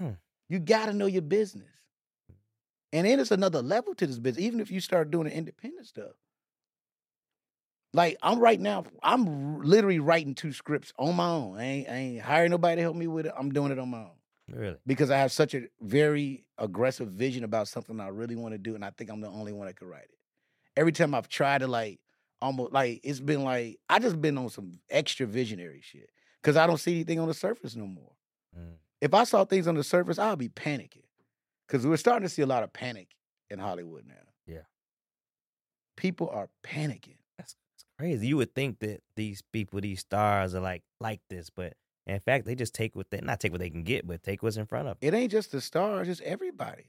Hmm. 0.00 0.12
You 0.48 0.58
got 0.58 0.86
to 0.86 0.92
know 0.92 1.06
your 1.06 1.22
business. 1.22 1.68
And 2.92 3.06
then 3.06 3.20
it's 3.20 3.30
another 3.30 3.62
level 3.62 3.94
to 3.94 4.06
this 4.06 4.18
business, 4.18 4.44
even 4.44 4.60
if 4.60 4.70
you 4.70 4.80
start 4.80 5.10
doing 5.10 5.24
the 5.28 5.34
independent 5.34 5.86
stuff. 5.86 6.12
Like 7.96 8.18
I'm 8.22 8.38
right 8.38 8.60
now, 8.60 8.84
I'm 9.02 9.62
literally 9.62 10.00
writing 10.00 10.34
two 10.34 10.52
scripts 10.52 10.92
on 10.98 11.16
my 11.16 11.28
own. 11.28 11.56
I 11.58 11.64
ain't, 11.64 11.88
I 11.88 11.94
ain't 11.96 12.20
hiring 12.22 12.50
nobody 12.50 12.76
to 12.76 12.82
help 12.82 12.94
me 12.94 13.06
with 13.06 13.24
it. 13.24 13.32
I'm 13.36 13.50
doing 13.50 13.72
it 13.72 13.78
on 13.78 13.88
my 13.88 14.00
own 14.00 14.10
Really. 14.52 14.76
because 14.86 15.10
I 15.10 15.16
have 15.16 15.32
such 15.32 15.54
a 15.54 15.62
very 15.80 16.44
aggressive 16.58 17.08
vision 17.08 17.42
about 17.42 17.68
something 17.68 17.98
I 17.98 18.08
really 18.08 18.36
want 18.36 18.52
to 18.52 18.58
do, 18.58 18.74
and 18.74 18.84
I 18.84 18.90
think 18.90 19.10
I'm 19.10 19.22
the 19.22 19.28
only 19.28 19.52
one 19.52 19.66
that 19.66 19.76
could 19.76 19.88
write 19.88 20.04
it. 20.04 20.18
Every 20.76 20.92
time 20.92 21.14
I've 21.14 21.28
tried 21.28 21.58
to 21.62 21.66
like 21.68 21.98
almost 22.42 22.72
like 22.72 23.00
it's 23.02 23.18
been 23.18 23.42
like 23.44 23.78
I 23.88 23.98
just 23.98 24.20
been 24.20 24.36
on 24.36 24.50
some 24.50 24.78
extra 24.90 25.26
visionary 25.26 25.80
shit 25.82 26.10
because 26.42 26.56
I 26.58 26.66
don't 26.66 26.76
see 26.78 26.92
anything 26.96 27.18
on 27.18 27.28
the 27.28 27.34
surface 27.34 27.74
no 27.74 27.86
more. 27.86 28.12
Mm. 28.56 28.74
If 29.00 29.14
I 29.14 29.24
saw 29.24 29.46
things 29.46 29.66
on 29.66 29.74
the 29.74 29.82
surface, 29.84 30.18
I'd 30.18 30.38
be 30.38 30.50
panicking 30.50 31.04
because 31.66 31.86
we're 31.86 31.96
starting 31.96 32.28
to 32.28 32.32
see 32.32 32.42
a 32.42 32.46
lot 32.46 32.62
of 32.62 32.74
panic 32.74 33.08
in 33.48 33.58
Hollywood 33.58 34.04
now. 34.06 34.14
Yeah. 34.46 34.60
people 35.96 36.28
are 36.28 36.48
panicking. 36.62 37.15
Crazy. 37.98 38.26
You 38.26 38.36
would 38.36 38.54
think 38.54 38.80
that 38.80 39.02
these 39.16 39.42
people, 39.52 39.80
these 39.80 40.00
stars, 40.00 40.54
are 40.54 40.60
like 40.60 40.82
like 41.00 41.20
this, 41.30 41.50
but 41.50 41.74
in 42.06 42.20
fact, 42.20 42.46
they 42.46 42.54
just 42.54 42.74
take 42.74 42.94
what 42.94 43.10
they 43.10 43.20
not 43.20 43.40
take 43.40 43.52
what 43.52 43.60
they 43.60 43.70
can 43.70 43.84
get, 43.84 44.06
but 44.06 44.22
take 44.22 44.42
what's 44.42 44.56
in 44.56 44.66
front 44.66 44.88
of 44.88 44.98
them. 45.00 45.08
It 45.08 45.16
ain't 45.16 45.32
just 45.32 45.52
the 45.52 45.60
stars, 45.60 46.08
it's 46.08 46.20
everybody. 46.24 46.84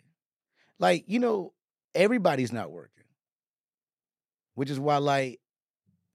Like, 0.79 1.05
you 1.07 1.19
know, 1.19 1.53
everybody's 1.95 2.51
not 2.51 2.71
working. 2.71 3.05
Which 4.55 4.69
is 4.69 4.79
why, 4.79 4.97
like, 4.97 5.39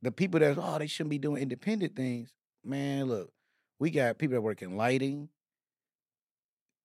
the 0.02 0.12
people 0.12 0.40
that, 0.40 0.58
oh, 0.60 0.78
they 0.78 0.86
shouldn't 0.86 1.10
be 1.10 1.18
doing 1.18 1.42
independent 1.42 1.96
things. 1.96 2.32
Man, 2.64 3.06
look, 3.06 3.32
we 3.78 3.90
got 3.90 4.18
people 4.18 4.34
that 4.34 4.42
work 4.42 4.62
in 4.62 4.76
lighting, 4.76 5.28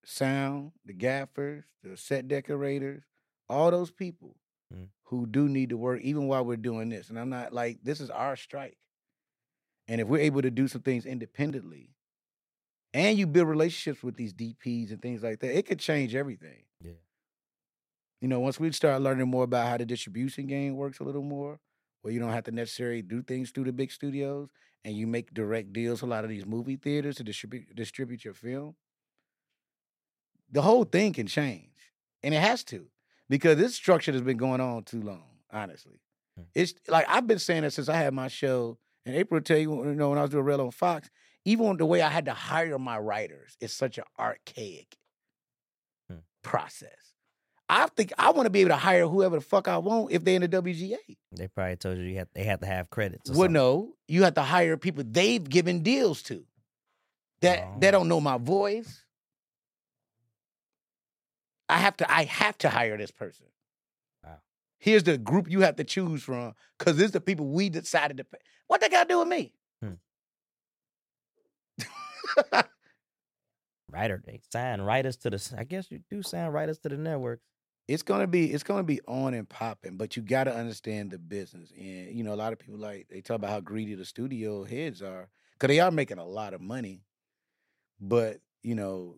sound, 0.04 0.72
the 0.86 0.94
gaffers, 0.94 1.66
the 1.84 1.98
set 1.98 2.28
decorators, 2.28 3.04
all 3.50 3.70
those 3.70 3.92
people 3.92 4.36
Mm. 4.74 4.90
who 5.04 5.26
do 5.26 5.48
need 5.48 5.70
to 5.70 5.78
work 5.78 6.02
even 6.02 6.28
while 6.28 6.44
we're 6.44 6.58
doing 6.58 6.90
this. 6.90 7.10
And 7.10 7.18
I'm 7.18 7.30
not 7.30 7.54
like, 7.54 7.80
this 7.84 8.02
is 8.02 8.10
our 8.10 8.36
strike. 8.36 8.78
And 9.88 10.02
if 10.02 10.08
we're 10.08 10.20
able 10.20 10.42
to 10.42 10.52
do 10.52 10.68
some 10.68 10.82
things 10.82 11.06
independently, 11.06 11.92
and 12.94 13.18
you 13.18 13.28
build 13.28 13.48
relationships 13.48 14.04
with 14.04 14.16
these 14.16 14.34
DPs 14.34 14.92
and 14.92 15.02
things 15.02 15.24
like 15.24 15.40
that, 15.40 15.58
it 15.58 15.66
could 15.66 15.80
change 15.80 16.16
everything. 16.16 16.64
Yeah. 16.84 16.92
You 18.22 18.28
know, 18.28 18.40
once 18.40 18.60
we 18.60 18.72
start 18.72 19.02
learning 19.02 19.30
more 19.30 19.44
about 19.44 19.68
how 19.68 19.78
the 19.78 19.86
distribution 19.86 20.48
game 20.48 20.76
works 20.76 21.00
a 21.00 21.04
little 21.04 21.22
more, 21.22 21.60
where 22.02 22.14
you 22.14 22.20
don't 22.20 22.32
have 22.32 22.46
to 22.46 22.52
necessarily 22.52 23.02
do 23.02 23.22
things 23.22 23.52
through 23.52 23.66
the 23.66 23.72
big 23.72 23.92
studios 23.92 24.50
and 24.84 24.96
you 24.96 25.08
make 25.08 25.34
direct 25.34 25.72
deals 25.74 26.02
with 26.02 26.10
a 26.10 26.14
lot 26.14 26.24
of 26.24 26.30
these 26.30 26.46
movie 26.46 26.76
theaters 26.76 27.18
to 27.18 27.24
distribute 27.24 27.76
distribute 27.76 28.26
your 28.26 28.34
film, 28.34 28.76
the 30.52 30.62
whole 30.62 30.84
thing 30.84 31.14
can 31.14 31.28
change. 31.28 31.70
And 32.24 32.34
it 32.34 32.42
has 32.42 32.64
to. 32.66 32.88
Because 33.30 33.58
this 33.58 33.76
structure 33.76 34.12
has 34.12 34.22
been 34.22 34.38
going 34.38 34.62
on 34.62 34.84
too 34.84 35.02
long, 35.02 35.24
honestly. 35.52 36.00
Mm. 36.40 36.46
It's 36.56 36.74
like 36.88 37.06
I've 37.10 37.28
been 37.28 37.40
saying 37.40 37.64
it 37.66 37.72
since 37.72 37.90
I 37.90 37.98
had 37.98 38.14
my 38.14 38.28
show. 38.30 38.78
And 39.06 39.16
April 39.16 39.40
tell 39.42 39.58
you, 39.58 39.86
you 39.86 39.96
know, 39.96 40.10
when 40.10 40.18
I 40.18 40.22
was 40.22 40.32
doing 40.32 40.44
Rel 40.44 40.62
on 40.62 40.72
Fox, 40.72 41.10
even 41.46 41.78
the 41.78 41.86
way 41.86 42.02
I 42.02 42.10
had 42.10 42.26
to 42.26 42.34
hire 42.34 42.78
my 42.78 42.98
writers 43.00 43.56
is 43.62 43.72
such 43.74 43.98
an 43.98 44.04
archaic 44.20 44.98
Hmm. 46.10 46.18
process. 46.44 47.14
I 47.70 47.88
think 47.88 48.14
I 48.18 48.32
want 48.32 48.46
to 48.46 48.50
be 48.50 48.62
able 48.62 48.70
to 48.70 48.76
hire 48.78 49.08
whoever 49.08 49.36
the 49.36 49.42
fuck 49.42 49.68
I 49.68 49.78
want 49.78 50.12
if 50.14 50.24
they're 50.24 50.36
in 50.36 50.42
the 50.42 50.48
WGA. 50.48 50.98
They 51.34 51.48
probably 51.50 51.76
told 51.76 51.98
you 51.98 52.06
you 52.06 52.18
had 52.18 52.30
they 52.34 52.44
had 52.46 52.62
to 52.62 52.66
have 52.66 52.90
credits. 52.90 53.30
Or 53.30 53.34
Well, 53.34 53.40
something. 53.42 53.54
no, 53.54 53.94
you 54.08 54.24
have 54.24 54.36
to 54.36 54.42
hire 54.44 54.78
people 54.78 55.04
they've 55.06 55.44
given 55.44 55.84
deals 55.84 56.22
to 56.24 56.46
that 57.42 57.80
they 57.82 57.90
Oh. 57.90 57.92
don't 57.92 58.08
know 58.08 58.22
my 58.22 58.38
voice. 58.38 59.04
I 61.70 61.78
have 61.80 61.98
to. 61.98 62.12
I 62.12 62.24
have 62.26 62.58
to 62.60 62.70
hire 62.70 62.98
this 62.98 63.12
person. 63.12 63.48
Wow. 64.24 64.38
Here's 64.80 65.04
the 65.04 65.18
group 65.18 65.50
you 65.50 65.62
have 65.62 65.76
to 65.78 65.84
choose 65.84 66.24
from 66.24 66.54
because 66.78 66.98
this 66.98 67.08
is 67.08 67.12
the 67.12 67.22
people 67.22 67.48
we 67.48 67.70
decided 67.70 68.18
to 68.18 68.24
pay. 68.24 68.38
What 68.68 68.82
they 68.82 68.90
got 68.90 69.04
to 69.04 69.14
do 69.14 69.20
with 69.20 69.28
me? 69.28 69.54
Hmm. 69.82 69.94
Writer, 73.90 74.22
they 74.26 74.42
sign 74.52 74.82
writers 74.82 75.16
to 75.18 75.30
the. 75.30 75.56
I 75.58 75.64
guess 75.64 75.90
you 75.92 76.02
do 76.10 76.22
sign 76.22 76.50
writers 76.50 76.78
to 76.80 76.90
the 76.90 76.98
networks. 76.98 77.44
it's 77.88 78.04
gonna 78.04 78.28
be 78.28 78.52
it's 78.52 78.64
gonna 78.64 78.84
be 78.84 79.00
on 79.08 79.34
and 79.34 79.48
popping, 79.48 79.96
but 79.96 80.18
you 80.18 80.24
got 80.24 80.44
to 80.46 80.54
understand 80.56 81.12
the 81.12 81.18
business. 81.18 81.72
And 81.78 82.14
you 82.14 82.24
know, 82.24 82.34
a 82.34 82.36
lot 82.36 82.52
of 82.52 82.60
people 82.60 82.78
like 82.80 83.08
they 83.10 83.22
talk 83.22 83.36
about 83.38 83.50
how 83.52 83.62
greedy 83.62 83.96
the 83.96 84.04
studio 84.06 84.66
heads 84.66 85.02
are 85.02 85.30
because 85.54 85.70
they 85.70 85.80
are 85.80 85.92
making 85.92 86.18
a 86.18 86.26
lot 86.26 86.54
of 86.54 86.60
money, 86.62 87.02
but 88.02 88.42
you 88.62 88.76
know, 88.76 89.18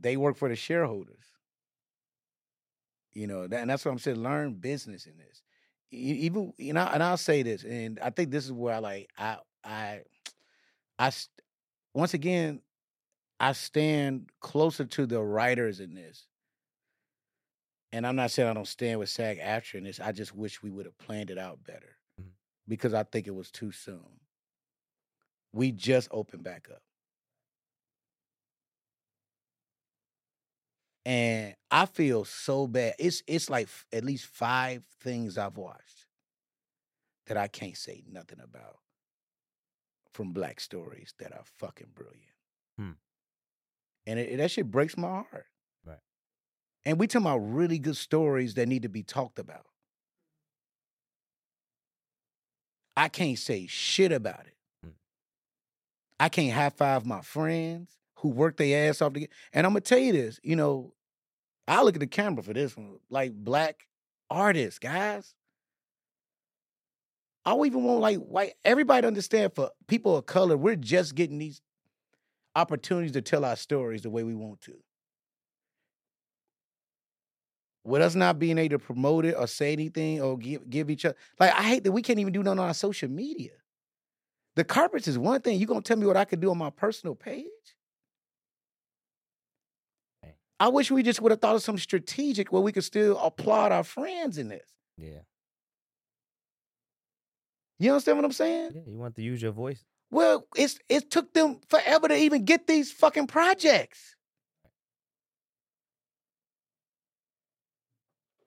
they 0.00 0.16
work 0.16 0.36
for 0.36 0.48
the 0.48 0.56
shareholders. 0.56 1.24
You 3.12 3.26
know, 3.26 3.46
that, 3.46 3.60
and 3.60 3.70
that's 3.70 3.84
what 3.84 3.90
I'm 3.92 3.98
saying. 3.98 4.22
Learn 4.22 4.54
business 4.54 5.06
in 5.06 5.16
this. 5.18 5.42
Even 5.90 6.52
you 6.58 6.72
know, 6.74 6.88
and 6.92 7.02
I'll 7.02 7.16
say 7.16 7.42
this, 7.42 7.64
and 7.64 7.98
I 8.00 8.10
think 8.10 8.30
this 8.30 8.44
is 8.44 8.52
where 8.52 8.74
I 8.74 8.78
like 8.78 9.10
I 9.16 9.38
I 9.64 10.00
I 10.98 11.10
once 11.94 12.12
again 12.14 12.60
I 13.40 13.52
stand 13.52 14.28
closer 14.40 14.84
to 14.84 15.06
the 15.06 15.22
writers 15.22 15.80
in 15.80 15.94
this. 15.94 16.26
And 17.90 18.06
I'm 18.06 18.16
not 18.16 18.30
saying 18.30 18.48
I 18.48 18.52
don't 18.52 18.68
stand 18.68 18.98
with 18.98 19.08
SAG 19.08 19.38
AFTRA 19.38 19.76
in 19.76 19.84
this. 19.84 19.98
I 19.98 20.12
just 20.12 20.34
wish 20.34 20.62
we 20.62 20.70
would 20.70 20.84
have 20.84 20.98
planned 20.98 21.30
it 21.30 21.38
out 21.38 21.64
better 21.64 21.96
Mhm. 22.20 22.32
because 22.66 22.92
I 22.92 23.02
think 23.04 23.26
it 23.26 23.34
was 23.34 23.50
too 23.50 23.72
soon. 23.72 24.20
We 25.52 25.72
just 25.72 26.08
opened 26.10 26.42
back 26.42 26.68
up. 26.70 26.82
And 31.08 31.54
I 31.70 31.86
feel 31.86 32.26
so 32.26 32.66
bad. 32.66 32.92
It's 32.98 33.22
it's 33.26 33.48
like 33.48 33.64
f- 33.64 33.86
at 33.94 34.04
least 34.04 34.26
five 34.26 34.82
things 35.00 35.38
I've 35.38 35.56
watched 35.56 36.04
that 37.28 37.38
I 37.38 37.48
can't 37.48 37.78
say 37.78 38.02
nothing 38.12 38.40
about 38.44 38.76
from 40.12 40.34
black 40.34 40.60
stories 40.60 41.14
that 41.18 41.32
are 41.32 41.44
fucking 41.56 41.92
brilliant. 41.94 42.34
Hmm. 42.76 42.90
And 44.06 44.18
it, 44.18 44.36
that 44.36 44.50
shit 44.50 44.70
breaks 44.70 44.98
my 44.98 45.08
heart. 45.08 45.46
Right. 45.82 45.96
And 46.84 47.00
we 47.00 47.06
talking 47.06 47.26
about 47.26 47.38
really 47.38 47.78
good 47.78 47.96
stories 47.96 48.52
that 48.54 48.68
need 48.68 48.82
to 48.82 48.90
be 48.90 49.02
talked 49.02 49.38
about. 49.38 49.64
I 52.98 53.08
can't 53.08 53.38
say 53.38 53.66
shit 53.66 54.12
about 54.12 54.40
it. 54.40 54.56
Hmm. 54.84 54.90
I 56.20 56.28
can't 56.28 56.52
high 56.52 56.68
five 56.68 57.06
my 57.06 57.22
friends 57.22 57.96
who 58.16 58.28
work 58.28 58.58
their 58.58 58.90
ass 58.90 59.00
off 59.00 59.14
to 59.14 59.20
get. 59.20 59.30
And 59.54 59.66
I'm 59.66 59.72
gonna 59.72 59.80
tell 59.80 59.98
you 59.98 60.12
this, 60.12 60.38
you 60.42 60.54
know, 60.54 60.92
I 61.68 61.82
look 61.82 61.96
at 61.96 62.00
the 62.00 62.06
camera 62.06 62.42
for 62.42 62.54
this 62.54 62.76
one, 62.76 62.98
like 63.10 63.32
black 63.32 63.86
artists, 64.30 64.78
guys. 64.78 65.34
I 67.44 67.50
don't 67.50 67.66
even 67.66 67.84
want 67.84 68.00
like 68.00 68.18
white. 68.18 68.54
Everybody 68.64 69.06
understand 69.06 69.52
for 69.54 69.70
people 69.86 70.16
of 70.16 70.26
color, 70.26 70.56
we're 70.56 70.76
just 70.76 71.14
getting 71.14 71.38
these 71.38 71.60
opportunities 72.56 73.12
to 73.12 73.22
tell 73.22 73.44
our 73.44 73.56
stories 73.56 74.02
the 74.02 74.10
way 74.10 74.22
we 74.22 74.34
want 74.34 74.60
to. 74.62 74.74
With 77.84 78.02
us 78.02 78.14
not 78.14 78.38
being 78.38 78.58
able 78.58 78.78
to 78.78 78.84
promote 78.84 79.24
it 79.24 79.34
or 79.38 79.46
say 79.46 79.72
anything 79.72 80.20
or 80.20 80.36
give 80.36 80.68
give 80.68 80.90
each 80.90 81.04
other, 81.04 81.16
like 81.38 81.52
I 81.52 81.62
hate 81.62 81.84
that 81.84 81.92
we 81.92 82.02
can't 82.02 82.18
even 82.18 82.32
do 82.32 82.42
nothing 82.42 82.58
on 82.58 82.66
our 82.66 82.74
social 82.74 83.08
media. 83.08 83.52
The 84.56 84.64
carpets 84.64 85.08
is 85.08 85.18
one 85.18 85.40
thing. 85.40 85.58
You 85.58 85.66
gonna 85.66 85.82
tell 85.82 85.96
me 85.96 86.06
what 86.06 86.16
I 86.16 86.24
could 86.24 86.40
do 86.40 86.50
on 86.50 86.58
my 86.58 86.70
personal 86.70 87.14
page? 87.14 87.46
I 90.60 90.68
wish 90.68 90.90
we 90.90 91.02
just 91.02 91.20
would 91.20 91.30
have 91.30 91.40
thought 91.40 91.54
of 91.54 91.62
some 91.62 91.78
strategic 91.78 92.52
where 92.52 92.62
we 92.62 92.72
could 92.72 92.84
still 92.84 93.18
applaud 93.18 93.70
our 93.70 93.84
friends 93.84 94.38
in 94.38 94.48
this. 94.48 94.66
Yeah. 94.96 95.20
You 97.78 97.92
understand 97.92 98.18
what 98.18 98.24
I'm 98.24 98.32
saying? 98.32 98.72
Yeah. 98.74 98.80
You 98.86 98.98
want 98.98 99.14
to 99.16 99.22
use 99.22 99.40
your 99.40 99.52
voice. 99.52 99.84
Well, 100.10 100.46
it's 100.56 100.78
it 100.88 101.10
took 101.10 101.32
them 101.32 101.60
forever 101.68 102.08
to 102.08 102.16
even 102.16 102.44
get 102.44 102.66
these 102.66 102.90
fucking 102.90 103.28
projects. 103.28 104.16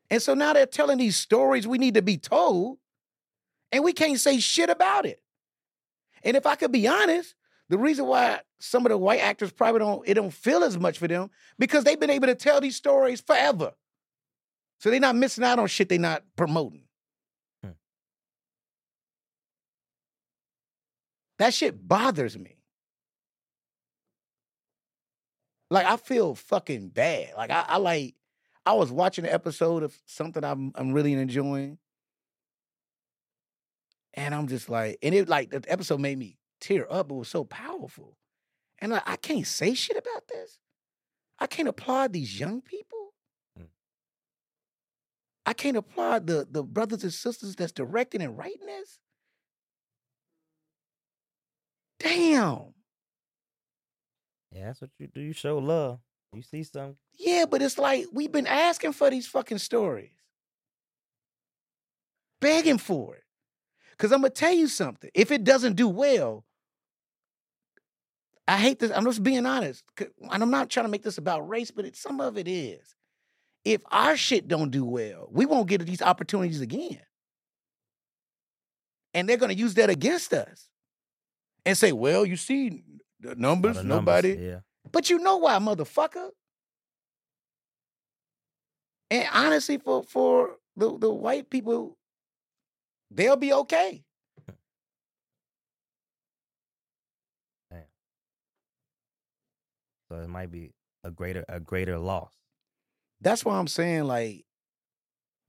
And 0.09 0.21
so 0.21 0.33
now 0.33 0.51
they're 0.51 0.65
telling 0.65 0.97
these 0.97 1.15
stories 1.15 1.65
we 1.65 1.77
need 1.77 1.93
to 1.93 2.01
be 2.01 2.17
told, 2.17 2.79
and 3.71 3.83
we 3.83 3.93
can't 3.93 4.19
say 4.19 4.39
shit 4.39 4.69
about 4.69 5.05
it. 5.05 5.21
And 6.23 6.35
if 6.35 6.45
I 6.45 6.55
could 6.55 6.73
be 6.73 6.87
honest, 6.87 7.33
the 7.71 7.77
reason 7.77 8.05
why 8.05 8.41
some 8.59 8.85
of 8.85 8.89
the 8.89 8.97
white 8.97 9.21
actors 9.21 9.49
probably 9.49 9.79
don't 9.79 10.05
it 10.05 10.15
don't 10.15 10.33
feel 10.33 10.61
as 10.61 10.77
much 10.77 10.97
for 10.97 11.07
them 11.07 11.29
because 11.57 11.85
they've 11.85 11.99
been 11.99 12.09
able 12.09 12.27
to 12.27 12.35
tell 12.35 12.59
these 12.59 12.75
stories 12.75 13.21
forever. 13.21 13.71
So 14.81 14.91
they're 14.91 14.99
not 14.99 15.15
missing 15.15 15.45
out 15.45 15.57
on 15.57 15.67
shit 15.67 15.87
they're 15.87 15.97
not 15.97 16.23
promoting. 16.35 16.83
Hmm. 17.63 17.71
That 21.39 21.53
shit 21.53 21.87
bothers 21.87 22.37
me. 22.37 22.57
Like 25.69 25.85
I 25.85 25.95
feel 25.95 26.35
fucking 26.35 26.89
bad. 26.89 27.35
Like 27.37 27.51
I, 27.51 27.63
I 27.69 27.77
like 27.77 28.15
I 28.65 28.73
was 28.73 28.91
watching 28.91 29.23
an 29.23 29.31
episode 29.31 29.83
of 29.83 29.97
something 30.07 30.43
I'm 30.43 30.73
I'm 30.75 30.91
really 30.91 31.13
enjoying. 31.13 31.77
And 34.13 34.35
I'm 34.35 34.47
just 34.47 34.69
like, 34.69 34.99
and 35.01 35.15
it 35.15 35.29
like 35.29 35.51
the 35.51 35.63
episode 35.69 36.01
made 36.01 36.17
me 36.17 36.37
tear 36.61 36.87
up. 36.89 37.11
It 37.11 37.15
was 37.15 37.27
so 37.27 37.43
powerful. 37.43 38.15
And 38.79 38.93
like, 38.93 39.03
I 39.05 39.15
can't 39.17 39.45
say 39.45 39.73
shit 39.73 39.97
about 39.97 40.27
this. 40.27 40.59
I 41.39 41.47
can't 41.47 41.67
applaud 41.67 42.13
these 42.13 42.39
young 42.39 42.61
people. 42.61 43.13
Mm. 43.59 43.67
I 45.45 45.53
can't 45.53 45.77
applaud 45.77 46.27
the 46.27 46.47
the 46.49 46.63
brothers 46.63 47.03
and 47.03 47.13
sisters 47.13 47.55
that's 47.55 47.71
directing 47.71 48.21
and 48.21 48.37
writing 48.37 48.65
this. 48.67 48.99
Damn. 51.99 52.73
Yeah, 54.51 54.65
that's 54.67 54.81
what 54.81 54.89
you 54.99 55.07
do. 55.07 55.21
You 55.21 55.33
show 55.33 55.57
love. 55.57 55.99
You 56.33 56.41
see 56.41 56.63
something. 56.63 56.95
Yeah, 57.17 57.45
but 57.49 57.61
it's 57.61 57.77
like 57.77 58.05
we've 58.11 58.31
been 58.31 58.47
asking 58.47 58.93
for 58.93 59.09
these 59.09 59.27
fucking 59.27 59.59
stories. 59.59 60.11
Begging 62.39 62.77
for 62.77 63.15
it. 63.15 63.23
Cause 63.97 64.11
I'm 64.11 64.21
gonna 64.21 64.31
tell 64.31 64.53
you 64.53 64.67
something. 64.67 65.11
If 65.13 65.31
it 65.31 65.43
doesn't 65.43 65.75
do 65.75 65.87
well, 65.87 66.45
I 68.47 68.57
hate 68.57 68.79
this. 68.79 68.91
I'm 68.93 69.05
just 69.05 69.23
being 69.23 69.45
honest. 69.45 69.83
And 69.99 70.43
I'm 70.43 70.51
not 70.51 70.69
trying 70.69 70.85
to 70.85 70.91
make 70.91 71.03
this 71.03 71.17
about 71.17 71.47
race, 71.47 71.71
but 71.71 71.85
it, 71.85 71.95
some 71.95 72.19
of 72.19 72.37
it 72.37 72.47
is. 72.47 72.95
If 73.63 73.81
our 73.91 74.17
shit 74.17 74.47
don't 74.47 74.71
do 74.71 74.83
well, 74.83 75.27
we 75.31 75.45
won't 75.45 75.67
get 75.67 75.85
these 75.85 76.01
opportunities 76.01 76.61
again. 76.61 77.01
And 79.13 79.27
they're 79.27 79.37
gonna 79.37 79.53
use 79.53 79.75
that 79.75 79.89
against 79.89 80.33
us. 80.33 80.69
And 81.65 81.77
say, 81.77 81.91
well, 81.91 82.25
you 82.25 82.37
see 82.37 82.83
the 83.19 83.35
numbers, 83.35 83.77
the 83.77 83.83
numbers, 83.83 84.23
nobody. 84.23 84.35
Yeah. 84.41 84.59
But 84.91 85.11
you 85.11 85.19
know 85.19 85.37
why, 85.37 85.59
motherfucker. 85.59 86.29
And 89.11 89.27
honestly, 89.31 89.77
for 89.77 90.03
for 90.03 90.55
the, 90.75 90.97
the 90.97 91.11
white 91.11 91.49
people, 91.49 91.97
they'll 93.11 93.35
be 93.35 93.53
okay. 93.53 94.03
So 100.11 100.17
it 100.17 100.27
might 100.27 100.51
be 100.51 100.73
a 101.05 101.09
greater 101.09 101.45
a 101.47 101.61
greater 101.61 101.97
loss. 101.97 102.33
That's 103.21 103.45
why 103.45 103.57
I'm 103.57 103.67
saying, 103.67 104.03
like, 104.03 104.43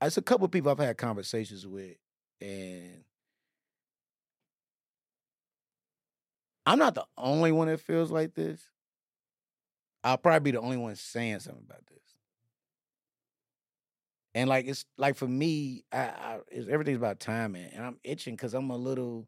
it's 0.00 0.16
a 0.16 0.22
couple 0.22 0.46
people 0.46 0.70
I've 0.70 0.78
had 0.78 0.96
conversations 0.96 1.66
with, 1.66 1.96
and 2.40 3.02
I'm 6.64 6.78
not 6.78 6.94
the 6.94 7.04
only 7.18 7.50
one 7.50 7.66
that 7.66 7.80
feels 7.80 8.12
like 8.12 8.34
this. 8.34 8.62
I'll 10.04 10.16
probably 10.16 10.52
be 10.52 10.56
the 10.56 10.60
only 10.60 10.76
one 10.76 10.94
saying 10.94 11.40
something 11.40 11.64
about 11.68 11.84
this. 11.86 11.98
And 14.36 14.48
like 14.48 14.68
it's 14.68 14.84
like 14.96 15.16
for 15.16 15.26
me, 15.26 15.82
I, 15.92 15.98
I 15.98 16.38
everything's 16.70 16.98
about 16.98 17.18
timing, 17.18 17.68
and 17.74 17.84
I'm 17.84 17.98
itching 18.04 18.36
because 18.36 18.54
I'm 18.54 18.70
a 18.70 18.76
little. 18.76 19.26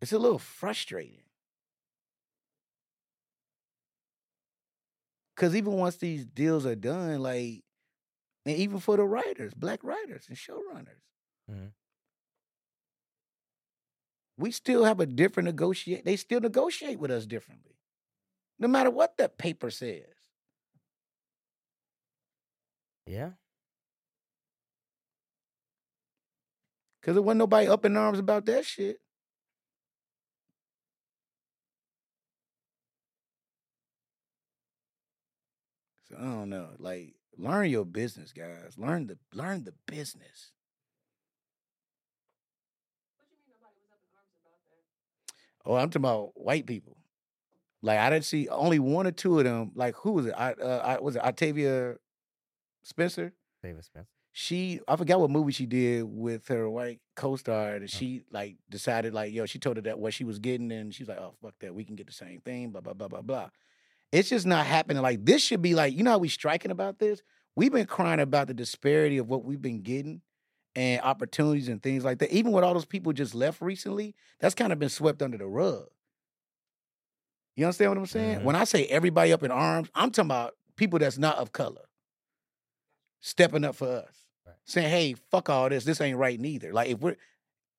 It's 0.00 0.12
a 0.12 0.18
little 0.18 0.38
frustrating. 0.38 1.22
Cause 5.36 5.54
even 5.54 5.72
once 5.74 5.96
these 5.96 6.24
deals 6.24 6.64
are 6.64 6.74
done, 6.74 7.20
like, 7.20 7.62
and 8.46 8.56
even 8.56 8.78
for 8.80 8.96
the 8.96 9.04
writers, 9.04 9.54
black 9.54 9.84
writers 9.84 10.26
and 10.28 10.36
showrunners, 10.36 11.02
Mhm. 11.50 11.72
we 14.38 14.50
still 14.50 14.84
have 14.84 15.00
a 15.00 15.06
different 15.06 15.46
negotiate. 15.46 16.04
They 16.04 16.16
still 16.16 16.40
negotiate 16.40 16.98
with 16.98 17.10
us 17.10 17.26
differently, 17.26 17.76
no 18.58 18.68
matter 18.68 18.90
what 18.90 19.16
that 19.18 19.38
paper 19.38 19.70
says. 19.70 20.06
Yeah. 23.06 23.30
Cause 27.02 27.14
there 27.14 27.22
wasn't 27.22 27.38
nobody 27.38 27.68
up 27.68 27.84
in 27.84 27.96
arms 27.96 28.18
about 28.18 28.46
that 28.46 28.64
shit. 28.64 29.00
I 36.18 36.22
don't 36.24 36.50
know. 36.50 36.68
Like, 36.78 37.14
learn 37.36 37.70
your 37.70 37.84
business, 37.84 38.32
guys. 38.32 38.74
Learn 38.76 39.06
the 39.06 39.18
learn 39.32 39.64
the 39.64 39.74
business. 39.86 40.52
Oh, 45.64 45.74
I'm 45.74 45.90
talking 45.90 46.02
about 46.02 46.30
white 46.34 46.66
people. 46.66 46.96
Like 47.82 47.98
I 47.98 48.10
didn't 48.10 48.24
see 48.24 48.48
only 48.48 48.78
one 48.78 49.06
or 49.06 49.12
two 49.12 49.38
of 49.38 49.44
them. 49.44 49.72
Like 49.74 49.94
who 49.96 50.12
was 50.12 50.26
it? 50.26 50.34
I, 50.36 50.52
uh, 50.52 50.82
I 50.84 51.00
was 51.00 51.16
it 51.16 51.22
Octavia 51.22 51.96
Spencer. 52.82 53.32
David 53.62 53.84
Spencer. 53.84 54.08
She 54.32 54.80
I 54.86 54.96
forgot 54.96 55.20
what 55.20 55.30
movie 55.30 55.52
she 55.52 55.66
did 55.66 56.04
with 56.04 56.48
her 56.48 56.68
white 56.68 57.00
co-star, 57.14 57.74
and 57.76 57.90
she 57.90 58.22
like 58.30 58.56
decided 58.68 59.14
like 59.14 59.32
yo, 59.32 59.46
she 59.46 59.58
told 59.58 59.76
her 59.76 59.82
that 59.82 59.98
what 59.98 60.14
she 60.14 60.24
was 60.24 60.38
getting, 60.38 60.70
and 60.72 60.94
she 60.94 61.02
was 61.02 61.08
like, 61.08 61.18
oh 61.18 61.34
fuck 61.42 61.54
that, 61.60 61.74
we 61.74 61.84
can 61.84 61.96
get 61.96 62.06
the 62.06 62.12
same 62.12 62.40
thing. 62.40 62.70
Blah 62.70 62.82
blah 62.82 62.92
blah 62.92 63.08
blah 63.08 63.22
blah. 63.22 63.48
It's 64.12 64.28
just 64.28 64.46
not 64.46 64.66
happening. 64.66 65.02
Like 65.02 65.24
this 65.24 65.42
should 65.42 65.62
be 65.62 65.74
like 65.74 65.94
you 65.94 66.02
know 66.02 66.12
how 66.12 66.18
we 66.18 66.28
striking 66.28 66.70
about 66.70 66.98
this. 66.98 67.22
We've 67.56 67.72
been 67.72 67.86
crying 67.86 68.20
about 68.20 68.48
the 68.48 68.54
disparity 68.54 69.18
of 69.18 69.28
what 69.28 69.44
we've 69.44 69.60
been 69.62 69.82
getting 69.82 70.20
and 70.74 71.00
opportunities 71.02 71.68
and 71.68 71.82
things 71.82 72.04
like 72.04 72.18
that. 72.18 72.30
Even 72.30 72.52
with 72.52 72.64
all 72.64 72.74
those 72.74 72.84
people 72.84 73.12
just 73.12 73.34
left 73.34 73.60
recently, 73.62 74.14
that's 74.40 74.54
kind 74.54 74.72
of 74.72 74.78
been 74.78 74.90
swept 74.90 75.22
under 75.22 75.38
the 75.38 75.46
rug. 75.46 75.86
You 77.56 77.64
understand 77.64 77.92
what 77.92 77.98
I'm 77.98 78.06
saying? 78.06 78.40
Mhm. 78.40 78.42
When 78.44 78.56
I 78.56 78.64
say 78.64 78.84
everybody 78.86 79.32
up 79.32 79.42
in 79.42 79.50
arms, 79.50 79.88
I'm 79.94 80.10
talking 80.10 80.26
about 80.28 80.54
people 80.76 80.98
that's 80.98 81.16
not 81.16 81.38
of 81.38 81.52
color 81.52 81.86
stepping 83.20 83.64
up 83.64 83.74
for 83.74 83.88
us, 83.88 84.26
Right. 84.46 84.56
saying, 84.64 84.90
"Hey, 84.90 85.14
fuck 85.14 85.48
all 85.48 85.68
this. 85.70 85.84
This 85.84 86.00
ain't 86.02 86.18
right 86.18 86.38
neither." 86.38 86.72
Like 86.72 86.90
if 86.90 87.00
we're 87.00 87.16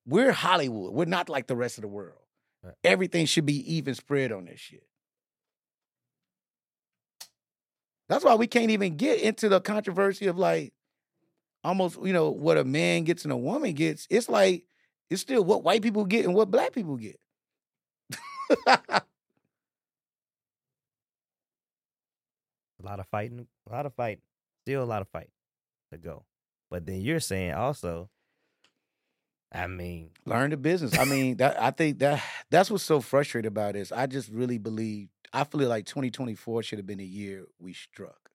we're 0.05 0.31
Hollywood, 0.31 0.93
we're 0.93 1.05
not 1.05 1.27
like 1.29 1.47
the 1.47 1.55
rest 1.55 1.77
of 1.77 1.81
the 1.83 1.87
world. 1.89 2.21
Right. 2.63 2.73
Everything 2.83 3.25
should 3.25 3.45
be 3.45 3.73
even 3.75 3.93
spread 3.93 4.31
on 4.31 4.45
this 4.45 4.59
shit. 4.59 4.87
That's 8.09 8.23
why 8.23 8.35
we 8.35 8.47
can't 8.47 8.71
even 8.71 8.95
get 8.95 9.21
into 9.21 9.49
the 9.49 9.59
controversy 9.59 10.27
of 10.27 10.37
like 10.37 10.73
almost, 11.63 11.99
you 12.01 12.13
know, 12.13 12.29
what 12.29 12.57
a 12.57 12.63
man 12.63 13.03
gets 13.03 13.23
and 13.23 13.33
a 13.33 13.37
woman 13.37 13.73
gets. 13.73 14.07
It's 14.09 14.29
like 14.29 14.63
it's 15.09 15.21
still 15.21 15.43
what 15.43 15.63
white 15.63 15.81
people 15.81 16.05
get 16.05 16.25
and 16.25 16.33
what 16.33 16.51
black 16.51 16.73
people 16.73 16.97
get. 16.97 17.19
A 22.81 22.85
lot 22.85 22.99
of 22.99 23.07
fighting. 23.07 23.47
A 23.69 23.71
lot 23.73 23.85
of 23.85 23.93
fight. 23.93 24.19
Still 24.63 24.83
a 24.83 24.85
lot 24.85 25.01
of 25.01 25.07
fight 25.07 25.29
to 25.91 25.97
go. 25.97 26.25
But 26.69 26.85
then 26.85 27.01
you're 27.01 27.19
saying 27.19 27.53
also, 27.53 28.09
I 29.51 29.67
mean, 29.67 30.09
Learn 30.25 30.49
the 30.49 30.57
business. 30.57 30.97
I 30.97 31.05
mean, 31.05 31.37
that 31.37 31.61
I 31.61 31.71
think 31.71 31.99
that 31.99 32.21
that's 32.49 32.69
what's 32.69 32.83
so 32.83 32.99
frustrating 32.99 33.47
about 33.47 33.73
this. 33.73 33.91
I 33.91 34.05
just 34.05 34.29
really 34.29 34.57
believe 34.57 35.07
I 35.33 35.43
feel 35.43 35.67
like 35.67 35.85
2024 35.85 36.63
should 36.63 36.79
have 36.79 36.85
been 36.85 36.99
a 36.99 37.03
year 37.03 37.45
we 37.59 37.73
struck. 37.73 38.29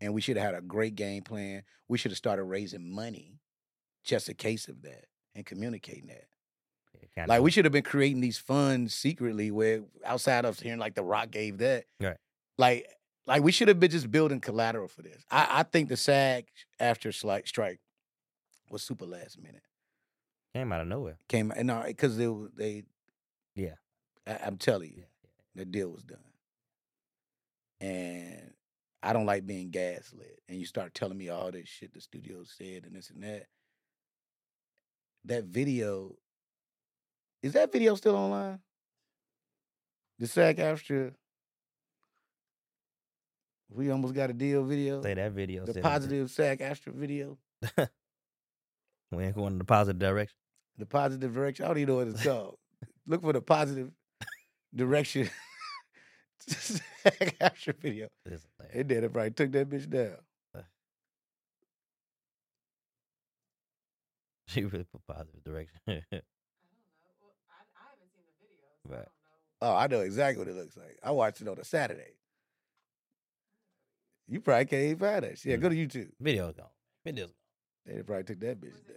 And 0.00 0.14
we 0.14 0.22
should 0.22 0.38
have 0.38 0.46
had 0.46 0.54
a 0.54 0.62
great 0.62 0.94
game 0.94 1.22
plan. 1.22 1.62
We 1.88 1.98
should 1.98 2.10
have 2.10 2.18
started 2.18 2.44
raising 2.44 2.90
money 2.90 3.40
just 4.02 4.30
a 4.30 4.34
case 4.34 4.66
of 4.68 4.80
that 4.82 5.04
and 5.34 5.44
communicating 5.44 6.06
that. 6.06 6.24
Like 7.26 7.42
we 7.42 7.50
should 7.50 7.66
have 7.66 7.72
been 7.72 7.82
creating 7.82 8.22
these 8.22 8.38
funds 8.38 8.94
secretly 8.94 9.50
where 9.50 9.82
outside 10.06 10.46
of 10.46 10.58
hearing 10.58 10.78
like 10.78 10.94
the 10.94 11.02
Rock 11.02 11.30
gave 11.30 11.58
that. 11.58 11.84
Right. 12.00 12.16
Like 12.56 12.86
like 13.26 13.42
we 13.42 13.52
should 13.52 13.68
have 13.68 13.78
been 13.78 13.90
just 13.90 14.10
building 14.10 14.40
collateral 14.40 14.88
for 14.88 15.02
this. 15.02 15.22
I, 15.30 15.46
I 15.50 15.62
think 15.64 15.88
the 15.88 15.96
SAG 15.96 16.46
AFTRA 16.80 17.46
strike 17.46 17.80
was 18.70 18.82
super 18.82 19.04
last 19.04 19.38
minute. 19.38 19.62
Came 20.54 20.72
out 20.72 20.80
of 20.80 20.88
nowhere. 20.88 21.16
Came 21.28 21.52
and 21.52 21.68
no, 21.68 21.82
because 21.86 22.16
they 22.16 22.26
they 22.56 22.82
Yeah. 23.54 23.74
I, 24.26 24.38
I'm 24.44 24.56
telling 24.56 24.90
you, 24.90 25.04
Yeah. 25.22 25.30
the 25.54 25.64
deal 25.64 25.90
was 25.90 26.02
done. 26.02 26.18
And 27.80 28.52
I 29.02 29.12
don't 29.12 29.26
like 29.26 29.46
being 29.46 29.70
gaslit. 29.70 30.40
And 30.48 30.58
you 30.58 30.66
start 30.66 30.92
telling 30.94 31.16
me 31.16 31.28
all 31.28 31.50
this 31.50 31.68
shit 31.68 31.94
the 31.94 32.00
studio 32.00 32.42
said 32.44 32.84
and 32.84 32.94
this 32.94 33.10
and 33.10 33.22
that. 33.22 33.46
that 35.24 35.44
video. 35.44 36.16
Is 37.42 37.52
that 37.54 37.72
video 37.72 37.94
still 37.94 38.16
online? 38.16 38.58
The 40.18 40.26
SAG 40.26 40.58
AFTRA. 40.58 41.14
We 43.72 43.90
almost 43.90 44.14
got 44.14 44.28
a 44.30 44.34
deal 44.34 44.64
video. 44.64 45.00
Say 45.00 45.14
that 45.14 45.32
video. 45.32 45.64
The 45.64 45.80
positive 45.80 46.30
SAG 46.30 46.58
AFTRA 46.58 46.92
video. 46.92 47.38
We 49.12 49.24
ain't 49.24 49.34
going 49.34 49.54
in 49.54 49.58
the 49.58 49.64
positive 49.64 49.98
direction. 49.98 50.36
The 50.80 50.86
positive 50.86 51.34
direction. 51.34 51.66
I 51.66 51.68
don't 51.68 51.76
even 51.78 51.88
know 51.88 51.96
what 51.96 52.08
it's 52.08 52.24
called. 52.24 52.56
Look 53.06 53.20
for 53.20 53.34
the 53.34 53.42
positive 53.42 53.90
direction. 54.74 55.28
SAG 56.48 57.36
AFTRA 57.38 57.76
video. 57.76 58.08
This- 58.24 58.46
It 58.72 58.88
did. 58.88 59.04
It 59.04 59.12
probably 59.12 59.30
took 59.32 59.52
that 59.52 59.68
bitch 59.68 59.88
down. 59.90 60.16
Uh. 60.56 60.62
She 64.48 64.64
really 64.64 64.84
put 64.84 65.06
positive 65.06 65.44
direction. 65.44 65.78
I 65.86 65.92
don't 65.92 66.02
know. 66.10 66.20
Well, 67.20 67.34
I, 67.50 67.62
I 67.76 67.90
haven't 67.90 68.10
seen 68.14 68.24
the 68.26 68.34
video. 68.40 68.66
So 68.86 68.94
right. 68.94 69.08
I 69.60 69.66
oh, 69.66 69.76
I 69.76 69.86
know 69.86 70.00
exactly 70.00 70.42
what 70.44 70.48
it 70.48 70.56
looks 70.56 70.76
like. 70.78 70.98
I 71.04 71.10
watched 71.10 71.42
it 71.42 71.48
on 71.48 71.58
a 71.58 71.64
Saturday. 71.64 72.14
You 74.28 74.40
probably 74.40 74.64
can't 74.64 74.82
even 74.84 74.98
find 74.98 75.24
that. 75.24 75.38
shit. 75.38 75.50
Yeah, 75.50 75.56
go 75.58 75.68
to 75.68 75.76
YouTube. 75.76 76.08
Video's 76.20 76.54
gone. 76.54 76.66
Video's 77.04 77.30
They 77.84 78.02
probably 78.02 78.24
took 78.24 78.40
that 78.40 78.60
bitch 78.60 78.72
down. 78.88 78.96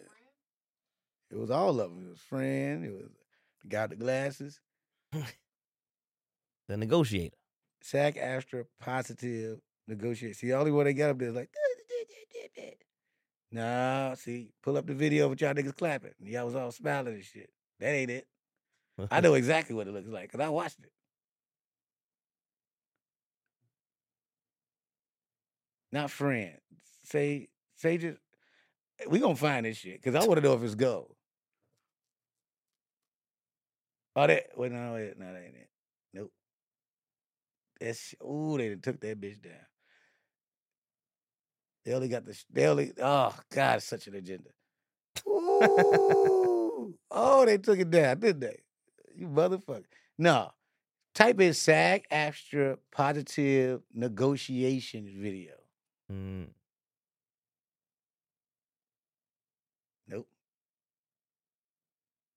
It 1.34 1.40
was 1.40 1.50
all 1.50 1.82
of 1.82 1.90
them. 1.90 2.06
It 2.06 2.10
was 2.12 2.20
Fran. 2.20 2.84
It 2.84 2.94
was 2.94 3.10
the 3.64 3.68
guy 3.68 3.82
with 3.84 3.92
the 3.92 3.96
glasses. 3.98 4.60
The 6.70 6.78
negotiator. 6.78 7.36
SAG 7.82 8.16
AFTRA 8.16 8.64
positive 8.80 9.60
negotiate. 9.86 10.38
See, 10.38 10.48
the 10.48 10.54
only 10.54 10.72
one 10.72 10.86
they 10.86 10.94
got 10.94 11.10
up 11.10 11.20
there 11.20 11.28
is 11.28 11.36
like. 11.36 11.50
Nah, 13.52 14.14
see, 14.16 14.54
pull 14.64 14.78
up 14.78 14.88
the 14.88 14.94
video 14.94 15.28
with 15.28 15.42
y'all 15.42 15.54
niggas 15.54 15.76
clapping. 15.76 16.14
And 16.22 16.30
y'all 16.30 16.46
was 16.46 16.56
all 16.56 16.72
smiling 16.72 17.16
and 17.16 17.24
shit. 17.24 17.50
That 17.82 17.90
ain't 17.90 18.12
it. 18.12 18.28
I 19.12 19.20
know 19.22 19.34
exactly 19.34 19.76
what 19.76 19.88
it 19.88 19.94
looks 19.94 20.08
like 20.08 20.32
because 20.32 20.40
I 20.40 20.48
watched 20.48 20.80
it. 20.80 20.92
Not 25.92 26.10
Fran. 26.10 26.54
Say, 27.04 27.50
say 27.76 27.98
just. 27.98 28.20
Eh, 29.02 29.06
we 29.10 29.20
gonna 29.20 29.36
find 29.36 29.66
this 29.66 29.78
shit 29.78 30.02
because 30.02 30.16
I 30.16 30.26
want 30.26 30.40
to 30.40 30.48
know 30.48 30.54
if 30.54 30.64
it's 30.64 30.76
gold. 30.76 31.14
Oh, 34.16 34.28
that 34.28 34.48
wait, 34.56 34.72
no, 34.72 34.94
wait, 34.94 35.18
no, 35.18 35.26
that 35.26 35.44
ain't 35.44 35.56
it. 35.56 35.70
Nope. 36.14 36.32
That's 37.80 38.16
ooh, 38.24 38.58
they 38.58 38.76
took 38.76 39.00
that 39.02 39.20
bitch 39.20 39.42
down. 39.42 39.54
They 41.84 41.94
only 41.94 42.08
got 42.08 42.26
the. 42.26 42.38
They 42.52 42.68
only. 42.68 42.92
Oh 43.02 43.36
God, 43.52 43.82
such 43.82 44.08
an 44.08 44.16
agenda. 44.16 44.50
Ooh. 45.28 46.94
oh, 47.12 47.46
they 47.46 47.58
took 47.58 47.80
it 47.80 47.90
down, 47.90 48.20
didn't 48.20 48.42
they? 48.42 48.60
You 49.16 49.28
motherfucker. 49.28 49.86
No. 50.18 50.52
Type 51.14 51.40
in 51.42 51.54
SAG 51.54 52.06
AFTRA 52.12 52.78
Positive 52.92 53.82
Negotiation 53.94 55.12
video. 55.16 55.54
Mm. 56.12 56.48
Nope. 60.08 60.28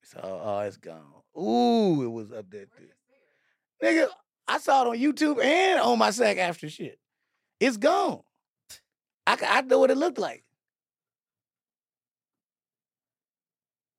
So 0.03 0.21
oh, 0.23 0.59
it's 0.61 0.77
gone. 0.77 1.03
Ooh, 1.39 2.03
it 2.03 2.11
was 2.11 2.33
up 2.33 2.51
there. 2.51 2.67
too. 2.67 2.87
Nigga, 3.83 4.09
I 4.49 4.59
saw 4.59 4.83
it 4.83 4.89
on 4.89 4.99
YouTube 4.99 5.43
and 5.43 5.81
on 5.81 5.99
my 5.99 6.11
SAG 6.11 6.39
AFTRA 6.39 6.71
shit. 6.71 6.99
It's 7.61 7.77
gone. 7.77 8.21
I, 9.27 9.37
I 9.47 9.61
know 9.63 9.79
what 9.79 9.91
it 9.91 9.97
looked 9.97 10.19
like. 10.19 10.45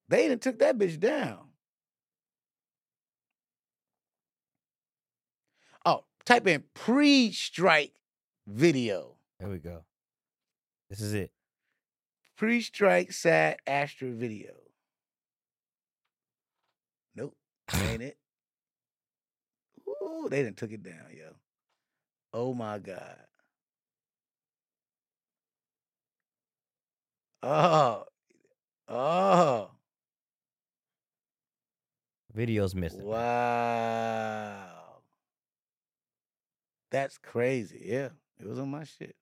They 0.09 0.29
done 0.29 0.39
took 0.39 0.59
that 0.59 0.77
bitch 0.77 0.99
down. 0.99 1.39
Oh, 5.85 6.05
type 6.25 6.47
in 6.47 6.63
pre-strike 6.73 7.93
video. 8.47 9.15
There 9.39 9.49
we 9.49 9.57
go. 9.57 9.83
This 10.89 11.01
is 11.01 11.13
it. 11.13 11.31
Pre-strike 12.37 13.11
SAG 13.11 13.57
AFTRA 13.67 14.13
video. 14.13 14.53
Nope, 17.15 17.35
ain't 17.73 18.01
it? 18.01 18.17
Ooh, 19.87 20.27
they 20.29 20.43
done 20.43 20.53
took 20.55 20.71
it 20.71 20.83
down, 20.83 21.07
yo. 21.15 21.31
Oh 22.33 22.53
my 22.53 22.79
God. 22.79 23.17
Oh, 27.43 28.03
oh, 28.89 29.69
Video's 32.33 32.75
missing. 32.75 33.03
wow. 33.05 34.67
That's 36.91 37.17
crazy. 37.17 37.83
Yeah, 37.85 38.09
it 38.39 38.47
was 38.47 38.59
on 38.59 38.69
my 38.69 38.83
shit. 38.83 39.15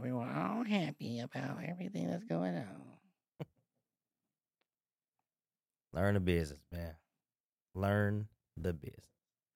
We 0.00 0.12
were 0.12 0.22
all 0.24 0.64
happy 0.64 1.20
about 1.20 1.58
everything 1.66 2.08
that's 2.08 2.24
going 2.24 2.56
on. 2.56 2.91
Learn 5.92 6.14
the 6.14 6.20
business, 6.20 6.60
man. 6.72 6.94
Learn 7.74 8.28
the 8.56 8.72
business. 8.72 9.06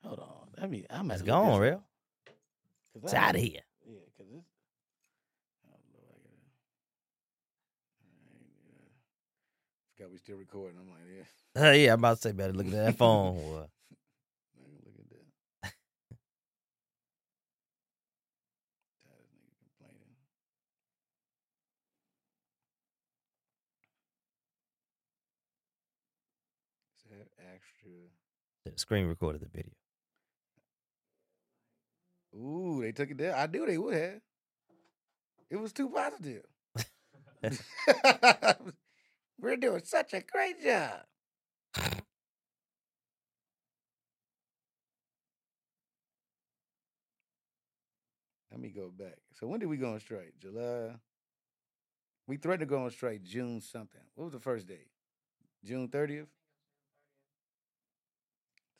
Hold 0.04 0.20
on. 0.20 0.62
I 0.62 0.66
mean, 0.66 0.86
I'm 0.90 1.10
It's 1.10 1.22
gone, 1.22 1.60
real. 1.60 1.82
It's 3.02 3.12
out 3.14 3.34
of 3.34 3.40
here. 3.40 3.60
Yeah, 3.86 4.00
because 4.16 4.32
it's. 4.32 4.46
Oh, 5.66 5.76
Lord, 5.92 6.08
I 6.12 6.16
gotta. 6.16 6.36
I 8.02 8.08
uh, 8.08 8.88
forgot 9.96 10.10
we 10.12 10.18
still 10.18 10.36
recording. 10.36 10.78
I'm 10.80 10.88
like, 10.90 11.00
yeah. 11.14 11.68
Uh, 11.68 11.72
yeah, 11.84 11.92
I'm 11.92 12.00
about 12.00 12.16
to 12.16 12.22
say 12.22 12.32
better 12.32 12.52
look 12.52 12.66
at 12.66 12.72
that 12.72 12.96
phone. 12.98 13.36
boy. 13.36 13.40
I 13.40 14.62
ain't 14.64 14.84
gonna 14.84 14.84
look 14.84 14.98
at 15.00 15.08
that. 15.10 15.72
Tired 19.04 19.24
of 19.24 19.32
niggas 19.36 19.58
complaining. 19.60 20.16
Is 27.04 27.10
that 27.10 27.28
extra? 27.54 27.90
The 27.90 28.55
Screen 28.76 29.06
recorded 29.06 29.42
the 29.42 29.48
video. 29.48 29.72
Ooh, 32.34 32.82
they 32.82 32.92
took 32.92 33.10
it 33.10 33.16
down. 33.16 33.34
I 33.36 33.46
knew 33.46 33.66
they 33.66 33.78
would 33.78 33.94
have. 33.94 34.20
It 35.50 35.56
was 35.56 35.72
too 35.72 35.88
positive. 35.88 36.42
We're 39.40 39.56
doing 39.56 39.82
such 39.84 40.12
a 40.14 40.20
great 40.20 40.62
job. 40.62 41.00
Let 48.50 48.60
me 48.60 48.70
go 48.70 48.90
back. 48.90 49.18
So 49.34 49.46
when 49.46 49.60
did 49.60 49.66
we 49.66 49.76
go 49.76 49.92
on 49.92 50.00
strike? 50.00 50.32
July. 50.40 50.96
We 52.26 52.38
threatened 52.38 52.68
to 52.68 52.74
go 52.74 52.84
on 52.84 52.90
strike 52.90 53.22
June 53.22 53.60
something. 53.60 54.00
What 54.14 54.24
was 54.24 54.32
the 54.32 54.40
first 54.40 54.66
day? 54.66 54.86
June 55.62 55.88
thirtieth. 55.88 56.28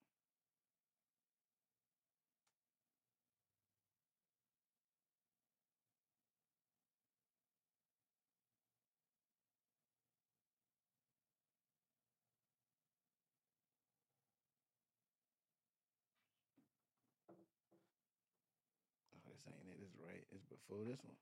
Oh, 19.27 19.34
this 19.45 19.53
ain't 19.53 19.69
it. 19.69 19.79
It's 19.85 19.97
right. 20.01 20.25
It's 20.33 20.47
before 20.49 20.85
this 20.85 21.01
one. 21.05 21.17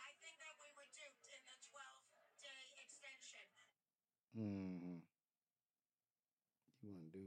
I 0.00 0.10
think 0.24 0.40
that 0.40 0.56
we 0.56 0.68
were 0.72 0.88
duped 0.96 1.28
in 1.28 1.42
the 1.44 1.56
12 1.68 1.84
day 2.40 2.64
extension. 2.80 3.46
Mm-hmm. 4.36 5.04
You 6.82 6.88
want 6.92 7.12
to 7.12 7.18
do? 7.18 7.26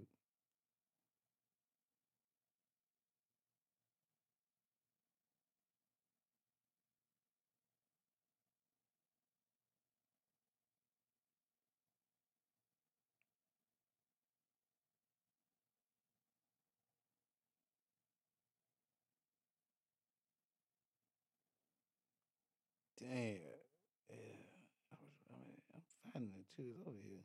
Damn. 23.00 23.10
Uh, 23.10 24.12
yeah. 24.12 24.52
I 24.92 24.96
was, 25.00 25.16
I 25.32 25.40
mean, 25.40 25.62
I'm 25.74 25.82
finding 26.12 26.36
it 26.36 26.48
too. 26.56 26.68
It's 26.72 26.82
over 26.86 27.02
here. 27.02 27.24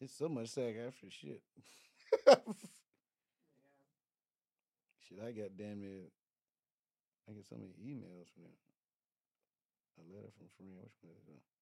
It's 0.00 0.16
so 0.16 0.28
much 0.28 0.48
SAG 0.48 0.76
AFTRA 0.76 1.10
shit. 1.10 1.42
Shit, 5.08 5.20
I 5.20 5.32
got 5.32 5.56
damn 5.56 5.80
near. 5.80 6.08
I 7.28 7.32
get 7.32 7.44
so 7.44 7.56
many 7.56 7.76
emails 7.76 8.32
from 8.32 8.44
them. 8.44 8.56
A 10.00 10.02
letter 10.08 10.32
from 10.32 10.46
a 10.48 10.52
friend. 10.56 10.72
Which 10.80 10.96
one 11.02 11.12
is 11.20 11.28
it? 11.28 11.53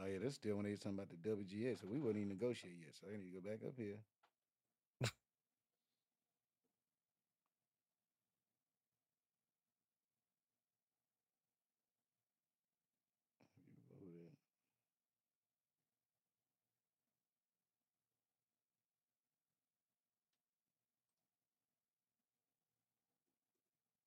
Oh 0.00 0.06
yeah, 0.06 0.18
that's 0.22 0.36
still 0.36 0.56
when 0.56 0.64
they 0.64 0.70
was 0.70 0.78
talking 0.80 0.96
about 0.98 1.10
the 1.10 1.16
WGA, 1.16 1.76
so 1.76 1.86
we 1.86 1.98
wasn't 1.98 2.18
even 2.18 2.28
negotiate 2.28 2.76
yet. 2.80 2.96
So 2.96 3.08
I 3.12 3.16
need 3.16 3.32
to 3.34 3.40
go 3.40 3.44
back 3.50 3.60
up 3.66 3.74
here. 3.76 3.98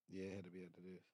Yeah, 0.10 0.26
it 0.26 0.36
had 0.36 0.46
to 0.46 0.52
be 0.52 0.64
after 0.64 0.82
this. 0.82 1.11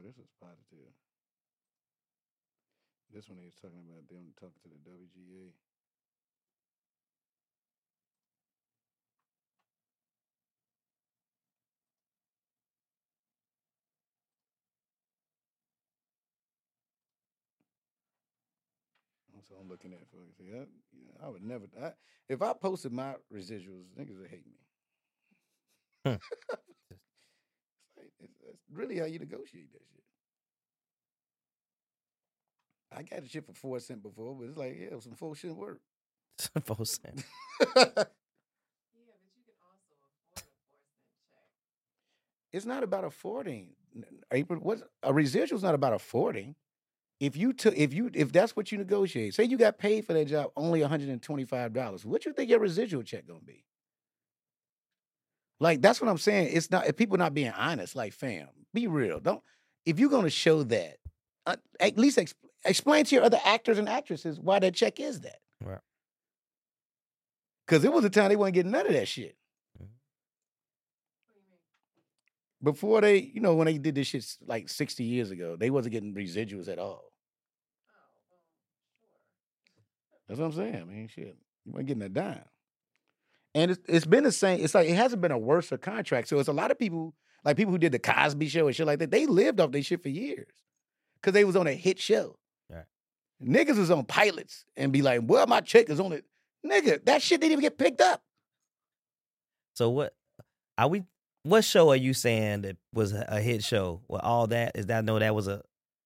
Well, 0.00 0.08
this 0.08 0.16
was 0.16 0.30
positive. 0.40 0.94
This 3.12 3.28
one 3.28 3.36
he 3.36 3.44
was 3.44 3.56
talking 3.56 3.84
about 3.86 4.08
them 4.08 4.32
talking 4.40 4.58
to 4.62 4.68
the 4.70 4.78
WGA. 4.82 5.52
So 19.48 19.56
I'm 19.60 19.68
looking 19.68 19.92
at 19.92 20.06
for 20.10 20.18
see, 20.38 20.52
I, 20.54 21.26
I 21.26 21.28
would 21.28 21.42
never. 21.42 21.64
I, 21.82 21.92
if 22.28 22.42
I 22.42 22.52
posted 22.52 22.92
my 22.92 23.14
residuals, 23.32 23.86
niggas 23.98 24.18
would 24.20 24.30
hate 24.30 24.46
me. 26.04 26.16
It's 28.22 28.34
that's 28.44 28.58
really 28.72 28.98
how 28.98 29.06
you 29.06 29.18
negotiate 29.18 29.72
that 29.72 29.82
shit. 29.92 30.04
I 32.92 33.02
got 33.02 33.24
a 33.24 33.28
shit 33.28 33.46
for 33.46 33.52
four 33.52 33.78
cent 33.80 34.02
before, 34.02 34.34
but 34.34 34.48
it's 34.48 34.56
like 34.56 34.76
yeah, 34.80 34.98
some 34.98 35.14
four 35.14 35.36
cent 35.36 35.56
work. 35.56 35.80
Four 36.64 36.86
cent. 36.86 37.22
it's 42.52 42.66
not 42.66 42.82
about 42.82 43.04
affording. 43.04 43.68
N- 43.94 44.04
April, 44.32 44.60
what's 44.60 44.82
a 45.02 45.12
residual's 45.12 45.62
not 45.62 45.74
about 45.74 45.92
affording. 45.92 46.54
If 47.20 47.36
you 47.36 47.52
took, 47.52 47.76
if 47.76 47.92
you, 47.94 48.10
if 48.14 48.32
that's 48.32 48.56
what 48.56 48.72
you 48.72 48.78
negotiate, 48.78 49.34
say 49.34 49.44
you 49.44 49.58
got 49.58 49.78
paid 49.78 50.06
for 50.06 50.14
that 50.14 50.26
job 50.26 50.50
only 50.56 50.80
one 50.80 50.90
hundred 50.90 51.10
and 51.10 51.22
twenty 51.22 51.44
five 51.44 51.72
dollars, 51.72 52.04
what 52.04 52.24
you 52.26 52.32
think 52.32 52.50
your 52.50 52.60
residual 52.60 53.02
check 53.02 53.26
gonna 53.26 53.40
be? 53.40 53.64
Like 55.60 55.82
that's 55.82 56.00
what 56.00 56.08
I'm 56.08 56.18
saying. 56.18 56.50
It's 56.52 56.70
not 56.70 56.86
if 56.86 56.96
people 56.96 57.18
not 57.18 57.34
being 57.34 57.52
honest. 57.52 57.94
Like, 57.94 58.14
fam, 58.14 58.48
be 58.72 58.86
real. 58.86 59.20
Don't 59.20 59.42
if 59.84 59.98
you're 59.98 60.10
gonna 60.10 60.30
show 60.30 60.62
that, 60.64 60.96
uh, 61.46 61.56
at 61.78 61.98
least 61.98 62.18
ex- 62.18 62.34
explain 62.64 63.04
to 63.04 63.14
your 63.14 63.24
other 63.24 63.40
actors 63.44 63.78
and 63.78 63.88
actresses 63.88 64.40
why 64.40 64.58
that 64.58 64.74
check 64.74 64.98
is 64.98 65.20
that. 65.20 65.38
Right. 65.62 65.78
Because 67.66 67.84
it 67.84 67.92
was 67.92 68.04
a 68.04 68.10
time 68.10 68.30
they 68.30 68.36
weren't 68.36 68.54
getting 68.54 68.72
none 68.72 68.86
of 68.86 68.92
that 68.94 69.06
shit. 69.06 69.36
Before 72.62 73.00
they, 73.00 73.18
you 73.18 73.40
know, 73.40 73.54
when 73.54 73.66
they 73.66 73.78
did 73.78 73.94
this 73.94 74.08
shit 74.08 74.26
like 74.46 74.68
60 74.68 75.02
years 75.02 75.30
ago, 75.30 75.56
they 75.56 75.70
wasn't 75.70 75.92
getting 75.92 76.14
residuals 76.14 76.68
at 76.68 76.78
all. 76.78 77.04
That's 80.28 80.38
what 80.38 80.46
I'm 80.46 80.52
saying. 80.52 80.76
I 80.76 80.84
mean, 80.84 81.08
shit, 81.08 81.36
you 81.64 81.72
weren't 81.72 81.86
getting 81.86 82.02
a 82.02 82.08
dime. 82.08 82.44
And 83.54 83.70
it's, 83.72 83.80
it's 83.88 84.06
been 84.06 84.24
the 84.24 84.32
same. 84.32 84.62
It's 84.64 84.74
like 84.74 84.88
it 84.88 84.94
hasn't 84.96 85.20
been 85.22 85.32
a 85.32 85.38
worse 85.38 85.72
contract. 85.80 86.28
So 86.28 86.38
it's 86.38 86.48
a 86.48 86.52
lot 86.52 86.70
of 86.70 86.78
people, 86.78 87.14
like 87.44 87.56
people 87.56 87.72
who 87.72 87.78
did 87.78 87.92
the 87.92 87.98
Cosby 87.98 88.48
Show 88.48 88.66
and 88.68 88.76
shit 88.76 88.86
like 88.86 89.00
that. 89.00 89.10
They 89.10 89.26
lived 89.26 89.60
off 89.60 89.72
their 89.72 89.82
shit 89.82 90.02
for 90.02 90.08
years 90.08 90.46
because 91.20 91.32
they 91.32 91.44
was 91.44 91.56
on 91.56 91.66
a 91.66 91.72
hit 91.72 91.98
show. 91.98 92.36
Right. 92.70 92.84
Niggas 93.42 93.76
was 93.78 93.90
on 93.90 94.04
pilots 94.04 94.64
and 94.76 94.92
be 94.92 95.02
like, 95.02 95.22
"Well, 95.24 95.46
my 95.46 95.60
check 95.62 95.88
is 95.90 95.98
on 95.98 96.12
it." 96.12 96.24
Nigga, 96.64 97.04
that 97.06 97.22
shit 97.22 97.40
didn't 97.40 97.52
even 97.52 97.62
get 97.62 97.78
picked 97.78 98.00
up. 98.00 98.22
So 99.74 99.90
what 99.90 100.14
are 100.78 100.88
we? 100.88 101.02
What 101.42 101.64
show 101.64 101.88
are 101.90 101.96
you 101.96 102.12
saying 102.12 102.62
that 102.62 102.76
was 102.92 103.12
a 103.12 103.40
hit 103.40 103.64
show? 103.64 104.02
Well, 104.08 104.20
all 104.22 104.46
that 104.48 104.76
is 104.76 104.86
that. 104.86 105.04
Know 105.04 105.18
that 105.18 105.34
was 105.34 105.48
a. 105.48 105.62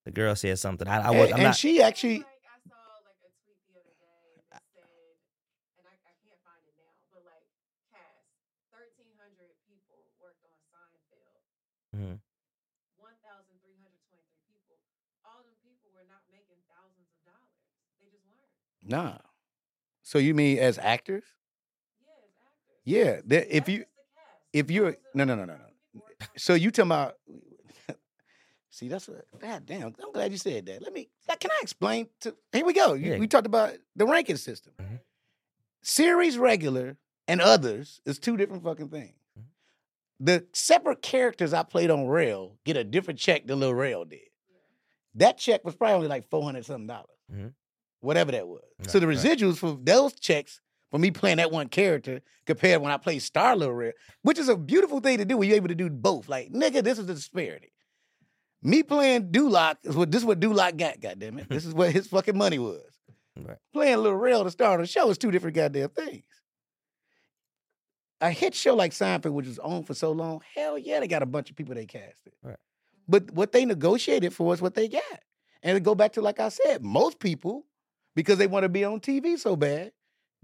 The 0.06 0.12
girl 0.12 0.36
said 0.36 0.58
something. 0.60 0.86
I, 0.86 1.00
I 1.00 1.10
was. 1.10 1.32
and, 1.32 1.40
and 1.40 1.42
not. 1.50 1.56
she 1.56 1.82
actually, 1.82 2.20
Like 2.22 2.44
I 2.44 2.60
saw 2.68 2.76
like 3.08 3.18
a 3.24 3.30
tweet 3.42 3.56
the 3.66 3.74
other 3.82 3.96
day 3.98 4.36
that 4.52 4.62
said, 4.76 4.84
and 5.80 5.88
I, 5.90 5.96
I 6.06 6.12
can't 6.22 6.38
find 6.46 6.60
it 6.68 6.76
now, 6.78 6.92
but 7.10 7.24
like 7.26 7.42
cast 7.90 8.30
thirteen 8.70 9.10
hundred 9.18 9.50
people 9.66 9.96
worked 10.22 10.44
on 10.44 10.54
Seinfeld, 10.70 11.40
Mhm. 11.98 12.16
one 13.00 13.16
thousand 13.26 13.58
three 13.64 13.80
hundred 13.82 14.04
twenty-three 14.12 14.44
people. 14.70 14.76
All 15.26 15.40
them 15.42 15.56
people 15.66 15.88
were 15.96 16.04
not 16.06 16.22
making 16.30 16.60
thousands 16.70 17.08
of 17.10 17.20
dollars. 17.26 17.58
They 17.98 18.12
just 18.12 18.28
weren't. 18.30 18.52
Nah. 18.84 19.18
So 20.02 20.18
you 20.18 20.34
mean 20.34 20.58
as 20.58 20.78
actors? 20.78 21.24
Yeah, 22.84 23.00
as 23.00 23.16
actors. 23.18 23.24
Yeah. 23.30 23.44
If 23.48 23.68
you, 23.68 23.78
just 23.78 23.88
the 23.88 24.14
cast. 24.16 24.30
if 24.52 24.70
you're, 24.70 24.96
no, 25.14 25.24
no, 25.24 25.34
no, 25.34 25.44
no, 25.44 25.54
no. 25.54 25.58
people 25.92 26.02
worked 26.06 26.22
on 26.22 26.28
So 26.36 26.54
you 26.54 26.70
talking 26.70 26.88
about? 26.90 27.14
See, 28.70 28.88
that's 28.88 29.08
what. 29.08 29.24
God 29.40 29.64
damn! 29.66 29.94
I'm 30.02 30.12
glad 30.12 30.32
you 30.32 30.38
said 30.38 30.66
that. 30.66 30.82
Let 30.82 30.92
me. 30.92 31.08
Can 31.40 31.50
I 31.50 31.58
explain? 31.62 32.08
To 32.22 32.34
here 32.52 32.64
we 32.64 32.72
go. 32.72 32.94
You- 32.94 33.12
Yeah. 33.12 33.18
We 33.18 33.28
talked 33.28 33.46
about 33.46 33.72
the 33.94 34.04
ranking 34.06 34.36
system. 34.36 34.72
Mhm. 34.80 35.00
Series 35.82 36.36
regular 36.38 36.96
and 37.28 37.40
others 37.40 38.00
is 38.04 38.18
two 38.18 38.36
different 38.36 38.64
fucking 38.64 38.88
things. 38.88 39.14
Mhm. 39.38 39.44
The 40.20 40.46
separate 40.52 41.02
characters 41.02 41.52
I 41.54 41.62
played 41.62 41.90
on 41.90 42.06
Rel 42.08 42.58
get 42.64 42.76
a 42.76 42.82
different 42.84 43.20
check 43.20 43.46
than 43.46 43.60
Lil 43.60 43.74
Rel 43.74 44.04
did. 44.04 44.20
That 45.14 45.38
check 45.38 45.64
was 45.64 45.76
probably 45.76 45.94
only 45.94 46.08
like 46.08 46.28
four 46.28 46.42
hundred 46.42 46.64
something 46.66 46.88
dollars, 46.88 47.16
Mhm. 47.32 47.54
Whatever 48.04 48.32
that 48.32 48.46
was. 48.46 48.62
so 48.86 48.98
Right, 48.98 49.00
the 49.00 49.06
right. 49.08 49.16
residuals 49.16 49.58
for 49.58 49.78
those 49.82 50.12
checks 50.14 50.60
for 50.90 50.98
me 50.98 51.10
playing 51.10 51.38
that 51.38 51.50
one 51.50 51.68
character 51.68 52.20
compared 52.46 52.80
when 52.80 52.92
I 52.92 52.96
played 52.98 53.20
Star 53.22 53.56
Lil 53.56 53.72
Rel, 53.72 53.92
which 54.22 54.38
is 54.38 54.48
a 54.48 54.56
beautiful 54.56 55.00
thing 55.00 55.18
to 55.18 55.24
do 55.24 55.36
when 55.36 55.48
you're 55.48 55.56
able 55.56 55.68
to 55.68 55.74
do 55.74 55.90
both. 55.90 56.28
Like 56.28 56.52
nigga, 56.52 56.84
this 56.84 56.98
is 56.98 57.06
the 57.06 57.14
disparity. 57.14 57.72
Me 58.62 58.82
playing 58.82 59.30
Duloc 59.30 59.76
is 59.82 59.96
what 59.96 60.10
this 60.10 60.22
is 60.22 60.26
what 60.26 60.40
Duloc 60.40 60.76
got. 60.76 61.00
Goddamn 61.00 61.38
it, 61.40 61.48
this 61.50 61.64
is 61.64 61.74
what 61.74 61.90
his 61.92 62.06
fucking 62.06 62.36
money 62.38 62.58
was. 62.58 62.82
Right. 63.36 63.58
Playing 63.72 63.98
Lil 63.98 64.14
Rel 64.14 64.44
to 64.44 64.50
star 64.50 64.74
on 64.74 64.80
the 64.80 64.86
show 64.86 65.10
is 65.10 65.18
two 65.18 65.30
different 65.32 65.56
goddamn 65.56 65.88
things. 65.88 66.24
A 68.20 68.30
hit 68.30 68.54
show 68.54 68.74
like 68.74 68.92
Seinfeld, 68.92 69.32
which 69.32 69.46
was 69.46 69.58
on 69.58 69.82
for 69.82 69.92
so 69.94 70.12
long, 70.12 70.40
hell 70.54 70.78
yeah, 70.78 71.00
they 71.00 71.08
got 71.08 71.22
a 71.22 71.26
bunch 71.26 71.50
of 71.50 71.56
people 71.56 71.74
they 71.74 71.84
casted. 71.86 72.32
Right. 72.42 72.56
But 73.08 73.32
what 73.32 73.52
they 73.52 73.64
negotiated 73.66 74.32
for 74.32 74.54
is 74.54 74.62
what 74.62 74.74
they 74.74 74.88
got. 74.88 75.02
And 75.62 75.76
to 75.76 75.80
go 75.80 75.94
back 75.94 76.12
to 76.12 76.22
like 76.22 76.40
I 76.40 76.48
said, 76.48 76.82
most 76.82 77.18
people, 77.18 77.66
because 78.14 78.38
they 78.38 78.46
want 78.46 78.64
to 78.64 78.68
be 78.68 78.84
on 78.84 79.00
TV 79.00 79.36
so 79.36 79.56
bad, 79.56 79.92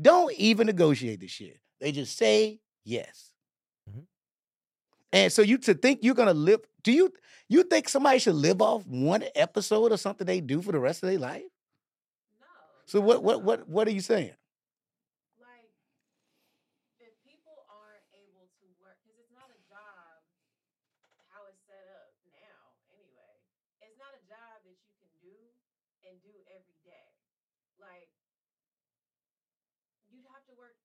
don't 0.01 0.33
even 0.35 0.67
negotiate 0.67 1.21
the 1.21 1.29
shit. 1.29 1.59
They 1.81 1.93
just 1.93 2.17
say 2.17 2.61
yes. 2.85 3.33
Mhm. 3.91 4.07
And 5.13 5.33
so 5.33 5.43
you 5.43 5.59
to 5.59 5.75
think 5.75 6.01
you're 6.03 6.15
gonna 6.15 6.35
live, 6.35 6.61
do 6.83 6.93
you 6.93 7.13
you 7.49 7.65
think 7.65 7.89
somebody 7.89 8.19
should 8.19 8.35
live 8.37 8.63
off 8.63 8.87
one 8.87 9.25
episode 9.35 9.93
or 9.93 9.97
something 9.97 10.27
they 10.27 10.41
do 10.41 10.63
for 10.63 10.73
the 10.73 10.79
rest 10.79 11.03
of 11.03 11.09
their 11.09 11.19
life? 11.19 11.43
No. 12.41 12.47
So 12.87 13.01
what 13.01 13.23
what 13.23 13.43
what 13.43 13.69
what 13.69 13.89
are 13.89 13.93
you 13.93 14.01
saying? 14.01 14.35
like 15.41 15.71
if 17.03 17.11
people 17.27 17.57
aren't 17.67 18.07
able 18.15 18.47
to 18.63 18.67
work 18.79 18.99
because 19.03 19.19
it's 19.19 19.35
not 19.35 19.51
a 19.51 19.59
job 19.67 20.23
how 21.31 21.43
it's 21.51 21.63
set 21.67 21.87
up 21.99 22.15
now 22.31 22.63
anyway 22.95 23.35
it's 23.83 23.99
not 23.99 24.15
a 24.15 24.23
job 24.31 24.63
that 24.67 24.77
you 24.87 24.93
can 24.99 25.11
do 25.23 25.37
and 26.07 26.15
do 26.23 26.33
every 26.51 26.79
day 26.87 27.11
like 27.83 28.11
you'd 30.11 30.27
have 30.31 30.45
to 30.51 30.55
work 30.59 30.77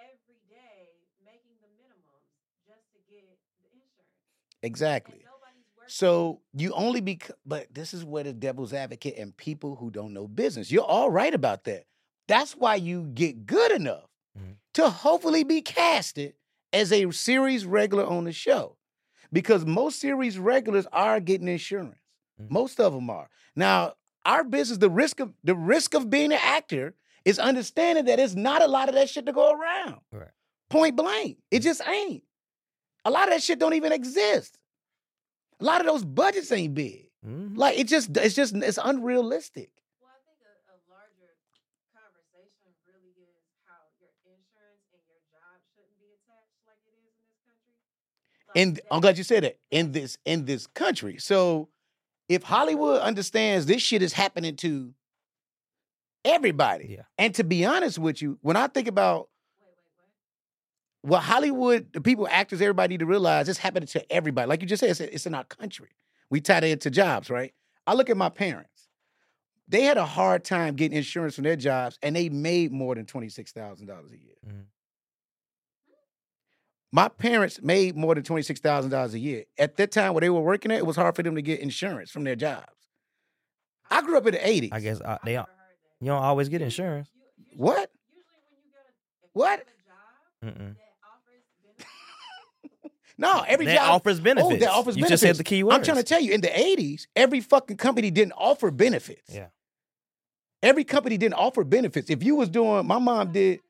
every 0.00 0.40
day 0.48 1.04
making 1.20 1.56
the 1.60 1.70
minimums 1.76 2.28
just 2.64 2.84
to 2.96 2.99
get 3.10 3.20
the 3.20 3.66
insurance 3.66 4.60
Exactly. 4.62 5.14
and 5.16 5.24
nobody's 5.24 5.66
working 5.76 5.88
So 5.88 6.40
you 6.54 6.72
only 6.72 7.00
be, 7.00 7.18
but 7.44 7.72
this 7.72 7.92
is 7.94 8.04
where 8.04 8.24
the 8.24 8.32
devil's 8.32 8.72
advocate 8.72 9.16
and 9.18 9.36
people 9.36 9.76
who 9.76 9.90
don't 9.90 10.12
know 10.12 10.26
business. 10.28 10.70
You're 10.70 10.84
all 10.84 11.10
right 11.10 11.34
about 11.34 11.64
that. 11.64 11.84
That's 12.28 12.52
why 12.56 12.76
you 12.76 13.04
get 13.14 13.46
good 13.46 13.72
enough 13.72 14.08
Mhm. 14.38 14.56
to 14.74 14.88
hopefully 14.90 15.42
be 15.44 15.62
casted 15.62 16.34
as 16.72 16.92
a 16.92 17.10
series 17.10 17.64
regular 17.66 18.06
on 18.06 18.24
the 18.24 18.32
show. 18.32 18.76
Because 19.32 19.64
most 19.64 20.00
series 20.00 20.38
regulars 20.38 20.86
are 20.92 21.20
getting 21.20 21.48
insurance. 21.48 21.98
Mhm. 22.40 22.50
Most 22.50 22.80
of 22.80 22.92
them 22.92 23.10
are. 23.10 23.28
Now, 23.56 23.94
our 24.24 24.44
business, 24.44 24.78
the 24.78 24.90
risk 24.90 25.18
of 25.20 25.32
the 25.44 25.54
risk 25.56 25.94
of 25.94 26.10
being 26.10 26.32
an 26.32 26.38
actor 26.42 26.94
is 27.24 27.38
understanding 27.38 28.04
that 28.06 28.18
it's 28.20 28.34
not 28.34 28.62
a 28.62 28.66
lot 28.68 28.88
of 28.88 28.94
that 28.94 29.08
shit 29.10 29.26
to 29.26 29.32
go 29.32 29.52
around. 29.52 30.00
Right. 30.12 30.30
Point 30.68 30.96
blank. 30.96 31.38
It 31.50 31.60
just 31.60 31.80
ain't. 31.86 32.22
A 33.04 33.10
lot 33.10 33.28
of 33.28 33.34
that 33.34 33.42
shit 33.42 33.58
don't 33.58 33.74
even 33.74 33.92
exist. 33.92 34.58
A 35.60 35.64
lot 35.64 35.80
of 35.80 35.86
those 35.86 36.04
budgets 36.04 36.52
ain't 36.52 36.74
big. 36.74 37.06
Mhm. 37.26 37.56
Like 37.56 37.78
it 37.78 37.86
just 37.88 38.16
it's 38.16 38.34
just 38.34 38.54
it's 38.56 38.78
unrealistic. 38.82 39.70
Well, 40.00 40.10
I 40.10 40.20
think 40.24 40.40
a, 40.40 40.72
a 40.72 40.76
larger 40.88 41.32
conversation 41.92 42.72
really 42.88 43.12
is 43.20 43.44
how 43.66 43.80
your 44.00 44.08
insurance 44.24 44.84
and 44.92 45.02
your 45.08 45.20
job 45.32 45.60
shouldn't 45.74 45.96
be 46.00 46.08
attached 46.16 46.56
like 46.66 46.80
it 46.86 46.96
is 46.96 47.12
in 47.20 47.24
this 47.28 47.40
country. 47.44 47.74
Like 48.48 48.56
And 48.56 48.76
that- 48.76 48.94
I'm 48.94 49.00
glad 49.00 49.18
you 49.18 49.24
said 49.24 49.44
that. 49.44 49.58
In 49.70 49.92
this 49.92 50.16
in 50.24 50.44
this 50.46 50.66
country. 50.66 51.18
So 51.18 51.68
if 52.28 52.42
Hollywood 52.42 53.00
understands 53.00 53.66
this 53.66 53.82
shit 53.82 54.02
is 54.02 54.12
happening 54.12 54.56
to 54.56 54.94
everybody. 56.24 56.96
Yeah. 56.98 57.02
And 57.18 57.34
to 57.36 57.44
be 57.44 57.64
honest 57.64 57.98
with 57.98 58.20
you, 58.22 58.38
when 58.42 58.56
I 58.56 58.66
think 58.66 58.88
about 58.88 59.28
what 61.02 61.20
Hollywood, 61.22 61.92
the 61.92 62.00
people, 62.00 62.28
actors, 62.30 62.60
everybody 62.60 62.94
need 62.94 63.00
to 63.00 63.06
realize 63.06 63.46
this 63.46 63.58
happened 63.58 63.88
to 63.88 64.12
everybody. 64.12 64.48
Like 64.48 64.60
you 64.62 64.68
just 64.68 64.80
said, 64.80 64.90
it's, 64.90 65.00
it's 65.00 65.26
in 65.26 65.34
our 65.34 65.44
country. 65.44 65.88
We 66.28 66.40
tied 66.40 66.64
it 66.64 66.80
to 66.82 66.90
jobs, 66.90 67.30
right? 67.30 67.52
I 67.86 67.94
look 67.94 68.10
at 68.10 68.16
my 68.16 68.28
parents. 68.28 68.88
They 69.68 69.82
had 69.82 69.96
a 69.96 70.04
hard 70.06 70.44
time 70.44 70.74
getting 70.74 70.96
insurance 70.98 71.36
from 71.36 71.44
their 71.44 71.56
jobs, 71.56 71.98
and 72.02 72.14
they 72.16 72.28
made 72.28 72.72
more 72.72 72.94
than 72.94 73.06
twenty 73.06 73.28
six 73.28 73.52
thousand 73.52 73.86
dollars 73.86 74.10
a 74.12 74.18
year. 74.18 74.34
Mhm. 74.46 74.64
My 76.92 77.08
parents 77.08 77.62
made 77.62 77.96
more 77.96 78.14
than 78.16 78.24
twenty 78.24 78.42
six 78.42 78.58
thousand 78.60 78.90
dollars 78.90 79.14
a 79.14 79.18
year. 79.18 79.44
At 79.58 79.76
that 79.76 79.92
time, 79.92 80.12
where 80.12 80.20
they 80.22 80.30
were 80.30 80.40
working 80.40 80.72
at, 80.72 80.78
it 80.78 80.86
was 80.86 80.96
hard 80.96 81.14
for 81.14 81.22
them 81.22 81.36
to 81.36 81.42
get 81.42 81.60
insurance 81.60 82.10
from 82.10 82.24
their 82.24 82.34
jobs. 82.36 82.66
I 83.90 84.02
grew 84.02 84.16
up 84.18 84.26
in 84.26 84.32
the 84.32 84.46
eighties. 84.48 84.70
I 84.72 84.80
guess 84.80 85.00
uh, 85.00 85.18
they 85.24 85.34
don't- 85.34 85.48
you 86.00 86.06
don't 86.06 86.22
always 86.22 86.48
get 86.48 86.62
insurance. 86.62 87.08
What? 87.56 87.90
What? 89.34 89.64
Mm-mm. 90.44 90.74
No, 93.20 93.44
every 93.46 93.66
That 93.66 93.76
job 93.76 93.90
offers 93.90 94.18
benefits. 94.18 94.52
Oh, 94.54 94.56
that 94.56 94.70
offers 94.70 94.96
You 94.96 95.02
benefits. 95.02 95.20
just 95.20 95.22
said 95.22 95.36
the 95.36 95.44
key 95.44 95.60
I'm 95.60 95.82
trying 95.82 95.98
to 95.98 96.02
tell 96.02 96.20
you, 96.20 96.32
in 96.32 96.40
the 96.40 96.48
'80s, 96.48 97.02
every 97.14 97.40
fucking 97.40 97.76
company 97.76 98.10
didn't 98.10 98.32
offer 98.32 98.70
benefits. 98.70 99.32
Yeah. 99.32 99.48
Every 100.62 100.84
company 100.84 101.16
didn't 101.18 101.34
offer 101.34 101.62
benefits. 101.64 102.08
If 102.10 102.22
you 102.24 102.34
was 102.36 102.48
doing, 102.48 102.86
my 102.86 102.98
mom 102.98 103.32
did. 103.32 103.60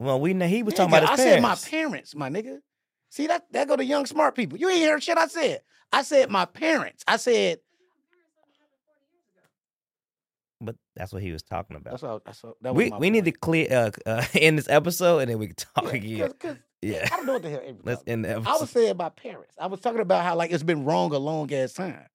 Well, 0.00 0.20
we 0.20 0.34
know 0.34 0.46
he 0.46 0.62
was 0.62 0.74
Nigga, 0.74 0.76
talking 0.76 0.94
about 0.94 1.08
I 1.08 1.12
his 1.12 1.20
said 1.20 1.42
my 1.42 1.48
parents. 1.54 1.68
parents, 1.68 2.14
my 2.14 2.28
nigga. 2.28 2.58
See 3.10 3.26
that 3.28 3.46
that 3.52 3.68
go 3.68 3.76
to 3.76 3.84
young 3.84 4.04
smart 4.06 4.34
people. 4.34 4.58
You 4.58 4.68
ain't 4.68 4.88
heard 4.90 5.02
shit 5.02 5.16
I 5.16 5.26
said. 5.28 5.60
I 5.92 6.02
said 6.02 6.28
my 6.30 6.44
parents. 6.44 7.04
I 7.08 7.16
said 7.16 7.58
But 10.60 10.74
that's 10.96 11.12
what 11.12 11.22
he 11.22 11.30
was 11.32 11.42
talking 11.44 11.76
about. 11.76 11.92
that's 11.92 12.02
all. 12.02 12.20
That's 12.24 12.42
all. 12.42 12.56
That 12.62 12.74
was 12.74 12.84
we 12.84 12.90
my 12.90 12.98
we 12.98 13.10
need 13.10 13.24
to 13.26 13.32
clear 13.32 13.68
uh, 13.70 13.90
uh 14.08 14.24
end 14.34 14.58
this 14.58 14.68
episode 14.68 15.18
and 15.20 15.30
then 15.30 15.38
we 15.38 15.46
can 15.48 15.56
talk 15.56 15.84
Yeah, 15.84 15.90
again. 15.92 16.18
'cause- 16.20 16.34
'cause 16.40 16.56
Yeah. 16.82 17.08
I 17.12 17.16
don't 17.16 17.26
know 17.26 17.34
what 17.34 17.42
the 17.42 17.50
hell. 17.50 17.60
everybody- 17.60 17.82
Let's 17.84 18.02
end 18.06 18.24
the 18.24 18.36
I 18.36 18.56
was 18.58 18.70
saying 18.70 18.96
my 18.96 19.08
parents. 19.08 19.54
I 19.58 19.66
was 19.66 19.80
talking 19.80 20.00
about 20.00 20.24
how 20.24 20.36
like 20.36 20.50
it's 20.52 20.62
been 20.62 20.84
wrong 20.84 21.12
a 21.12 21.18
long 21.18 21.52
ass 21.52 21.72
time. 21.72 22.06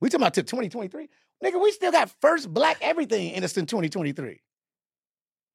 We 0.00 0.08
talking 0.10 0.22
about 0.22 0.34
to 0.34 0.42
2023. 0.42 1.08
Nigga, 1.42 1.62
we 1.62 1.72
still 1.72 1.92
got 1.92 2.10
first 2.20 2.52
black 2.52 2.78
everything 2.80 3.30
in 3.32 3.44
us 3.44 3.56
in 3.56 3.66
2023. 3.66 4.40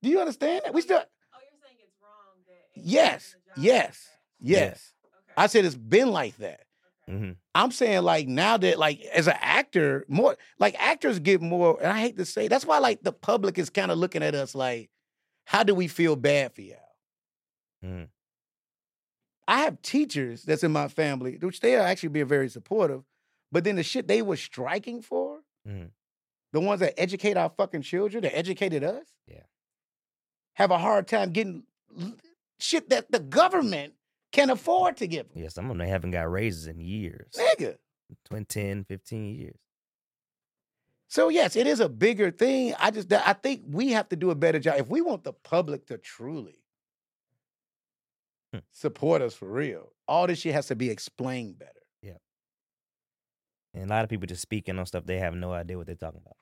Do 0.02 0.10
you 0.10 0.20
understand 0.20 0.62
that? 0.66 0.74
We 0.74 0.82
still 0.82 0.97
Oh, 0.97 1.38
you're 1.41 1.60
saying 1.64 1.78
it's 1.80 1.93
wrong 2.02 2.41
that 2.47 2.56
it's 2.76 2.86
Yes, 2.88 3.32
job 3.56 3.64
yes, 3.64 4.10
that- 4.39 4.47
yes. 4.50 4.93
Okay. 5.06 5.34
I 5.38 5.47
said 5.47 5.66
it's 5.66 5.76
been 5.76 6.12
like 6.12 6.36
that. 6.38 6.62
Mhm. 7.08 7.36
I'm 7.56 7.72
saying 7.72 8.04
like 8.04 8.28
now 8.28 8.58
that 8.58 8.78
like 8.80 9.02
as 9.14 9.28
an 9.28 9.36
actor, 9.39 10.06
more 10.08 10.38
like 10.60 10.76
actors 10.80 11.20
get 11.20 11.41
more, 11.41 11.78
and 11.82 11.91
I 11.91 12.00
hate 12.00 12.18
to 12.18 12.26
say 12.26 12.47
that's 12.47 12.66
why 12.66 12.80
like 12.80 13.02
the 13.04 13.12
public 13.14 13.58
is 13.60 13.70
kind 13.70 13.91
of 13.91 13.97
looking 13.97 14.24
at 14.24 14.34
us 14.36 14.56
like, 14.56 14.89
how 15.45 15.64
do 15.64 15.74
we 15.76 15.88
feel 15.88 16.16
bad 16.16 16.54
for 16.54 16.62
y'all? 16.62 16.78
Mhm. 17.84 18.08
I 19.50 19.62
have 19.62 19.82
teachers 19.82 20.43
that's 20.43 20.64
in 20.64 20.72
my 20.72 20.88
family, 20.88 21.38
which 21.41 21.60
they 21.60 21.76
are 21.76 21.82
actually 21.86 22.10
being 22.10 22.28
very 22.28 22.50
supportive, 22.50 23.04
but 23.52 23.64
then 23.64 23.76
the 23.78 23.84
shit 23.84 24.08
they 24.08 24.22
were 24.22 24.38
striking 24.38 25.02
for, 25.02 25.41
Mhm. 25.68 25.91
the 26.54 26.60
ones 26.60 26.80
that 26.82 27.00
educate 27.00 27.36
our 27.36 27.50
fucking 27.50 27.82
children, 27.82 28.22
that 28.24 28.38
educated 28.38 28.84
us, 28.84 29.08
Yeah. 29.28 29.43
have 30.54 30.70
a 30.72 30.78
hard 30.78 31.08
time 31.08 31.32
getting 31.32 31.66
shit 32.60 32.89
that 32.89 33.12
the 33.12 33.20
government 33.20 33.95
can 34.32 34.52
afford 34.52 34.97
to 34.97 35.08
give 35.08 35.28
them. 35.30 35.41
Yeah, 35.41 35.50
some 35.50 35.66
of 35.66 35.70
them 35.70 35.80
they 35.80 35.88
haven't 35.89 36.12
got 36.12 36.30
raises 36.32 36.68
in 36.68 36.80
years. 36.80 37.32
Nigga. 37.34 37.80
20, 38.26 38.45
10, 38.45 38.84
15 38.84 39.36
years. 39.36 39.60
So 41.08 41.30
yes, 41.30 41.56
it 41.56 41.66
is 41.66 41.80
a 41.80 41.89
bigger 41.89 42.30
thing. 42.30 42.76
I 42.78 42.91
just 42.91 43.12
I 43.12 43.34
think 43.34 43.64
we 43.68 43.89
have 43.93 44.10
to 44.10 44.16
do 44.16 44.30
a 44.30 44.36
better 44.36 44.60
job 44.60 44.78
if 44.78 44.88
we 44.89 45.02
want 45.02 45.24
the 45.24 45.34
public 45.34 45.88
to 45.88 45.97
truly. 45.97 46.59
Hmm. 48.54 48.60
support 48.72 49.22
us 49.22 49.36
for 49.36 49.47
real. 49.47 49.91
All 50.08 50.26
this 50.26 50.39
shit 50.39 50.54
has 50.54 50.68
to 50.68 50.76
be 50.76 50.89
explained 50.89 51.60
better. 51.60 51.72
Yeah. 52.02 52.18
And 53.76 53.84
a 53.86 53.93
lot 53.93 54.04
of 54.04 54.10
people 54.10 54.26
just 54.26 54.41
speaking 54.41 54.80
on 54.80 54.86
stuff 54.88 55.06
they 55.06 55.20
have 55.20 55.36
no 55.36 55.52
idea 55.54 55.78
what 55.78 55.86
they're 55.86 55.95
talking 55.95 56.22
about. 56.26 56.36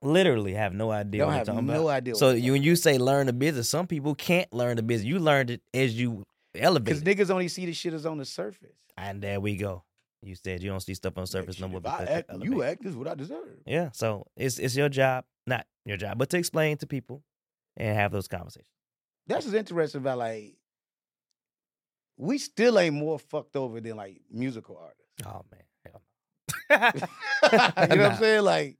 Literally 0.00 0.54
have 0.54 0.72
no 0.72 0.92
idea 0.92 1.22
Don't 1.22 1.28
what 1.28 1.36
have 1.38 1.46
they're 1.46 1.54
talking 1.56 1.66
no 1.66 1.82
about. 1.82 1.88
idea 1.94 2.14
So 2.14 2.30
you, 2.30 2.52
when 2.52 2.62
you 2.62 2.76
say 2.76 2.98
learn 2.98 3.26
the 3.26 3.32
business, 3.32 3.68
some 3.68 3.88
people 3.88 4.14
can't 4.14 4.52
learn 4.52 4.76
the 4.76 4.82
business. 4.84 5.08
You 5.08 5.18
learned 5.18 5.50
it 5.50 5.62
as 5.74 5.98
you 5.98 6.22
elevate. 6.54 6.84
Because 6.84 7.02
niggas 7.02 7.30
only 7.30 7.48
see 7.48 7.66
the 7.66 7.72
shit 7.72 7.94
is 7.94 8.06
on 8.06 8.18
the 8.18 8.24
surface. 8.24 8.76
And 8.96 9.20
there 9.20 9.40
we 9.40 9.56
go. 9.56 9.82
You 10.22 10.34
said 10.34 10.62
you 10.62 10.70
don't 10.70 10.80
see 10.80 10.94
stuff 10.94 11.16
on 11.16 11.22
the 11.24 11.26
surface 11.28 11.60
no 11.60 11.68
more 11.68 11.80
act, 11.84 12.30
you 12.40 12.62
act, 12.62 12.84
is 12.84 12.96
what 12.96 13.06
I 13.06 13.14
deserve. 13.14 13.58
Yeah, 13.66 13.90
so 13.92 14.26
it's 14.36 14.58
it's 14.58 14.74
your 14.76 14.88
job, 14.88 15.24
not 15.46 15.66
your 15.84 15.96
job, 15.96 16.18
but 16.18 16.28
to 16.30 16.38
explain 16.38 16.76
to 16.78 16.86
people 16.88 17.22
and 17.76 17.96
have 17.96 18.10
those 18.10 18.26
conversations. 18.26 18.66
That's 19.28 19.44
what's 19.44 19.54
interesting 19.56 20.00
about 20.00 20.18
like 20.18 20.54
we 22.16 22.38
still 22.38 22.78
ain't 22.78 22.94
more 22.96 23.18
fucked 23.18 23.54
over 23.56 23.80
than 23.80 23.96
like 23.96 24.20
musical 24.30 24.76
artists. 24.76 25.04
Oh 25.24 25.44
man, 25.50 25.62
you 26.70 26.76
know 26.78 26.90
what 27.50 27.96
Nah. 27.98 28.08
I'm 28.08 28.16
saying? 28.16 28.42
Like, 28.42 28.76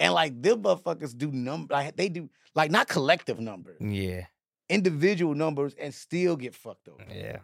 and 0.00 0.12
like 0.14 0.40
them 0.42 0.62
motherfuckers 0.62 1.16
do 1.16 1.30
number 1.30 1.74
like 1.74 1.96
they 1.96 2.08
do 2.08 2.28
like 2.54 2.70
not 2.70 2.88
collective 2.88 3.38
numbers. 3.40 3.76
Yeah, 3.80 4.26
individual 4.68 5.34
numbers, 5.34 5.74
and 5.80 5.94
still 5.94 6.36
get 6.36 6.54
fucked 6.54 6.88
over. 6.88 7.02
yeah. 7.12 7.38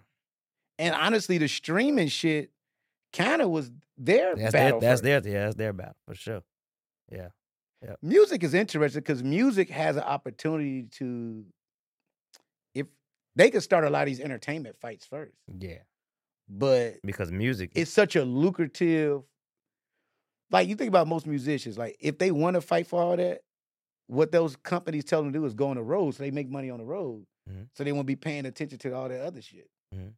And 0.78 0.94
honestly, 0.94 1.36
the 1.38 1.46
streaming 1.48 2.08
shit 2.08 2.50
kind 3.12 3.42
of 3.42 3.50
was 3.50 3.70
their 3.98 4.34
That's 4.34 4.52
their, 4.52 4.62
battle. 4.64 4.80
that's 4.80 5.00
first. 5.02 5.22
their 5.24 5.32
yeah, 5.32 5.44
that's 5.44 5.56
their 5.56 5.72
battle 5.74 5.96
for 6.06 6.14
sure. 6.14 6.42
Yeah. 7.12 7.28
Yeah. 7.84 7.94
Music 8.02 8.42
is 8.42 8.54
interesting 8.54 9.00
because 9.00 9.22
music 9.22 9.68
has 9.70 9.96
an 9.96 10.02
opportunity 10.04 10.84
to, 10.92 11.44
they 13.36 13.50
could 13.50 13.62
start 13.62 13.84
a 13.84 13.90
lot 13.90 14.02
of 14.02 14.06
these 14.06 14.20
entertainment 14.20 14.76
fights 14.80 15.06
first, 15.06 15.36
Yeah. 15.58 15.78
but 16.48 17.00
Because 17.02 17.30
music 17.30 17.70
it's 17.74 17.90
such 17.90 18.16
a 18.16 18.24
lucrative. 18.24 19.22
Like 20.50 20.68
you 20.68 20.74
think 20.74 20.88
about 20.88 21.06
most 21.06 21.26
musicians, 21.26 21.78
like 21.78 21.96
if 22.00 22.18
they 22.18 22.32
want 22.32 22.54
to 22.54 22.60
fight 22.60 22.86
for 22.88 23.00
all 23.00 23.16
that, 23.16 23.42
what 24.08 24.32
those 24.32 24.56
companies 24.56 25.04
tell 25.04 25.22
them 25.22 25.32
to 25.32 25.38
do 25.38 25.44
is 25.44 25.54
go 25.54 25.68
on 25.68 25.76
the 25.76 25.82
road, 25.82 26.14
so 26.16 26.22
they 26.24 26.32
make 26.32 26.48
money 26.50 26.68
on 26.70 26.78
the 26.80 26.84
road, 26.84 27.24
Mhm. 27.48 27.68
so 27.74 27.84
they 27.84 27.92
won't 27.92 28.06
be 28.08 28.16
paying 28.16 28.46
attention 28.46 28.78
to 28.80 28.92
all 28.94 29.08
that 29.08 29.20
other 29.24 29.40
shit. 29.40 29.70
Mhm. 29.94 30.14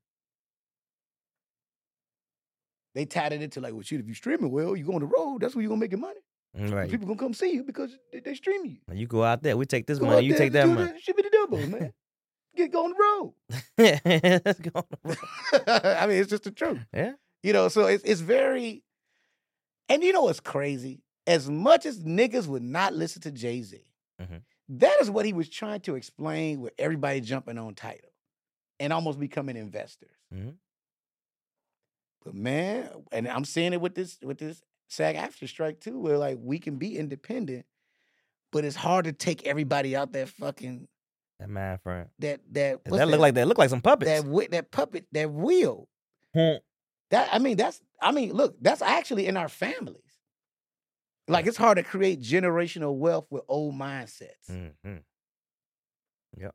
They 2.94 3.04
tied 3.06 3.32
it 3.32 3.42
into 3.42 3.60
like, 3.60 3.72
well, 3.72 3.82
shit, 3.82 4.00
if 4.00 4.06
you 4.08 4.14
streaming 4.14 4.50
well, 4.50 4.76
you 4.76 4.84
go 4.84 4.94
on 4.94 5.00
the 5.00 5.06
road, 5.06 5.38
that's 5.40 5.54
where 5.54 5.62
you're 5.62 5.70
gonna 5.70 5.80
make 5.80 5.92
your 5.92 6.00
money. 6.00 6.20
right. 6.54 6.90
People 6.90 7.06
gonna 7.06 7.18
come 7.18 7.32
see 7.32 7.52
you 7.54 7.64
because 7.64 7.96
they, 8.12 8.20
they 8.20 8.34
streaming 8.34 8.72
you. 8.72 8.94
You 8.94 9.06
go 9.06 9.22
out 9.24 9.42
there, 9.42 9.56
we 9.56 9.64
take 9.64 9.86
this 9.86 9.98
Go 9.98 10.06
money, 10.06 10.26
you 10.26 10.32
there 10.32 10.38
take 10.38 10.52
that 10.52 10.68
money. 10.68 10.98
Should 11.00 11.16
be 11.16 11.22
the 11.22 11.30
double, 11.30 11.66
man. 11.66 11.92
Get 12.56 12.70
go 12.72 12.84
on 12.84 12.90
the 12.90 12.96
road. 12.98 14.42
Let's 14.44 14.60
go 14.60 14.70
on 14.74 14.84
the 14.90 14.98
road. 15.04 15.68
I 15.84 16.06
mean, 16.06 16.18
it's 16.18 16.30
just 16.30 16.44
the 16.44 16.50
truth. 16.50 16.80
Yeah. 16.92 17.12
You 17.42 17.52
know, 17.52 17.68
so 17.68 17.86
it's 17.86 18.04
it's 18.04 18.20
very 18.20 18.82
and 19.88 20.02
you 20.02 20.12
know 20.12 20.22
what's 20.22 20.40
crazy? 20.40 21.02
As 21.26 21.48
much 21.48 21.86
as 21.86 22.00
niggas 22.00 22.46
would 22.46 22.62
not 22.62 22.94
listen 22.94 23.22
to 23.22 23.30
Jay-Z, 23.32 23.80
Mhm. 24.20 24.42
that 24.68 25.00
is 25.00 25.10
what 25.10 25.24
he 25.24 25.32
was 25.32 25.48
trying 25.48 25.80
to 25.82 25.94
explain 25.94 26.60
with 26.60 26.72
everybody 26.78 27.20
jumping 27.20 27.58
on 27.58 27.74
Tidal 27.74 28.10
and 28.80 28.92
almost 28.92 29.18
becoming 29.20 29.56
investors. 29.56 30.16
Mhm. 30.34 30.54
But 32.24 32.34
man, 32.34 32.88
and 33.10 33.26
I'm 33.28 33.44
seeing 33.44 33.72
it 33.72 33.80
with 33.80 33.94
this 33.94 34.18
with 34.22 34.38
this 34.38 34.62
SAG 34.88 35.16
AFTRA 35.16 35.48
strike 35.48 35.80
too, 35.80 35.98
where 35.98 36.18
like 36.18 36.38
we 36.40 36.58
can 36.58 36.76
be 36.76 36.96
independent, 36.98 37.66
but 38.52 38.64
it's 38.64 38.76
hard 38.76 39.06
to 39.06 39.12
take 39.12 39.46
everybody 39.46 39.96
out 39.96 40.12
that 40.12 40.28
fucking 40.28 40.86
That 41.42 41.50
man 41.50 41.78
friend. 41.78 42.08
that 42.20 42.40
that 42.52 42.80
what's 42.86 42.98
That 42.98 43.08
look 43.08 43.18
like 43.18 43.34
that 43.34 43.48
look 43.48 43.58
like 43.58 43.68
some 43.68 43.80
puppets. 43.80 44.22
that 44.22 44.50
that 44.52 44.70
puppet 44.70 45.06
that 45.10 45.28
wheel. 45.28 45.88
Hmm. 46.32 46.58
That 47.10 47.30
I 47.32 47.40
mean, 47.40 47.56
that's 47.56 47.80
I 48.00 48.12
mean, 48.12 48.32
look, 48.32 48.54
that's 48.60 48.80
actually 48.80 49.26
in 49.26 49.36
our 49.36 49.48
families. 49.48 49.98
Like 51.26 51.46
it's 51.46 51.56
hard 51.56 51.78
to 51.78 51.82
create 51.82 52.22
generational 52.22 52.94
wealth 52.94 53.26
with 53.28 53.42
old 53.48 53.74
mindsets. 53.74 54.48
Mm-hmm. 54.48 54.98
Yep. 56.38 56.54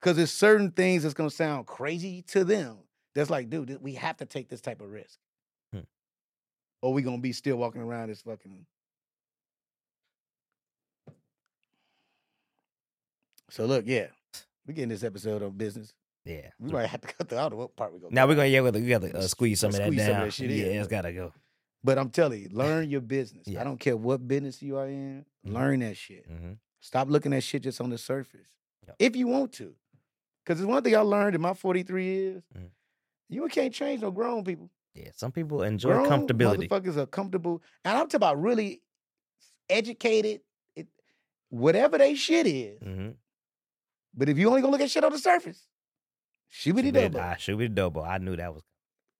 Because 0.00 0.16
there's 0.16 0.32
certain 0.32 0.70
things 0.70 1.02
that's 1.02 1.14
gonna 1.14 1.28
sound 1.28 1.66
crazy 1.66 2.22
to 2.28 2.44
them. 2.44 2.78
That's 3.14 3.28
like, 3.28 3.50
dude, 3.50 3.82
we 3.82 3.94
have 3.94 4.16
to 4.18 4.24
take 4.24 4.48
this 4.48 4.62
type 4.62 4.80
of 4.80 4.90
risk. 4.90 5.18
Hmm. 5.74 5.80
Or 6.80 6.94
we 6.94 7.02
gonna 7.02 7.18
be 7.18 7.34
still 7.34 7.56
walking 7.56 7.82
around 7.82 8.08
this 8.08 8.22
fucking. 8.22 8.64
So 13.50 13.64
look, 13.66 13.84
yeah, 13.86 14.06
we 14.66 14.74
getting 14.74 14.88
this 14.90 15.02
episode 15.04 15.42
on 15.42 15.50
business. 15.52 15.92
Yeah. 16.24 16.48
We 16.58 16.70
might 16.72 16.86
have 16.86 17.00
to 17.00 17.08
cut 17.08 17.28
the 17.28 17.38
out 17.38 17.54
what 17.54 17.74
part 17.76 17.92
we 17.94 18.00
go. 18.00 18.08
Now 18.10 18.26
we're 18.26 18.34
gonna 18.34 18.48
yeah, 18.48 18.60
we 18.60 18.70
gotta, 18.70 18.80
we 18.84 18.88
gotta 18.88 19.08
uh, 19.10 19.20
Let's 19.20 19.30
squeeze 19.30 19.60
some 19.60 19.68
of 19.70 19.76
that 19.76 19.86
squeeze 19.86 19.98
down. 19.98 20.06
some 20.08 20.16
of 20.16 20.24
that 20.26 20.32
shit 20.32 20.50
in, 20.50 20.56
yeah, 20.58 20.64
it's 20.80 20.88
but- 20.88 20.90
gotta 20.90 21.12
go. 21.12 21.32
But 21.84 21.96
I'm 21.96 22.10
telling 22.10 22.42
you, 22.42 22.48
learn 22.50 22.90
your 22.90 23.00
business. 23.16 23.46
Yeah. 23.46 23.60
I 23.60 23.64
don't 23.64 23.78
care 23.78 23.96
what 23.96 24.26
business 24.26 24.60
you 24.62 24.76
are 24.76 24.86
in. 24.88 25.24
Mhm. 25.46 25.52
Learn 25.54 25.80
that 25.80 25.96
shit. 25.96 26.28
Mm-hmm. 26.30 26.52
Stop 26.80 27.08
looking 27.08 27.32
at 27.32 27.42
shit 27.44 27.62
just 27.62 27.80
on 27.80 27.88
the 27.90 27.98
surface. 27.98 28.48
Yep. 28.86 28.96
If 28.98 29.16
you 29.16 29.28
want 29.28 29.52
to. 29.54 29.74
Because 30.44 30.60
it's 30.60 30.66
one 30.68 30.82
thing 30.82 30.96
I 30.96 31.00
learned 31.00 31.34
in 31.36 31.40
my 31.40 31.54
43 31.54 32.04
years. 32.04 32.42
Mhm. 32.56 32.68
You 33.30 33.46
can't 33.48 33.72
change 33.72 34.00
no 34.02 34.10
grown 34.10 34.42
people. 34.44 34.70
Yeah, 34.94 35.10
some 35.14 35.30
people 35.32 35.62
enjoy 35.62 35.92
Grown 35.92 36.08
comfortability. 36.26 36.68
Motherfuckers 36.68 36.96
are 36.96 37.06
comfortable. 37.06 37.62
And 37.84 37.92
I'm 37.96 38.06
talking 38.06 38.16
about 38.16 38.40
really 38.40 38.80
educated, 39.70 40.40
it, 40.74 40.88
whatever 41.50 41.98
they 41.98 42.14
shit 42.14 42.46
is. 42.46 42.80
Mm-hmm. 44.18 44.24
But 44.24 44.28
if 44.28 44.38
you 44.38 44.48
only 44.48 44.60
gonna 44.60 44.72
look 44.72 44.80
at 44.80 44.90
shit 44.90 45.04
on 45.04 45.12
the 45.12 45.18
surface, 45.18 45.66
the 46.64 46.92
double. 46.92 47.20
I 47.20 47.36
should 47.36 47.58
be 47.58 47.68
double. 47.68 48.02
I 48.02 48.18
knew 48.18 48.36
that 48.36 48.52
was. 48.54 48.62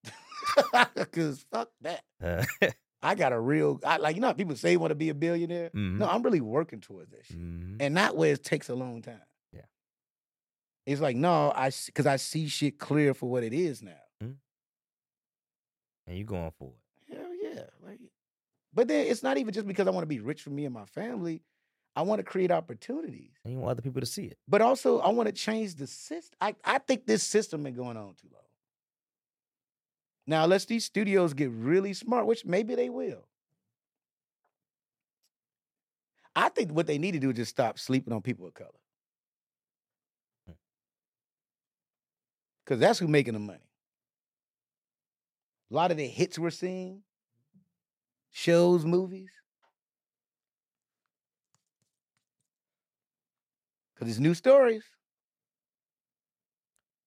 Because 0.95 1.45
fuck 1.53 1.71
that. 1.83 2.03
Uh, 2.23 2.45
I 3.03 3.15
got 3.15 3.33
a 3.33 3.39
real, 3.39 3.79
I, 3.87 3.99
like, 3.99 4.17
you 4.17 4.23
know 4.23 4.35
people 4.35 4.57
say 4.57 4.77
want 4.77 4.91
to 4.91 4.97
be 4.97 5.09
a 5.11 5.15
billionaire? 5.15 5.71
Mhm. 5.71 5.99
No, 5.99 6.07
I'm 6.09 6.23
really 6.23 6.41
working 6.41 6.81
towards 6.81 7.11
that 7.13 7.27
shit. 7.27 7.39
mhm. 7.39 7.77
And 7.81 7.95
not 7.95 8.17
where 8.17 8.33
it 8.33 8.43
takes 8.43 8.69
a 8.69 8.75
long 8.75 9.03
time. 9.03 9.21
Yeah. 9.53 9.67
It's 10.85 11.01
like, 11.01 11.15
no, 11.17 11.53
I, 11.55 11.71
because 11.87 12.07
I 12.07 12.17
see 12.17 12.49
shit 12.49 12.79
clear 12.81 13.15
for 13.15 13.31
what 13.31 13.45
it 13.45 13.53
is 13.53 13.83
now. 13.83 14.01
And 14.21 16.17
you 16.17 16.25
going 16.25 16.51
for 16.59 16.73
it. 17.09 17.15
Hell 17.17 17.29
yeah. 17.43 17.65
Like, 17.85 18.01
but 18.73 18.89
then 18.89 19.07
it's 19.07 19.23
not 19.23 19.37
even 19.37 19.53
just 19.53 19.67
because 19.67 19.87
I 19.87 19.91
want 19.91 20.03
to 20.05 20.07
be 20.09 20.21
rich 20.21 20.43
for 20.43 20.51
me 20.51 20.65
and 20.65 20.73
my 20.75 20.87
family. 20.87 21.43
I 21.99 22.03
want 22.03 22.21
to 22.21 22.23
create 22.23 22.53
opportunities. 22.53 23.33
And 23.43 23.53
you 23.53 23.59
want 23.59 23.73
other 23.73 23.83
people 23.83 24.01
to 24.01 24.07
see 24.07 24.27
it. 24.27 24.39
But 24.47 24.63
also 24.63 25.01
I 25.01 25.09
want 25.09 25.27
to 25.27 25.33
change 25.33 25.75
the 25.75 25.89
system. 25.89 26.37
I, 26.41 26.55
I 26.65 26.79
think 26.79 27.07
this 27.07 27.25
system 27.25 27.65
been 27.65 27.75
going 27.75 27.97
on 27.97 28.15
too 28.15 28.29
long. 28.33 28.45
Now, 30.25 30.45
unless 30.45 30.65
these 30.65 30.85
studios 30.85 31.35
get 31.35 31.51
really 31.51 31.93
smart, 31.95 32.27
which 32.27 32.45
maybe 32.45 32.77
they 32.77 32.89
will. 32.89 33.27
I 36.37 36.51
think 36.51 36.71
what 36.71 36.87
they 36.87 36.99
need 36.99 37.13
to 37.13 37.19
do 37.19 37.31
is 37.31 37.37
just 37.37 37.51
stop 37.51 37.81
sleeping 37.81 38.13
on 38.13 38.23
people 38.23 38.47
of 38.47 38.55
color. 38.55 38.71
Hmm. 40.47 40.53
Because 42.65 42.79
that's 42.79 43.01
who 43.01 43.09
making 43.09 43.33
the 43.33 43.41
money. 43.41 43.59
A 45.73 45.75
lot 45.75 45.91
of 45.91 45.97
the 45.97 46.07
hits 46.07 46.39
we're 46.39 46.51
seeing, 46.51 47.03
shows, 48.31 48.85
movies. 48.85 49.31
Because 53.99 54.13
it's 54.13 54.21
new 54.21 54.35
stories. 54.35 54.85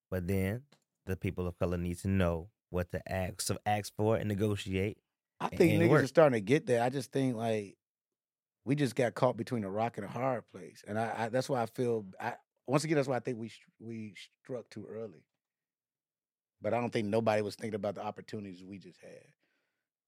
But 0.09 0.27
then 0.27 0.63
the 1.05 1.15
people 1.15 1.47
of 1.47 1.57
color 1.57 1.77
need 1.77 1.99
to 1.99 2.09
know 2.09 2.49
what 2.69 2.91
to 2.91 3.01
ask, 3.11 3.41
so 3.41 3.57
ask 3.65 3.93
for 3.95 4.17
and 4.17 4.27
negotiate. 4.27 4.97
I 5.39 5.47
think 5.47 5.81
niggas 5.81 5.89
work. 5.89 6.03
are 6.03 6.07
starting 6.07 6.37
to 6.37 6.41
get 6.41 6.67
there. 6.67 6.83
I 6.83 6.89
just 6.89 7.11
think 7.11 7.35
like 7.37 7.77
we 8.65 8.75
just 8.75 8.95
got 8.95 9.15
caught 9.15 9.37
between 9.37 9.63
a 9.63 9.69
rock 9.69 9.97
and 9.97 10.05
a 10.05 10.09
hard 10.09 10.43
place, 10.51 10.83
and 10.85 10.99
I, 10.99 11.13
I 11.17 11.29
that's 11.29 11.49
why 11.49 11.61
I 11.61 11.65
feel. 11.65 12.05
I 12.19 12.33
once 12.67 12.83
again, 12.83 12.97
that's 12.97 13.07
why 13.07 13.15
I 13.15 13.19
think 13.19 13.37
we 13.37 13.51
we 13.79 14.13
struck 14.43 14.69
too 14.69 14.85
early. 14.89 15.23
But 16.61 16.73
I 16.73 16.79
don't 16.79 16.91
think 16.91 17.07
nobody 17.07 17.41
was 17.41 17.55
thinking 17.55 17.75
about 17.75 17.95
the 17.95 18.03
opportunities 18.03 18.63
we 18.63 18.77
just 18.77 18.99
had. 19.01 19.25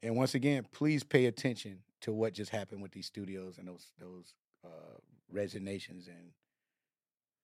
And 0.03 0.15
once 0.15 0.35
again, 0.35 0.65
please 0.71 1.03
pay 1.03 1.25
attention 1.25 1.79
to 2.01 2.11
what 2.11 2.33
just 2.33 2.51
happened 2.51 2.81
with 2.81 2.91
these 2.91 3.07
studios 3.07 3.57
and 3.57 3.67
those 3.67 3.87
those 3.99 4.33
uh, 4.65 4.97
resignations 5.31 6.07
and 6.07 6.31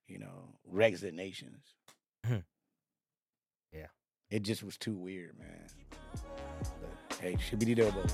you 0.09 0.19
know 0.19 0.55
resignations. 0.65 1.75
Hmm. 2.25 2.37
Yeah. 3.71 3.87
It 4.29 4.43
just 4.43 4.63
was 4.63 4.77
too 4.77 4.95
weird, 4.95 5.37
man. 5.37 5.67
But, 7.09 7.19
hey, 7.19 7.37
should 7.37 7.59
be 7.59 7.73
the 7.73 7.85
elbow. 7.85 8.05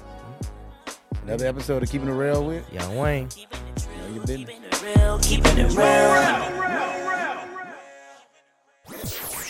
Another 1.23 1.47
episode 1.47 1.81
of 1.83 1.89
Keeping 1.89 2.07
It 2.07 2.13
Real 2.13 2.45
with 2.45 2.71
Young 2.71 2.97
Wayne. 2.97 3.29
Know 3.99 4.13
Your 4.13 4.25
Business. 4.25 4.83
Real, 4.83 5.19
keeping 5.19 5.57
it 5.57 5.69
real. 5.69 5.75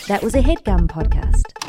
That 0.08 0.22
was 0.22 0.34
a 0.34 0.40
headgum 0.40 0.86
podcast. 0.86 1.65